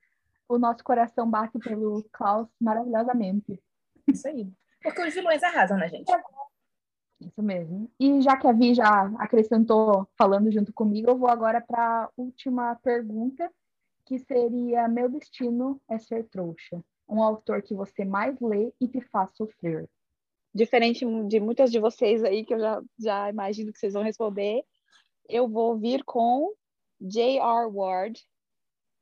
O 0.49 0.59
nosso 0.59 0.83
coração 0.85 1.29
bate 1.29 1.59
pelo 1.59 2.05
Klaus 2.13 2.49
maravilhosamente. 2.61 3.61
Isso 4.07 4.29
aí. 4.29 4.51
Porque 4.83 5.03
os 5.03 5.15
vilões 5.15 5.43
arrasam 5.43 5.79
na 5.79 5.89
gente. 5.89 6.11
Isso 7.21 7.43
mesmo. 7.43 7.91
E 7.99 8.21
já 8.21 8.37
que 8.37 8.47
a 8.47 8.53
Vi 8.53 8.75
já 8.75 9.07
acrescentou 9.19 10.07
falando 10.17 10.51
junto 10.51 10.73
comigo, 10.73 11.11
eu 11.11 11.19
vou 11.19 11.29
agora 11.29 11.61
para 11.61 12.05
a 12.05 12.11
última 12.17 12.75
pergunta, 12.77 13.51
que 14.05 14.19
seria: 14.19 14.89
Meu 14.89 15.09
destino 15.09 15.81
é 15.89 15.99
ser 15.99 16.25
trouxa. 16.29 16.85
Um 17.09 17.23
autor 17.23 17.63
que 17.63 17.75
você 17.75 18.05
mais 18.05 18.39
lê 18.41 18.73
e 18.81 18.89
te 18.89 19.01
faz 19.01 19.31
sofrer. 19.37 19.89
Diferente 20.55 21.05
de 21.27 21.41
muitas 21.41 21.71
de 21.71 21.79
vocês 21.79 22.23
aí, 22.23 22.45
que 22.45 22.55
eu 22.55 22.61
já, 22.61 22.83
já 22.99 23.31
imagino 23.31 23.73
que 23.73 23.79
vocês 23.79 23.93
vão 23.93 24.03
responder, 24.03 24.65
eu 25.29 25.49
vou 25.49 25.77
vir 25.77 26.05
com 26.05 26.53
J.R. 27.01 27.67
Ward, 27.73 28.21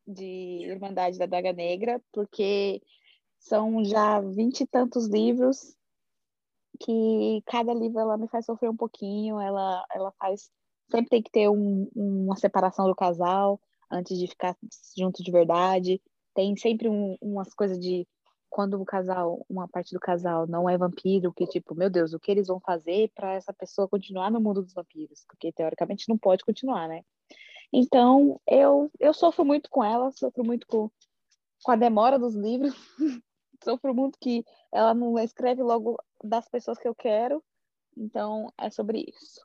de 0.06 0.64
Irmandade 0.64 1.18
da 1.18 1.26
Daga 1.26 1.52
Negra, 1.52 2.00
porque 2.12 2.82
são 3.38 3.84
já 3.84 4.20
vinte 4.20 4.62
e 4.62 4.66
tantos 4.66 5.06
livros 5.06 5.76
que 6.80 7.42
cada 7.46 7.72
livro 7.72 7.98
ela 8.00 8.16
me 8.16 8.28
faz 8.28 8.46
sofrer 8.46 8.70
um 8.70 8.76
pouquinho, 8.76 9.40
ela, 9.40 9.84
ela 9.92 10.12
faz. 10.18 10.50
Sempre 10.90 11.10
tem 11.10 11.22
que 11.22 11.30
ter 11.30 11.48
um, 11.48 11.88
uma 11.94 12.36
separação 12.36 12.86
do 12.86 12.94
casal 12.94 13.60
antes 13.90 14.18
de 14.18 14.26
ficar 14.26 14.56
junto 14.96 15.22
de 15.22 15.30
verdade. 15.30 16.00
Tem 16.34 16.56
sempre 16.56 16.88
um, 16.88 17.16
umas 17.20 17.54
coisas 17.54 17.78
de 17.78 18.06
quando 18.52 18.80
o 18.80 18.84
casal, 18.84 19.46
uma 19.48 19.66
parte 19.66 19.94
do 19.94 20.00
casal 20.00 20.46
não 20.46 20.68
é 20.68 20.76
vampiro, 20.76 21.32
que 21.32 21.46
tipo, 21.46 21.74
meu 21.74 21.88
Deus, 21.88 22.12
o 22.12 22.20
que 22.20 22.30
eles 22.30 22.48
vão 22.48 22.60
fazer 22.60 23.10
para 23.14 23.32
essa 23.32 23.52
pessoa 23.52 23.88
continuar 23.88 24.30
no 24.30 24.40
mundo 24.42 24.62
dos 24.62 24.74
vampiros? 24.74 25.24
Porque 25.26 25.50
teoricamente 25.50 26.06
não 26.06 26.18
pode 26.18 26.44
continuar, 26.44 26.86
né? 26.86 27.02
Então, 27.72 28.38
eu, 28.46 28.90
eu 29.00 29.14
sofro 29.14 29.42
muito 29.42 29.70
com 29.70 29.82
ela, 29.82 30.12
sofro 30.12 30.44
muito 30.44 30.66
com, 30.66 30.90
com 31.62 31.72
a 31.72 31.76
demora 31.76 32.18
dos 32.18 32.34
livros, 32.34 32.74
sofro 33.62 33.94
muito 33.94 34.18
que 34.18 34.44
ela 34.70 34.94
não 34.94 35.18
escreve 35.18 35.62
logo 35.62 35.98
das 36.22 36.48
pessoas 36.48 36.78
que 36.78 36.88
eu 36.88 36.94
quero. 36.94 37.42
Então, 37.96 38.52
é 38.58 38.70
sobre 38.70 39.04
isso. 39.08 39.44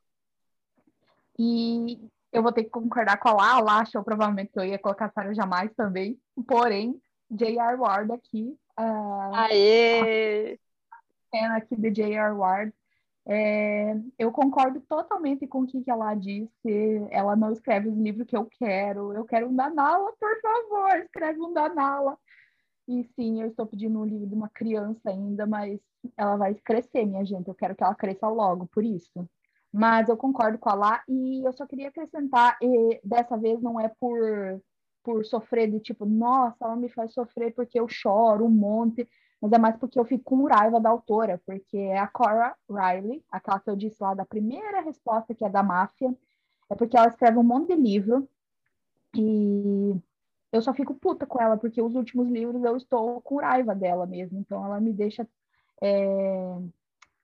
E 1.37 2.09
eu 2.31 2.41
vou 2.41 2.51
ter 2.51 2.63
que 2.63 2.69
concordar 2.69 3.17
com 3.17 3.29
a 3.29 3.33
Lá. 3.33 3.51
A 3.53 3.59
Lá 3.59 3.79
achou 3.81 4.03
provavelmente 4.03 4.51
que 4.51 4.59
eu 4.59 4.65
ia 4.65 4.79
colocar 4.79 5.11
Sarah 5.11 5.33
Jamais 5.33 5.73
também. 5.75 6.19
Porém, 6.47 7.01
J.R. 7.29 7.75
Ward 7.77 8.11
aqui. 8.11 8.57
Uh, 8.79 9.33
Aê! 9.33 10.59
A 10.91 10.97
cena 11.37 11.57
aqui 11.57 11.75
de 11.75 11.91
J.R. 11.91 12.33
Ward. 12.33 12.73
É, 13.29 13.93
eu 14.17 14.31
concordo 14.31 14.79
totalmente 14.79 15.45
com 15.45 15.63
o 15.63 15.67
que, 15.67 15.83
ela 15.91 16.15
disse. 16.15 16.49
Ela 17.11 17.35
não 17.35 17.51
escreve 17.51 17.89
os 17.89 17.97
livros 17.97 18.25
que 18.25 18.37
eu 18.37 18.45
quero. 18.45 19.11
Eu 19.13 19.25
quero 19.25 19.49
um 19.49 19.55
da 19.55 19.69
Nala, 19.69 20.13
por 20.17 20.41
favor, 20.41 20.97
escreve 20.99 21.41
um 21.41 21.51
da 21.51 21.67
Nala. 21.67 22.17
E 22.87 23.03
sim, 23.15 23.41
eu 23.41 23.49
estou 23.49 23.65
pedindo 23.65 23.99
um 23.99 24.05
livro 24.05 24.25
de 24.27 24.33
uma 24.33 24.49
criança 24.49 25.09
ainda, 25.09 25.45
mas 25.45 25.79
ela 26.15 26.37
vai 26.37 26.55
crescer, 26.55 27.05
minha 27.05 27.25
gente. 27.25 27.47
Eu 27.47 27.55
quero 27.55 27.75
que 27.75 27.83
ela 27.83 27.95
cresça 27.95 28.27
logo, 28.29 28.67
por 28.67 28.83
isso. 28.83 29.27
Mas 29.73 30.07
eu 30.07 30.15
concordo 30.15 30.57
com 30.57 30.69
a 30.69 30.73
Lá 30.73 31.03
e 31.07 31.45
eu 31.45 31.51
só 31.53 31.65
queria 31.67 31.89
acrescentar, 31.89 32.57
e 32.61 32.99
dessa 33.03 33.37
vez 33.37 33.61
não 33.61 33.79
é 33.79 33.91
por, 33.99 34.61
por 35.03 35.25
sofrer 35.25 35.69
de 35.69 35.79
tipo, 35.81 36.05
nossa, 36.05 36.65
ela 36.65 36.75
me 36.77 36.89
faz 36.89 37.13
sofrer 37.13 37.53
porque 37.53 37.79
eu 37.79 37.87
choro 37.89 38.45
um 38.45 38.49
monte, 38.49 39.07
mas 39.41 39.51
é 39.51 39.57
mais 39.57 39.75
porque 39.77 39.99
eu 39.99 40.05
fico 40.05 40.23
com 40.23 40.45
raiva 40.45 40.79
da 40.79 40.89
autora, 40.89 41.41
porque 41.45 41.77
é 41.77 41.99
a 41.99 42.07
Cora 42.07 42.55
Riley, 42.69 43.23
aquela 43.29 43.59
que 43.59 43.69
eu 43.69 43.75
disse 43.75 44.01
lá 44.01 44.13
da 44.13 44.25
primeira 44.25 44.81
resposta, 44.81 45.35
que 45.35 45.45
é 45.45 45.49
da 45.49 45.61
máfia, 45.61 46.15
é 46.69 46.75
porque 46.75 46.97
ela 46.97 47.07
escreve 47.07 47.37
um 47.37 47.43
monte 47.43 47.75
de 47.75 47.81
livro 47.81 48.27
e 49.15 49.95
eu 50.57 50.61
só 50.61 50.73
fico 50.73 50.95
puta 50.95 51.25
com 51.25 51.41
ela, 51.41 51.57
porque 51.57 51.81
os 51.81 51.95
últimos 51.95 52.27
livros 52.27 52.63
eu 52.63 52.75
estou 52.75 53.21
com 53.21 53.37
raiva 53.37 53.73
dela 53.75 54.05
mesmo. 54.05 54.39
Então 54.39 54.65
ela 54.65 54.79
me 54.79 54.91
deixa 54.91 55.27
é, 55.81 56.57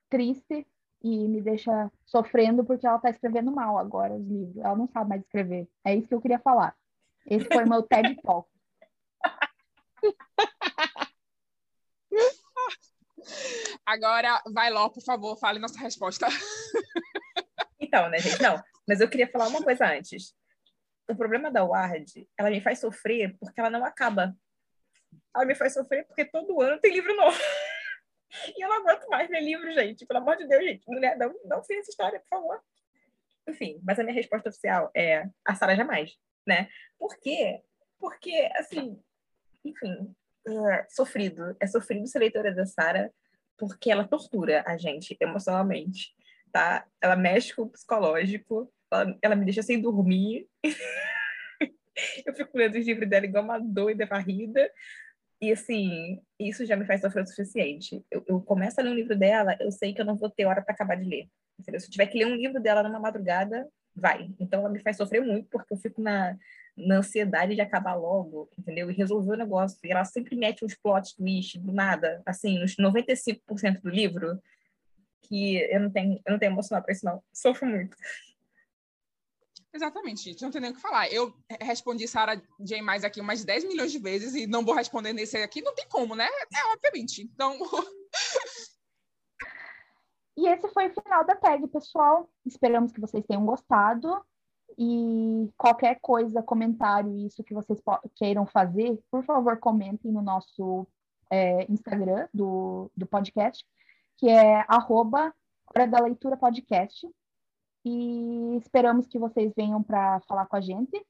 triste 0.09 0.67
e 1.01 1.27
me 1.27 1.41
deixa 1.41 1.91
sofrendo 2.05 2.63
porque 2.63 2.87
ela 2.87 2.97
está 2.97 3.09
escrevendo 3.09 3.51
mal 3.51 3.77
agora 3.77 4.13
os 4.13 4.25
livros. 4.27 4.57
Ela 4.57 4.75
não 4.75 4.87
sabe 4.87 5.09
mais 5.09 5.21
escrever. 5.21 5.67
É 5.83 5.95
isso 5.95 6.07
que 6.07 6.13
eu 6.13 6.21
queria 6.21 6.39
falar. 6.39 6.75
Esse 7.25 7.45
foi 7.45 7.65
meu 7.65 7.83
TED 7.83 8.15
Talk. 8.21 8.47
Agora, 13.85 14.41
vai 14.53 14.69
lá, 14.69 14.89
por 14.89 15.01
favor, 15.01 15.37
fale 15.37 15.57
nossa 15.59 15.79
resposta. 15.79 16.27
Então, 17.79 18.09
né, 18.09 18.17
gente? 18.19 18.41
Não, 18.41 18.61
mas 18.87 18.99
eu 18.99 19.09
queria 19.09 19.29
falar 19.29 19.47
uma 19.47 19.63
coisa 19.63 19.85
antes 19.85 20.35
o 21.07 21.15
problema 21.15 21.51
da 21.51 21.63
Ward, 21.63 22.27
ela 22.37 22.49
me 22.49 22.61
faz 22.61 22.79
sofrer 22.79 23.35
porque 23.39 23.59
ela 23.59 23.69
não 23.69 23.83
acaba. 23.85 24.35
Ela 25.35 25.45
me 25.45 25.55
faz 25.55 25.73
sofrer 25.73 26.05
porque 26.05 26.25
todo 26.25 26.61
ano 26.61 26.79
tem 26.79 26.93
livro 26.93 27.15
novo. 27.15 27.37
e 28.55 28.63
eu 28.63 28.69
não 28.69 28.77
aguento 28.77 29.07
mais 29.09 29.29
ler 29.29 29.41
livro, 29.41 29.71
gente. 29.73 30.05
Pelo 30.05 30.19
amor 30.19 30.37
de 30.37 30.47
Deus, 30.47 30.63
gente. 30.63 30.87
Mulher, 30.87 31.17
não, 31.17 31.33
não 31.45 31.63
sei 31.63 31.79
essa 31.79 31.89
história, 31.89 32.19
por 32.19 32.29
favor. 32.29 32.61
Enfim, 33.47 33.79
mas 33.83 33.99
a 33.99 34.03
minha 34.03 34.15
resposta 34.15 34.49
oficial 34.49 34.89
é 34.95 35.27
a 35.45 35.55
Sara 35.55 35.75
jamais, 35.75 36.17
né? 36.47 36.69
Por 36.97 37.17
quê? 37.19 37.61
Porque, 37.99 38.49
assim, 38.55 39.01
enfim, 39.63 40.15
é 40.47 40.87
sofrido. 40.89 41.55
É 41.59 41.67
sofrido 41.67 42.07
ser 42.07 42.19
leitora 42.19 42.53
da 42.53 42.65
Sara 42.65 43.13
porque 43.57 43.91
ela 43.91 44.07
tortura 44.07 44.63
a 44.65 44.77
gente 44.77 45.15
emocionalmente, 45.19 46.15
tá? 46.51 46.85
Ela 47.01 47.15
mexe 47.15 47.53
com 47.55 47.63
o 47.63 47.69
psicológico, 47.69 48.71
ela, 49.21 49.35
me 49.35 49.45
deixa 49.45 49.61
sem 49.61 49.81
dormir. 49.81 50.47
eu 52.25 52.33
fico 52.33 52.57
lendo 52.57 52.77
os 52.77 52.85
livros 52.85 53.09
dela 53.09 53.25
igual 53.25 53.43
uma 53.43 53.59
doida 53.59 54.05
varrida. 54.05 54.69
E, 55.41 55.51
assim, 55.51 56.21
isso 56.39 56.65
já 56.65 56.75
me 56.75 56.85
faz 56.85 57.01
sofrer 57.01 57.23
o 57.23 57.27
suficiente. 57.27 58.03
Eu, 58.09 58.23
eu 58.27 58.41
começo 58.41 58.79
a 58.79 58.83
ler 58.83 58.91
um 58.91 58.95
livro 58.95 59.17
dela, 59.17 59.57
eu 59.59 59.71
sei 59.71 59.93
que 59.93 59.99
eu 59.99 60.05
não 60.05 60.15
vou 60.15 60.29
ter 60.29 60.45
hora 60.45 60.61
para 60.61 60.73
acabar 60.73 60.95
de 60.95 61.03
ler. 61.03 61.27
Entendeu? 61.59 61.79
Se 61.79 61.87
eu 61.87 61.91
tiver 61.91 62.07
que 62.07 62.17
ler 62.17 62.27
um 62.27 62.35
livro 62.35 62.61
dela 62.61 62.81
numa 62.83 62.99
madrugada, 62.99 63.67
vai. 63.95 64.29
Então, 64.39 64.61
ela 64.61 64.69
me 64.69 64.81
faz 64.81 64.97
sofrer 64.97 65.21
muito, 65.21 65.49
porque 65.49 65.73
eu 65.73 65.77
fico 65.77 66.01
na, 66.01 66.37
na 66.75 66.97
ansiedade 66.97 67.55
de 67.55 67.61
acabar 67.61 67.93
logo, 67.93 68.49
entendeu? 68.57 68.89
E 68.89 68.93
resolver 68.93 69.33
o 69.33 69.37
negócio. 69.37 69.77
E 69.83 69.91
ela 69.91 70.05
sempre 70.05 70.35
mete 70.35 70.63
uns 70.63 70.75
plot 70.75 71.15
twist 71.15 71.59
do 71.59 71.71
nada, 71.71 72.21
assim, 72.25 72.59
nos 72.59 72.75
95% 72.75 73.81
do 73.81 73.89
livro, 73.89 74.39
que 75.23 75.57
eu 75.57 75.79
não 75.79 75.89
tenho, 75.89 76.21
eu 76.25 76.31
não 76.31 76.39
tenho 76.39 76.51
emocional 76.51 76.83
para 76.83 76.93
isso, 76.93 77.05
não. 77.05 77.21
Sofro 77.33 77.67
muito. 77.67 77.95
Exatamente, 79.73 80.23
gente. 80.23 80.41
Não 80.43 80.51
tem 80.51 80.61
nem 80.61 80.71
o 80.71 80.75
que 80.75 80.81
falar. 80.81 81.11
Eu 81.11 81.33
respondi 81.59 82.07
Sarah 82.07 82.39
J. 82.59 82.81
mais 82.81 83.03
aqui 83.03 83.19
umas 83.19 83.43
10 83.43 83.63
milhões 83.65 83.91
de 83.91 83.97
vezes 83.97 84.35
e 84.35 84.45
não 84.45 84.63
vou 84.63 84.75
responder 84.75 85.13
nesse 85.13 85.35
aqui. 85.37 85.61
Não 85.61 85.73
tem 85.73 85.87
como, 85.89 86.15
né? 86.15 86.27
É, 86.27 86.73
obviamente. 86.73 87.23
Então. 87.23 87.57
e 90.37 90.47
esse 90.47 90.67
foi 90.69 90.87
o 90.87 91.01
final 91.01 91.25
da 91.25 91.35
tag, 91.35 91.67
pessoal. 91.69 92.29
Esperamos 92.45 92.91
que 92.91 93.01
vocês 93.01 93.25
tenham 93.25 93.43
gostado. 93.45 94.23
E 94.77 95.49
qualquer 95.57 95.99
coisa, 96.01 96.43
comentário, 96.43 97.25
isso 97.25 97.43
que 97.43 97.53
vocês 97.53 97.79
queiram 98.15 98.45
fazer, 98.45 98.99
por 99.09 99.23
favor, 99.23 99.57
comentem 99.57 100.11
no 100.11 100.21
nosso 100.21 100.87
é, 101.29 101.71
Instagram 101.71 102.27
do, 102.33 102.91
do 102.95 103.05
podcast, 103.05 103.63
que 104.17 104.27
é 104.29 104.65
arroba 104.67 105.33
Hora 105.67 105.87
da 105.87 105.99
Leitura 105.99 106.37
Podcast 106.37 107.07
e 107.85 108.57
esperamos 108.57 109.07
que 109.07 109.19
vocês 109.19 109.51
venham 109.55 109.81
para 109.83 110.19
falar 110.21 110.45
com 110.45 110.55
a 110.55 110.61
gente. 110.61 111.05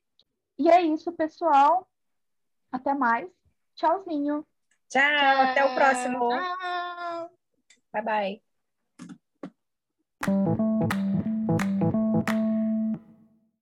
E 0.57 0.69
é 0.69 0.82
isso, 0.82 1.11
pessoal. 1.11 1.88
Até 2.71 2.93
mais. 2.93 3.30
Tchauzinho. 3.76 4.45
Tchau, 4.89 5.01
Tchau. 5.01 5.41
até 5.41 5.65
o 5.65 5.76
próximo. 5.76 6.30
Tchau. 6.30 7.30
Bye 7.91 8.41
bye. 10.26 10.53